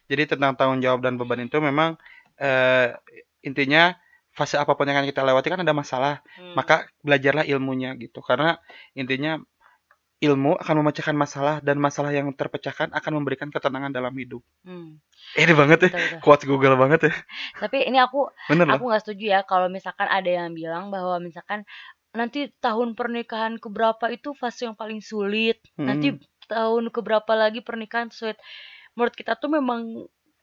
Jadi 0.10 0.24
tentang 0.36 0.52
tanggung 0.58 0.82
jawab 0.82 1.00
dan 1.06 1.13
beban 1.22 1.46
itu 1.46 1.58
memang 1.62 1.96
uh, 2.41 2.88
intinya 3.46 3.94
fase 4.34 4.58
apa 4.58 4.74
pun 4.74 4.88
yang 4.89 4.98
akan 4.98 5.08
kita 5.12 5.22
lewati 5.22 5.48
kan 5.52 5.62
ada 5.62 5.76
masalah, 5.76 6.26
hmm. 6.39 6.58
maka 6.58 6.89
belajarlah 7.06 7.46
ilmunya 7.46 7.94
gitu. 8.00 8.24
Karena 8.24 8.58
intinya 8.98 9.38
ilmu 10.22 10.54
akan 10.54 10.86
memecahkan 10.86 11.17
masalah 11.17 11.65
dan 11.65 11.82
masalah 11.82 12.13
yang 12.13 12.30
terpecahkan 12.38 12.94
akan 12.94 13.12
memberikan 13.17 13.50
ketenangan 13.50 13.89
dalam 13.89 14.13
hidup. 14.13 14.46
Hmm. 14.62 15.02
Ini 15.34 15.54
banget 15.58 15.89
ya, 15.89 16.22
kuat 16.22 16.46
Google 16.46 16.78
banget 16.78 17.10
ya. 17.10 17.13
Tapi 17.58 17.89
ini 17.89 17.98
aku 17.98 18.30
Bener 18.46 18.70
aku 18.70 18.86
nggak 18.86 19.02
setuju 19.02 19.26
ya 19.38 19.41
kalau 19.44 19.65
misalkan 19.67 20.06
ada 20.06 20.30
yang 20.30 20.54
bilang 20.54 20.94
bahwa 20.94 21.17
misalkan 21.17 21.65
nanti 22.13 22.54
tahun 22.62 22.94
pernikahan 22.94 23.58
keberapa 23.58 24.13
itu 24.13 24.38
fase 24.38 24.69
yang 24.69 24.77
paling 24.77 25.02
sulit. 25.02 25.58
Hmm. 25.73 25.90
Nanti 25.90 26.21
tahun 26.52 26.83
keberapa 26.95 27.33
lagi 27.43 27.60
pernikahan 27.67 28.10
sulit 28.13 28.37
menurut 28.95 29.15
kita 29.19 29.33
tuh 29.41 29.49
memang 29.58 29.81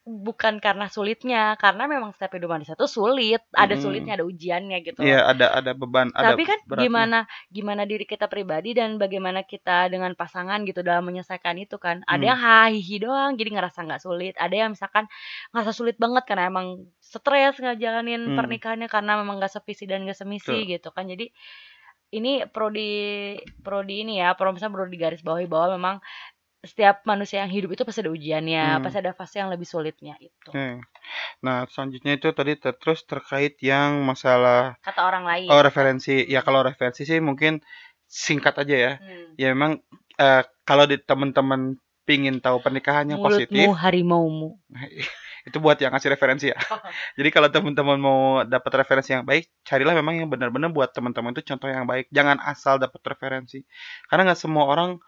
bukan 0.08 0.54
karena 0.64 0.86
sulitnya, 0.88 1.42
karena 1.62 1.84
memang 1.94 2.10
setiap 2.16 2.30
kehidupan 2.36 2.64
manusia 2.64 2.74
itu 2.78 2.88
sulit, 2.88 3.42
ada 3.64 3.76
sulitnya, 3.76 4.16
ada 4.18 4.24
ujiannya 4.30 4.78
gitu 4.88 5.04
Iya, 5.04 5.18
ada 5.30 5.46
ada 5.58 5.72
beban, 5.80 6.08
ada 6.20 6.34
Tapi 6.34 6.42
kan 6.50 6.58
beratnya. 6.68 7.06
gimana 7.06 7.30
gimana 7.54 7.86
diri 7.86 8.02
kita 8.02 8.26
pribadi 8.26 8.74
dan 8.74 8.98
bagaimana 8.98 9.46
kita 9.46 9.86
dengan 9.86 10.18
pasangan 10.18 10.66
gitu 10.66 10.82
dalam 10.82 11.06
menyelesaikan 11.06 11.54
itu 11.62 11.78
kan. 11.78 12.02
Ada 12.10 12.22
Hmm. 12.22 12.28
yang 12.34 12.40
hahihi 12.42 12.96
doang 13.06 13.30
jadi 13.38 13.50
ngerasa 13.54 13.86
nggak 13.86 14.02
sulit, 14.02 14.34
ada 14.34 14.50
yang 14.50 14.74
misalkan 14.74 15.06
ngerasa 15.54 15.70
sulit 15.78 15.94
banget 16.02 16.26
karena 16.26 16.50
emang 16.50 16.66
stres 16.98 17.54
ngejalanin 17.62 18.22
Hmm. 18.26 18.34
pernikahannya 18.34 18.90
karena 18.90 19.12
memang 19.22 19.38
nggak 19.38 19.52
sevisi 19.62 19.86
dan 19.86 20.02
nggak 20.02 20.18
semisi 20.18 20.66
Betul. 20.66 20.74
gitu 20.74 20.90
kan. 20.90 21.06
Jadi 21.06 21.30
ini 22.10 22.48
perlu 22.48 22.70
di 22.72 22.90
perlu 23.60 23.82
di 23.84 23.94
ini 24.00 24.18
ya, 24.18 24.32
perlu 24.32 24.52
misalnya 24.52 24.74
perlu 24.74 24.88
digarisbawahi 24.88 25.46
bahwa 25.46 25.76
memang 25.76 25.96
setiap 26.58 27.06
manusia 27.06 27.46
yang 27.46 27.52
hidup 27.54 27.70
itu 27.70 27.86
pasti 27.86 28.02
ada 28.02 28.10
ujiannya, 28.10 28.64
Hmm. 28.76 28.82
pasti 28.82 28.98
ada 28.98 29.14
fase 29.14 29.38
yang 29.38 29.46
lebih 29.46 29.62
sulitnya 29.62 30.18
itu. 30.18 30.50
Oke. 30.50 30.82
Nah, 31.38 31.62
selanjutnya 31.70 32.18
itu 32.18 32.34
tadi 32.34 32.58
ter- 32.58 32.74
terus 32.74 33.06
terkait 33.06 33.54
yang 33.62 34.02
masalah 34.02 34.74
Kata 34.82 35.06
orang 35.06 35.22
lain. 35.22 35.46
oh 35.48 35.62
referensi. 35.62 36.26
Ya 36.26 36.42
kalau 36.42 36.66
referensi 36.66 37.06
sih 37.06 37.22
mungkin 37.22 37.62
singkat 38.10 38.58
aja 38.58 38.74
ya. 38.74 38.92
Hmm. 38.98 39.38
Ya 39.38 39.54
memang 39.54 39.78
eh, 40.18 40.42
kalau 40.66 40.84
di 40.84 40.98
teman-teman 40.98 41.78
pingin 42.02 42.40
tahu 42.40 42.58
pernikahan 42.58 43.06
yang 43.06 43.20
positif, 43.22 43.52
Mulutmu 43.54 43.78
harimaumu. 43.78 44.50
itu 45.48 45.58
buat 45.58 45.80
yang 45.80 45.90
ngasih 45.96 46.12
referensi 46.12 46.52
ya. 46.52 46.56
Jadi 47.18 47.28
kalau 47.32 47.48
teman-teman 47.48 47.98
mau 47.98 48.20
dapat 48.44 48.84
referensi 48.84 49.16
yang 49.16 49.24
baik, 49.24 49.48
carilah 49.64 49.96
memang 49.96 50.20
yang 50.20 50.28
benar-benar 50.28 50.70
buat 50.70 50.92
teman-teman 50.92 51.32
itu 51.32 51.42
contoh 51.48 51.68
yang 51.72 51.88
baik. 51.88 52.12
Jangan 52.12 52.36
asal 52.44 52.76
dapat 52.76 53.00
referensi. 53.04 53.64
Karena 54.06 54.32
nggak 54.32 54.40
semua 54.40 54.68
orang 54.68 55.00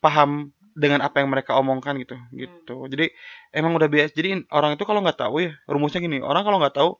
paham 0.00 0.56
dengan 0.72 1.04
apa 1.04 1.20
yang 1.20 1.28
mereka 1.28 1.60
omongkan 1.60 2.00
gitu 2.00 2.16
gitu. 2.32 2.88
Jadi 2.88 3.12
emang 3.52 3.76
udah 3.76 3.88
biasa 3.92 4.16
jadi 4.16 4.40
orang 4.48 4.80
itu 4.80 4.84
kalau 4.88 5.04
nggak 5.04 5.20
tahu 5.20 5.44
ya 5.44 5.52
rumusnya 5.68 6.00
gini. 6.00 6.24
Orang 6.24 6.48
kalau 6.48 6.58
nggak 6.58 6.76
tahu 6.76 6.90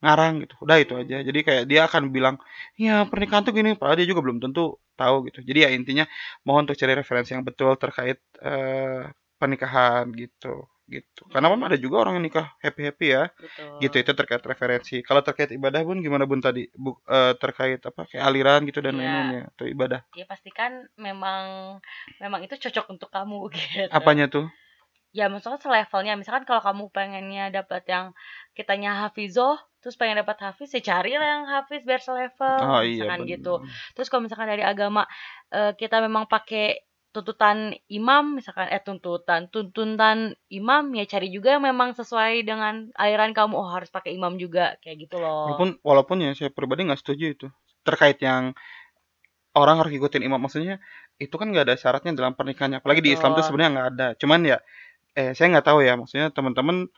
ngarang 0.00 0.44
gitu. 0.44 0.54
Udah 0.64 0.76
itu 0.80 0.94
aja. 0.96 1.16
Jadi 1.20 1.38
kayak 1.44 1.64
dia 1.68 1.84
akan 1.88 2.08
bilang 2.10 2.36
ya 2.80 3.04
pernikahan 3.04 3.44
tuh 3.44 3.52
gini. 3.52 3.76
Padahal 3.76 4.00
dia 4.00 4.08
juga 4.08 4.24
belum 4.24 4.40
tentu 4.40 4.80
tahu 4.96 5.28
gitu. 5.28 5.44
Jadi 5.44 5.58
ya 5.64 5.70
intinya 5.76 6.04
mohon 6.48 6.64
untuk 6.64 6.76
cari 6.80 6.92
referensi 6.96 7.36
yang 7.36 7.44
betul 7.44 7.76
terkait 7.76 8.18
eh, 8.40 9.04
pernikahan 9.36 10.08
gitu 10.16 10.64
gitu 10.84 11.24
karena 11.32 11.48
memang 11.48 11.72
ada 11.72 11.80
juga 11.80 12.04
orang 12.04 12.20
yang 12.20 12.24
nikah 12.28 12.52
happy 12.60 12.82
happy 12.92 13.06
ya 13.16 13.32
Betul. 13.40 13.80
gitu 13.80 13.96
itu 14.04 14.12
terkait 14.12 14.44
referensi 14.44 14.96
kalau 15.00 15.24
terkait 15.24 15.48
ibadah 15.56 15.80
bun 15.80 16.04
gimana 16.04 16.28
bun 16.28 16.44
tadi 16.44 16.68
Bu, 16.76 17.00
eh, 17.08 17.32
terkait 17.40 17.80
apa 17.80 18.04
kayak 18.04 18.20
aliran 18.20 18.60
gitu 18.68 18.84
dan 18.84 18.96
Iya. 18.96 19.00
lain-lainnya 19.00 19.42
tuh 19.56 19.66
ibadah 19.72 20.00
ya 20.12 20.28
pastikan 20.28 20.84
memang 21.00 21.76
memang 22.20 22.44
itu 22.44 22.54
cocok 22.60 22.86
untuk 22.92 23.08
kamu 23.08 23.48
gitu. 23.56 23.88
apanya 23.92 24.28
tuh 24.28 24.48
Ya 25.14 25.30
maksudnya 25.30 25.62
selevelnya 25.62 26.18
misalkan 26.18 26.42
kalau 26.42 26.58
kamu 26.58 26.90
pengennya 26.90 27.46
dapat 27.54 27.86
yang 27.86 28.10
kitanya 28.58 29.06
hafizoh 29.06 29.54
terus 29.78 29.94
pengen 29.94 30.18
dapat 30.18 30.42
hafiz 30.42 30.74
ya 30.74 30.82
carilah 30.82 31.22
yang 31.38 31.44
hafiz 31.46 31.86
biar 31.86 32.02
selevel 32.02 32.58
oh 32.58 32.82
iya 32.82 33.06
misalkan 33.06 33.20
bener. 33.22 33.30
gitu. 33.38 33.54
Terus 33.94 34.10
kalau 34.10 34.26
misalkan 34.26 34.50
dari 34.50 34.66
agama 34.66 35.06
eh, 35.54 35.70
kita 35.78 36.02
memang 36.02 36.26
pakai 36.26 36.82
tuntutan 37.14 37.78
imam 37.86 38.34
misalkan 38.42 38.66
eh 38.66 38.82
tuntutan 38.82 39.46
tuntutan 39.46 40.34
imam 40.50 40.84
ya 40.98 41.06
cari 41.06 41.30
juga 41.30 41.54
yang 41.54 41.62
memang 41.62 41.94
sesuai 41.94 42.42
dengan 42.42 42.90
aliran 42.98 43.30
kamu. 43.30 43.54
Oh 43.54 43.70
harus 43.70 43.88
pakai 43.94 44.18
imam 44.18 44.34
juga 44.34 44.74
kayak 44.82 45.06
gitu 45.06 45.22
loh. 45.22 45.54
Walaupun 45.54 45.78
walaupun 45.86 46.16
ya 46.26 46.34
saya 46.34 46.50
pribadi 46.50 46.82
nggak 46.82 46.98
setuju 46.98 47.38
itu. 47.38 47.46
Terkait 47.86 48.18
yang 48.18 48.58
orang 49.54 49.78
harus 49.78 49.94
ikutin 49.94 50.26
imam 50.26 50.42
maksudnya 50.42 50.82
itu 51.22 51.30
kan 51.38 51.54
nggak 51.54 51.70
ada 51.70 51.76
syaratnya 51.78 52.10
dalam 52.18 52.34
pernikahannya. 52.34 52.82
Apalagi 52.82 53.06
di 53.06 53.14
Islam 53.14 53.38
tuh 53.38 53.46
Betul. 53.46 53.48
sebenarnya 53.54 53.70
nggak 53.70 53.88
ada. 53.94 54.06
Cuman 54.18 54.40
ya 54.42 54.58
eh 55.14 55.30
saya 55.38 55.46
nggak 55.54 55.66
tahu 55.70 55.78
ya 55.86 55.94
maksudnya 55.94 56.34
teman-teman 56.34 56.90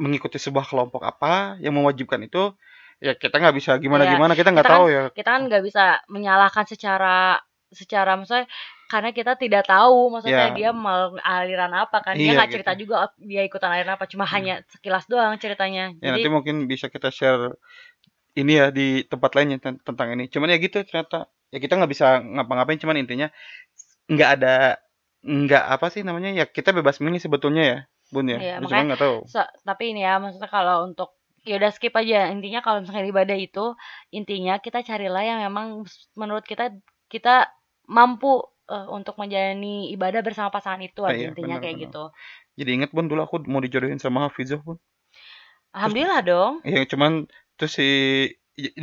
mengikuti 0.00 0.40
sebuah 0.40 0.64
kelompok 0.64 1.04
apa 1.04 1.60
yang 1.60 1.76
mewajibkan 1.76 2.24
itu 2.24 2.56
ya 3.04 3.12
kita 3.16 3.36
nggak 3.36 3.56
bisa 3.56 3.76
gimana 3.76 4.08
gimana 4.08 4.32
kita 4.32 4.48
nggak 4.48 4.64
kan- 4.64 4.76
tahu 4.80 4.86
ya. 4.88 5.02
kita 5.12 5.28
kan 5.28 5.42
nggak 5.48 5.64
bisa 5.64 5.84
menyalahkan 6.08 6.64
secara 6.64 7.36
secara 7.68 8.16
maksudnya 8.16 8.48
karena 8.90 9.14
kita 9.14 9.38
tidak 9.38 9.64
tahu 9.64 10.10
maksudnya 10.10 10.50
Ya. 10.50 10.54
dia 10.58 10.70
mau 10.74 11.14
aliran 11.16 11.70
apa 11.72 12.02
kan. 12.02 12.18
Dia 12.18 12.26
Iya, 12.26 12.32
nggak 12.34 12.48
gitu. 12.50 12.54
cerita 12.58 12.72
juga 12.74 12.94
oh, 13.06 13.10
dia 13.22 13.42
ikutan 13.46 13.70
aliran 13.70 13.94
apa 13.94 14.10
cuma 14.10 14.26
hanya 14.26 14.66
sekilas 14.68 15.06
doang 15.06 15.38
ceritanya. 15.38 15.94
Ya 16.02 16.10
jadi 16.10 16.26
nanti 16.26 16.28
mungkin 16.28 16.66
bisa 16.66 16.90
kita 16.90 17.14
share 17.14 17.54
ini 18.34 18.58
ya 18.58 18.74
di 18.74 19.06
tempat 19.06 19.30
lainnya 19.32 19.62
ten- 19.62 19.78
tentang 19.78 20.10
ini. 20.12 20.26
Cuman 20.26 20.50
ya 20.50 20.58
gitu 20.58 20.82
ternyata 20.82 21.30
ya 21.48 21.58
kita 21.58 21.78
nggak 21.78 21.90
bisa 21.90 22.18
ngapa-ngapain 22.18 22.78
cuman 22.78 22.98
intinya 22.98 23.30
nggak 24.06 24.30
ada 24.38 24.54
nggak 25.20 25.64
apa 25.70 25.86
sih 25.88 26.02
namanya 26.02 26.32
ya 26.32 26.44
kita 26.44 26.72
bebas 26.72 26.98
milih 26.98 27.22
sebetulnya 27.22 27.62
ya 27.62 27.78
bun 28.10 28.26
ya. 28.26 28.58
Lu 28.58 28.66
makanya- 28.66 28.66
cuma 28.66 28.88
nggak 28.90 29.02
tahu. 29.02 29.16
So- 29.30 29.52
tapi 29.62 29.94
ini 29.94 30.02
ya 30.02 30.18
maksudnya 30.18 30.50
kalau 30.50 30.82
untuk 30.82 31.14
ya 31.46 31.62
udah 31.62 31.70
skip 31.70 31.94
aja. 31.94 32.26
Intinya 32.28 32.58
kalau 32.60 32.82
misalnya 32.82 33.06
ibadah 33.06 33.38
itu 33.38 33.78
intinya 34.10 34.58
kita 34.58 34.82
carilah 34.82 35.22
yang 35.22 35.38
memang 35.46 35.86
menurut 36.12 36.42
kita 36.42 36.74
kita 37.06 37.48
mampu 37.86 38.42
eh, 38.74 38.86
untuk 38.96 39.14
menjalani 39.20 39.90
ibadah 39.94 40.20
bersama 40.26 40.48
pasangan 40.54 40.82
itu 40.88 41.00
aja 41.10 41.20
Iya, 41.20 41.28
intinya 41.30 41.56
benar, 41.56 41.62
kayak 41.62 41.76
benar. 41.76 41.90
gitu 41.90 42.02
Jadi 42.58 42.70
inget 42.76 42.90
bun 42.96 43.06
dulu 43.10 43.20
aku 43.26 43.36
mau 43.52 43.62
dijodohin 43.64 44.00
sama 44.04 44.20
Hafizah 44.26 44.60
pun. 44.66 44.76
alhamdulillah 45.74 46.20
dong 46.22 46.54
Ya 46.64 46.84
cuman 46.84 47.24
terus 47.56 47.72
si 47.78 47.88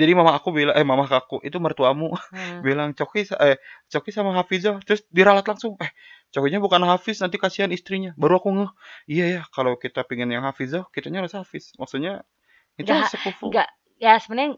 jadi 0.02 0.12
mama 0.18 0.34
aku 0.34 0.50
bilang 0.58 0.74
eh 0.74 0.82
mama 0.82 1.06
aku 1.06 1.38
itu 1.46 1.58
mertuamu 1.62 2.10
Hmm. 2.32 2.62
bilang 2.66 2.90
Coki 2.98 3.30
eh 3.38 3.58
Coki 3.92 4.10
sama 4.10 4.34
Hafizah 4.38 4.82
terus 4.86 5.06
diralat 5.14 5.46
langsung 5.46 5.78
eh 5.86 5.92
Cokinya 6.34 6.60
bukan 6.60 6.82
Hafiz 6.90 7.22
nanti 7.24 7.38
kasihan 7.40 7.70
istrinya 7.72 8.12
baru 8.18 8.34
aku 8.42 8.50
ngeh 8.58 8.72
iya 9.14 9.26
ya 9.38 9.42
kalau 9.56 9.78
kita 9.78 10.02
pengen 10.10 10.34
yang 10.34 10.44
Hafizah 10.50 10.84
kitanya 10.94 11.22
harus 11.22 11.38
Hafiz 11.38 11.72
maksudnya 11.78 12.26
itu 12.82 12.92
Nggak, 12.94 13.10
sekufu 13.14 13.48
nggak 13.50 13.68
ya 14.06 14.14
sebenarnya 14.22 14.52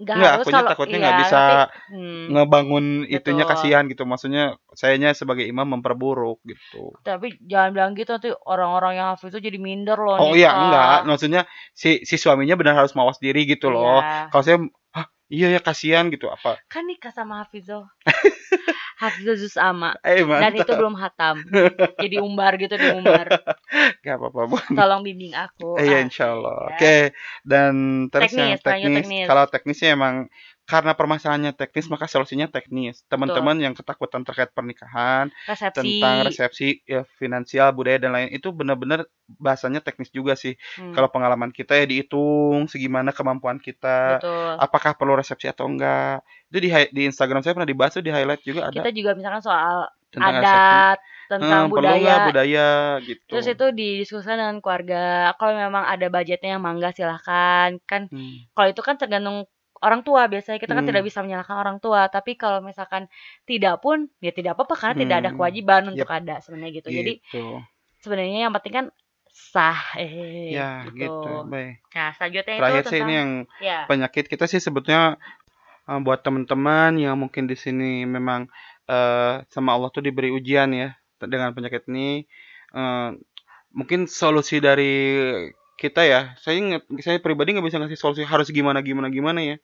nggak 0.00 0.16
Nggak, 0.18 0.32
harus 0.34 0.46
akunya 0.48 0.56
kalau 0.56 0.70
takutnya 0.72 0.96
iya, 0.96 1.02
nggak 1.04 1.18
bisa 1.20 1.40
tapi, 1.42 1.92
hmm, 1.92 2.22
ngebangun 2.32 2.84
itunya 3.06 3.44
Betul. 3.44 3.52
kasihan 3.54 3.84
gitu 3.86 4.02
maksudnya 4.08 4.44
sayanya 4.72 5.08
sebagai 5.12 5.44
imam 5.44 5.68
memperburuk 5.78 6.40
gitu 6.48 6.96
tapi 7.04 7.36
jangan 7.44 7.70
bilang 7.76 7.92
gitu 7.94 8.10
nanti 8.10 8.30
orang-orang 8.48 8.92
yang 8.98 9.08
hafid 9.14 9.30
itu 9.36 9.52
jadi 9.52 9.58
minder 9.60 10.00
loh 10.00 10.16
oh 10.18 10.32
iya 10.32 10.50
nikah. 10.50 10.60
enggak 10.64 10.98
maksudnya 11.06 11.40
si 11.76 12.02
si 12.02 12.16
suaminya 12.16 12.56
benar 12.56 12.82
harus 12.82 12.96
mawas 12.96 13.20
diri 13.20 13.44
gitu 13.44 13.68
loh 13.68 14.00
Iya. 14.00 14.32
kalau 14.32 14.42
saya 14.42 14.58
hah 14.96 15.06
iya 15.32 15.48
ya 15.48 15.60
kasihan 15.64 16.12
gitu. 16.12 16.28
Apa? 16.28 16.60
Kan 16.68 16.84
nikah 16.84 17.08
sama 17.08 17.40
Hafizo 17.40 17.88
Hafizo 19.02 19.34
Zus 19.34 19.56
ama. 19.56 19.96
Eh 20.04 20.22
dan 20.22 20.52
itu 20.54 20.68
belum 20.68 20.94
hatam. 20.94 21.42
Jadi 21.98 22.22
umbar 22.22 22.54
gitu 22.54 22.76
di 22.76 22.88
umbar. 22.92 23.26
Gak 24.04 24.14
apa-apa 24.20 24.62
tolong 24.70 25.02
bimbing 25.02 25.32
aku. 25.34 25.74
Eh, 25.80 25.88
Iya 25.90 25.98
Ah, 25.98 26.04
insya 26.04 26.24
Allah. 26.36 26.54
ya. 26.54 26.66
Oke. 26.70 26.96
Dan 27.42 27.72
terus 28.14 28.30
Teknis, 28.30 28.60
yang 28.62 28.62
teknis. 28.62 29.06
Kalau 29.26 29.44
teknisnya 29.48 29.90
emang 29.96 30.14
karena 30.68 30.92
permasalahannya 30.96 31.52
teknis 31.58 31.86
maka 31.92 32.06
solusinya 32.08 32.46
teknis. 32.48 33.02
Teman-teman 33.10 33.58
yang 33.60 33.74
ketakutan 33.76 34.22
terkait 34.24 34.50
pernikahan, 34.56 35.28
resepsi 35.46 35.72
tentang 35.72 36.22
resepsi, 36.26 36.84
ya, 36.84 37.02
finansial, 37.20 37.72
budaya 37.76 37.96
dan 38.00 38.12
lain 38.16 38.28
itu 38.32 38.48
benar-benar 38.52 39.04
bahasanya 39.40 39.80
teknis 39.84 40.08
juga 40.12 40.36
sih. 40.36 40.54
Hmm, 40.76 40.92
Kalau 40.94 41.08
pengalaman 41.12 41.50
kita 41.52 41.76
ya 41.80 41.84
dihitung 41.88 42.68
segimana 42.72 43.10
kemampuan 43.16 43.56
kita, 43.60 44.20
betul 44.20 44.60
apakah 44.60 44.92
perlu 44.98 45.16
resepsi 45.18 45.48
atau 45.48 45.68
enggak. 45.68 46.20
Itu 46.52 46.58
di 46.60 46.68
di 46.92 47.02
Instagram 47.08 47.40
saya 47.44 47.56
pernah 47.56 47.68
dibahas 47.68 47.92
tuh 47.96 48.04
di 48.04 48.12
highlight 48.12 48.42
juga 48.44 48.68
ada 48.68 48.84
kita 48.84 48.88
juga 48.92 49.10
misalkan 49.16 49.42
soal 49.44 49.88
tentang 50.12 50.36
resepsi. 50.44 50.78
adat 50.84 50.98
tentang 51.30 51.62
Hmm, 51.64 51.72
budaya 51.72 52.20
budaya 52.20 52.66
gitu. 53.08 53.32
terus 53.32 53.46
itu 53.48 53.64
didiskusikan 53.72 54.36
dengan 54.36 54.58
keluarga 54.60 55.32
kalau 55.40 55.56
memang 55.56 55.84
ada 55.88 56.06
budgetnya 56.12 56.58
yang 56.58 56.62
mangga 56.64 56.92
silahkan 56.92 57.80
kan 57.88 58.12
Hmm. 58.12 58.44
kalau 58.52 58.68
itu 58.68 58.82
kan 58.84 58.96
tergantung 59.00 59.48
orang 59.82 60.00
tua 60.06 60.30
biasanya 60.30 60.58
kita 60.62 60.72
kan 60.72 60.84
Hmm. 60.86 60.90
tidak 60.94 61.02
bisa 61.06 61.18
menyalahkan 61.20 61.56
orang 61.58 61.76
tua 61.82 62.06
tapi 62.08 62.38
kalau 62.38 62.62
misalkan 62.62 63.10
tidak 63.44 63.82
pun 63.82 64.06
ya 64.22 64.30
tidak 64.30 64.54
apa-apa 64.56 64.74
karena 64.78 64.94
tidak 65.02 65.16
ada 65.26 65.30
Hmm. 65.34 65.36
kewajiban 65.38 65.82
untuk 65.90 66.08
Yep. 66.08 66.18
ada 66.22 66.34
sebenarnya 66.40 66.72
gitu 66.78 66.88
jadi 66.94 67.12
Gitu. 67.18 67.44
sebenarnya 68.00 68.38
yang 68.48 68.54
penting 68.54 68.74
kan 68.74 68.86
sah 69.32 69.96
eh 69.96 70.52
Ya, 70.52 70.84
gitu. 70.92 71.08
gitu. 71.08 71.32
Baik. 71.48 71.80
nah 71.96 72.10
selanjutnya 72.14 72.54
Terakhir 72.60 72.82
itu 72.84 72.88
sih 72.88 73.00
tentang 73.00 73.08
ini 73.08 73.14
yang 73.16 73.30
ya 73.64 73.78
penyakit 73.88 74.24
kita 74.28 74.44
sih 74.44 74.60
sebetulnya 74.60 75.16
uh, 75.88 76.00
buat 76.04 76.20
teman-teman 76.22 77.00
yang 77.00 77.16
mungkin 77.18 77.48
di 77.48 77.56
sini 77.56 78.04
memang 78.06 78.46
uh, 78.92 79.40
sama 79.48 79.72
Allah 79.74 79.88
tuh 79.88 80.04
diberi 80.04 80.28
ujian 80.30 80.70
ya 80.76 80.92
dengan 81.22 81.54
penyakit 81.56 81.88
ini 81.88 82.28
uh, 82.76 83.14
mungkin 83.72 84.04
solusi 84.04 84.60
dari 84.60 84.92
kita 85.80 86.02
ya 86.06 86.20
saya 86.38 86.58
nge- 86.60 87.02
saya 87.02 87.18
pribadi 87.18 87.56
nggak 87.56 87.66
bisa 87.66 87.78
ngasih 87.82 87.98
solusi 87.98 88.22
harus 88.22 88.48
gimana 88.52 88.80
gimana 88.84 89.08
gimana 89.10 89.40
ya 89.42 89.56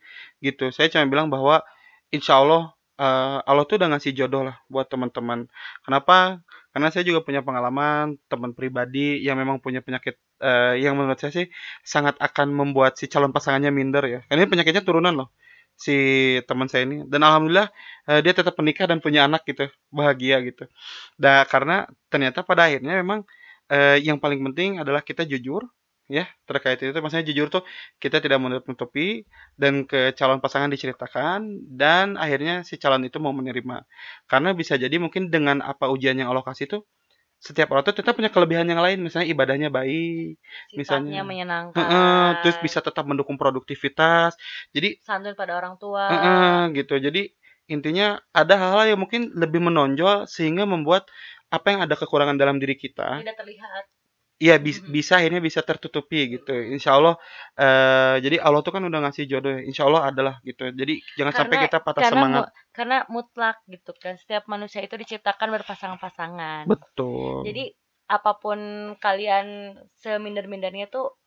gitu 0.43 0.71
saya 0.75 0.91
cuma 0.93 1.07
bilang 1.07 1.29
bahwa 1.31 1.63
insya 2.11 2.41
Allah 2.41 2.75
uh, 2.99 3.39
Allah 3.47 3.65
tuh 3.69 3.79
udah 3.81 3.89
ngasih 3.97 4.13
jodoh 4.17 4.43
lah 4.49 4.57
buat 4.73 4.89
teman-teman 4.91 5.47
kenapa 5.87 6.43
karena 6.73 6.89
saya 6.93 7.05
juga 7.07 7.25
punya 7.25 7.41
pengalaman 7.43 8.21
teman 8.31 8.53
pribadi 8.53 9.25
yang 9.25 9.41
memang 9.41 9.59
punya 9.59 9.81
penyakit 9.83 10.21
uh, 10.45 10.79
yang 10.79 10.95
menurut 10.95 11.19
saya 11.19 11.33
sih 11.35 11.47
sangat 11.83 12.15
akan 12.23 12.55
membuat 12.55 12.95
si 13.01 13.11
calon 13.11 13.33
pasangannya 13.35 13.73
minder 13.75 14.05
ya. 14.07 14.21
Karena 14.29 14.47
ini 14.47 14.51
penyakitnya 14.53 14.83
turunan 14.87 15.15
loh 15.17 15.29
si 15.79 15.95
teman 16.47 16.67
saya 16.67 16.87
ini 16.91 17.07
dan 17.07 17.23
alhamdulillah 17.23 17.71
eh, 18.11 18.19
dia 18.23 18.35
tetap 18.35 18.59
menikah 18.59 18.91
dan 18.91 18.99
punya 18.99 19.27
anak 19.31 19.47
gitu 19.47 19.71
bahagia 19.95 20.43
gitu. 20.47 20.67
Dan 21.19 21.47
karena 21.51 21.87
ternyata 22.11 22.43
pada 22.47 22.67
akhirnya 22.71 22.99
memang 22.99 23.27
uh, 23.71 23.97
yang 23.99 24.19
paling 24.23 24.39
penting 24.51 24.79
adalah 24.83 25.03
kita 25.03 25.23
jujur 25.27 25.67
ya 26.09 26.25
terkait 26.49 26.81
itu 26.81 26.97
maksudnya 27.05 27.29
jujur 27.29 27.53
tuh 27.53 27.63
kita 28.01 28.25
tidak 28.25 28.41
menutupi 28.41 29.29
dan 29.61 29.85
ke 29.85 30.17
calon 30.17 30.41
pasangan 30.41 30.73
diceritakan 30.73 31.69
dan 31.69 32.17
akhirnya 32.17 32.65
si 32.65 32.81
calon 32.81 33.05
itu 33.05 33.21
mau 33.21 33.37
menerima. 33.37 33.85
Karena 34.25 34.57
bisa 34.57 34.81
jadi 34.81 34.97
mungkin 34.97 35.29
dengan 35.29 35.61
apa 35.61 35.93
ujian 35.93 36.17
yang 36.17 36.33
Allah 36.33 36.43
kasih 36.43 36.67
tuh 36.67 36.83
setiap 37.39 37.71
orang 37.71 37.87
tuh 37.87 37.95
tetap 37.95 38.19
punya 38.19 38.33
kelebihan 38.33 38.67
yang 38.67 38.83
lain. 38.83 38.99
Misalnya 38.99 39.31
ibadahnya 39.31 39.69
baik 39.71 40.43
Sifatnya 40.75 40.75
misalnya 40.75 41.23
menyenangkan. 41.23 42.43
Terus 42.43 42.57
bisa 42.59 42.83
tetap 42.83 43.07
mendukung 43.07 43.39
produktivitas. 43.39 44.35
Jadi 44.75 44.99
santun 45.05 45.39
pada 45.39 45.55
orang 45.55 45.79
tua. 45.79 46.09
Gitu. 46.75 46.99
Jadi 46.99 47.31
intinya 47.69 48.17
ada 48.33 48.57
hal-hal 48.57 48.97
yang 48.97 49.01
mungkin 49.05 49.29
lebih 49.37 49.61
menonjol 49.61 50.25
sehingga 50.25 50.65
membuat 50.65 51.05
apa 51.53 51.69
yang 51.69 51.81
ada 51.85 51.97
kekurangan 51.97 52.37
dalam 52.37 52.57
diri 52.57 52.77
kita 52.77 53.21
tidak 53.25 53.37
terlihat 53.41 53.85
Iya 54.39 54.55
bis, 54.63 54.79
bisa 54.87 55.19
akhirnya 55.19 55.43
bisa 55.43 55.67
tertutupi 55.67 56.39
gitu. 56.39 56.55
Insya 56.55 56.95
Allah. 56.95 57.19
Uh, 57.59 58.23
jadi 58.23 58.39
Allah 58.39 58.63
tuh 58.63 58.71
kan 58.71 58.87
udah 58.87 59.01
ngasih 59.03 59.27
jodoh. 59.27 59.51
Ya. 59.51 59.67
Insya 59.67 59.91
Allah 59.91 60.15
adalah 60.15 60.35
gitu. 60.47 60.71
Jadi 60.71 61.03
jangan 61.19 61.35
karena, 61.35 61.43
sampai 61.43 61.57
kita 61.67 61.79
patah 61.83 62.03
karena 62.07 62.15
semangat. 62.15 62.43
Mu, 62.47 62.71
karena 62.71 62.97
mutlak 63.11 63.57
gitu 63.67 63.91
kan. 63.99 64.15
Setiap 64.15 64.47
manusia 64.47 64.79
itu 64.79 64.95
diciptakan 64.95 65.49
berpasangan-pasangan. 65.59 66.71
Betul. 66.71 67.51
Jadi 67.51 67.75
apa 68.09 68.39
pun 68.39 68.59
kalian 69.03 69.75
seminder-mindernya 69.99 70.87
tuh 70.87 71.19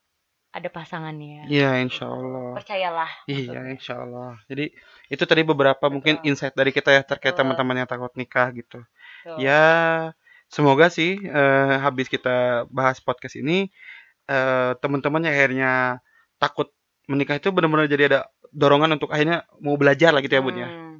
ada 0.51 0.67
pasangannya. 0.67 1.47
Iya, 1.51 1.83
insya 1.83 2.11
Allah. 2.11 2.55
Percayalah. 2.59 3.11
Iya, 3.27 3.59
insya 3.75 4.03
Allah. 4.03 4.39
Jadi 4.47 4.71
itu 5.11 5.23
tadi 5.27 5.41
beberapa 5.43 5.79
Betul. 5.79 5.93
mungkin 5.99 6.15
insight 6.23 6.55
dari 6.55 6.71
kita 6.71 6.95
ya 6.95 7.03
terkait 7.03 7.35
teman-teman 7.35 7.83
yang 7.83 7.89
takut 7.91 8.11
nikah 8.15 8.51
gitu. 8.55 8.83
Betul. 9.23 9.35
Ya 9.43 9.63
semoga 10.51 10.91
sih 10.91 11.15
uh, 11.31 11.79
habis 11.79 12.11
kita 12.11 12.67
bahas 12.67 12.99
podcast 12.99 13.39
ini 13.39 13.71
uh, 14.27 14.75
teman-teman 14.83 15.23
yang 15.23 15.33
akhirnya 15.33 15.71
takut 16.35 16.75
menikah 17.07 17.39
itu 17.39 17.49
benar-benar 17.55 17.87
jadi 17.87 18.03
ada 18.11 18.19
dorongan 18.51 18.99
untuk 18.99 19.09
akhirnya 19.15 19.47
mau 19.63 19.79
belajar 19.79 20.11
lah 20.11 20.19
gitu 20.19 20.35
ya 20.35 20.43
bun 20.43 20.59
ya. 20.59 20.67
Hmm. 20.67 20.95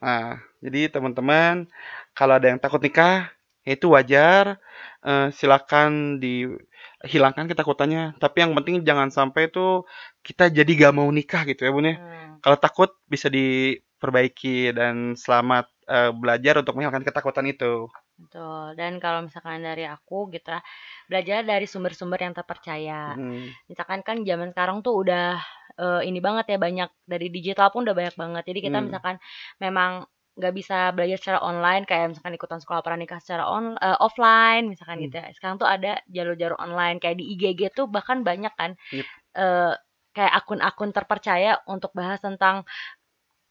Nah, 0.00 0.40
jadi 0.64 0.88
teman-teman 0.88 1.68
kalau 2.16 2.40
ada 2.40 2.48
yang 2.48 2.56
takut 2.56 2.80
nikah 2.80 3.28
ya 3.68 3.76
itu 3.76 3.92
wajar. 3.92 4.56
Uh, 5.00 5.32
silakan 5.32 6.20
dihilangkan 6.20 7.48
ketakutannya. 7.48 8.16
Tapi 8.16 8.36
yang 8.40 8.52
penting 8.56 8.80
jangan 8.84 9.12
sampai 9.12 9.52
itu 9.52 9.84
kita 10.24 10.48
jadi 10.48 10.88
gak 10.88 10.96
mau 10.96 11.08
nikah 11.08 11.44
gitu 11.44 11.68
ya 11.68 11.70
bun 11.72 11.88
ya. 11.88 11.96
Hmm. 12.00 12.40
Kalau 12.40 12.56
takut 12.56 12.90
bisa 13.08 13.28
diperbaiki 13.28 14.72
dan 14.72 15.16
selamat 15.20 15.68
uh, 15.90 16.14
belajar 16.14 16.62
untuk 16.62 16.78
menghilangkan 16.78 17.02
ketakutan 17.02 17.44
itu. 17.50 17.90
Betul. 18.14 18.78
Dan 18.78 19.02
kalau 19.02 19.26
misalkan 19.26 19.66
dari 19.66 19.84
aku 19.84 20.30
gitu 20.30 20.54
ya, 20.54 20.62
belajar 21.10 21.42
dari 21.42 21.66
sumber-sumber 21.66 22.22
yang 22.22 22.32
terpercaya. 22.32 23.18
Hmm. 23.18 23.50
Misalkan 23.66 24.06
kan 24.06 24.22
zaman 24.22 24.54
sekarang 24.54 24.86
tuh 24.86 25.02
udah 25.02 25.42
uh, 25.82 26.00
ini 26.06 26.22
banget 26.22 26.54
ya 26.54 26.58
banyak 26.62 26.90
dari 27.04 27.26
digital 27.28 27.74
pun 27.74 27.82
udah 27.82 27.96
banyak 27.96 28.14
banget. 28.14 28.42
Jadi 28.46 28.60
kita 28.70 28.78
hmm. 28.78 28.86
misalkan 28.86 29.16
memang 29.58 30.06
nggak 30.30 30.54
bisa 30.56 30.94
belajar 30.96 31.18
secara 31.20 31.38
online 31.42 31.84
kayak 31.84 32.16
misalkan 32.16 32.32
ikutan 32.32 32.62
sekolah 32.62 32.80
pranikah 32.80 33.20
secara 33.20 33.44
on 33.44 33.76
uh, 33.76 33.98
offline 34.00 34.70
misalkan 34.70 35.02
hmm. 35.02 35.04
gitu 35.10 35.16
ya. 35.18 35.28
Sekarang 35.34 35.56
tuh 35.58 35.68
ada 35.68 35.98
jalur-jalur 36.06 36.56
online 36.62 37.02
kayak 37.02 37.18
di 37.18 37.34
IGG 37.34 37.74
tuh 37.74 37.90
bahkan 37.90 38.22
banyak 38.22 38.54
kan 38.54 38.78
yep. 38.94 39.04
uh, 39.36 39.74
kayak 40.10 40.42
akun-akun 40.42 40.90
terpercaya 40.90 41.62
untuk 41.70 41.94
bahas 41.94 42.18
tentang 42.18 42.66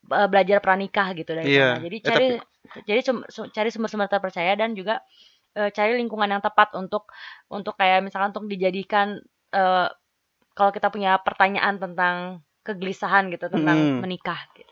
uh, 0.09 0.27
belajar 0.27 0.59
pranikah 0.59 1.13
gitu 1.13 1.31
dari 1.37 1.53
yeah. 1.53 1.77
sana. 1.77 1.85
Jadi 1.85 1.97
eh, 1.97 2.03
cari 2.03 2.27
eh, 2.27 2.39
tapi... 2.41 2.81
jadi 2.85 2.99
cari 3.53 3.69
sumber-sumber 3.69 4.09
terpercaya 4.09 4.53
dan 4.57 4.73
juga 4.73 5.01
uh, 5.55 5.69
cari 5.69 5.97
lingkungan 5.97 6.29
yang 6.29 6.43
tepat 6.43 6.73
untuk 6.75 7.09
untuk 7.49 7.77
kayak 7.79 8.03
misalkan 8.03 8.33
untuk 8.33 8.49
dijadikan 8.49 9.21
uh, 9.53 9.87
kalau 10.53 10.71
kita 10.75 10.91
punya 10.91 11.15
pertanyaan 11.23 11.79
tentang 11.79 12.43
kegelisahan 12.67 13.31
gitu 13.31 13.47
tentang 13.47 13.77
mm. 13.79 13.99
menikah 14.03 14.43
gitu. 14.53 14.69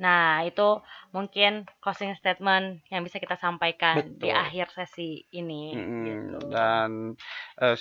Nah, 0.00 0.42
itu 0.48 0.80
mungkin 1.12 1.68
closing 1.84 2.16
statement 2.16 2.80
yang 2.88 3.04
bisa 3.04 3.20
kita 3.20 3.36
sampaikan 3.36 4.00
Betul. 4.00 4.16
di 4.16 4.28
akhir 4.32 4.72
sesi 4.72 5.28
ini 5.36 5.76
mm, 5.76 6.02
gitu. 6.08 6.38
Dan 6.48 7.14
uh, 7.60 7.76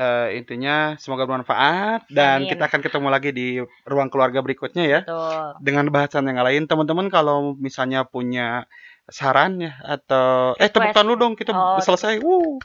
uh, 0.00 0.28
intinya 0.32 0.96
semoga 0.96 1.28
bermanfaat 1.28 2.08
dan 2.08 2.44
Amin. 2.44 2.50
kita 2.56 2.72
akan 2.72 2.80
ketemu 2.80 3.08
lagi 3.12 3.30
di 3.36 3.48
ruang 3.84 4.08
keluarga 4.08 4.40
berikutnya 4.40 4.84
ya 4.88 5.00
Betul. 5.04 5.60
dengan 5.60 5.84
bahasan 5.92 6.24
yang 6.24 6.40
lain 6.40 6.64
teman-teman 6.64 7.12
kalau 7.12 7.52
misalnya 7.60 8.08
punya 8.08 8.64
saran 9.12 9.60
ya 9.60 9.76
atau 9.84 10.56
eh, 10.56 10.64
Request. 10.64 10.64
eh 10.64 10.70
tepuk 10.72 10.90
tangan 10.96 11.08
lu 11.12 11.14
dong 11.20 11.34
kita 11.36 11.52
oh, 11.52 11.82
selesai 11.82 12.22
Woo. 12.24 12.56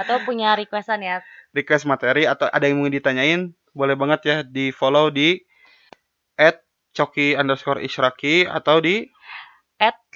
atau 0.00 0.16
punya 0.24 0.56
requestan 0.58 1.04
ya 1.04 1.20
request 1.52 1.84
materi 1.84 2.24
atau 2.24 2.48
ada 2.48 2.64
yang 2.66 2.80
mau 2.80 2.90
ditanyain 2.90 3.52
boleh 3.76 3.94
banget 3.94 4.20
ya 4.24 4.36
di 4.42 4.72
follow 4.72 5.12
di 5.12 5.38
at 6.40 6.64
coki 6.96 7.36
underscore 7.36 7.84
isyraki 7.84 8.48
atau 8.48 8.80
di 8.80 9.06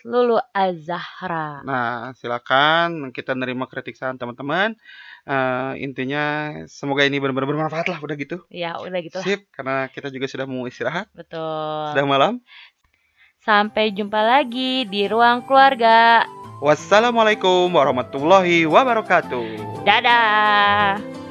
Lulu 0.03 0.39
Azahra. 0.51 1.63
Nah, 1.63 2.11
silakan 2.19 3.15
kita 3.15 3.39
nerima 3.39 3.71
kritik 3.71 3.95
saran 3.95 4.19
teman-teman 4.19 4.75
uh, 5.27 5.73
intinya 5.79 6.55
semoga 6.67 7.07
ini 7.07 7.23
benar-benar 7.23 7.49
bermanfaat 7.49 7.87
lah 7.91 7.99
udah 8.03 8.17
gitu. 8.19 8.43
Ya, 8.51 8.79
udah 8.79 9.01
gitu. 9.03 9.19
Sip, 9.23 9.47
karena 9.55 9.87
kita 9.91 10.11
juga 10.11 10.27
sudah 10.27 10.47
mau 10.47 10.67
istirahat. 10.67 11.07
Betul. 11.15 11.95
Sudah 11.95 12.07
malam. 12.07 12.43
Sampai 13.43 13.91
jumpa 13.91 14.23
lagi 14.23 14.87
di 14.87 15.11
ruang 15.11 15.43
keluarga. 15.47 16.23
Wassalamualaikum 16.63 17.75
warahmatullahi 17.75 18.71
wabarakatuh. 18.71 19.83
Dadah. 19.83 21.22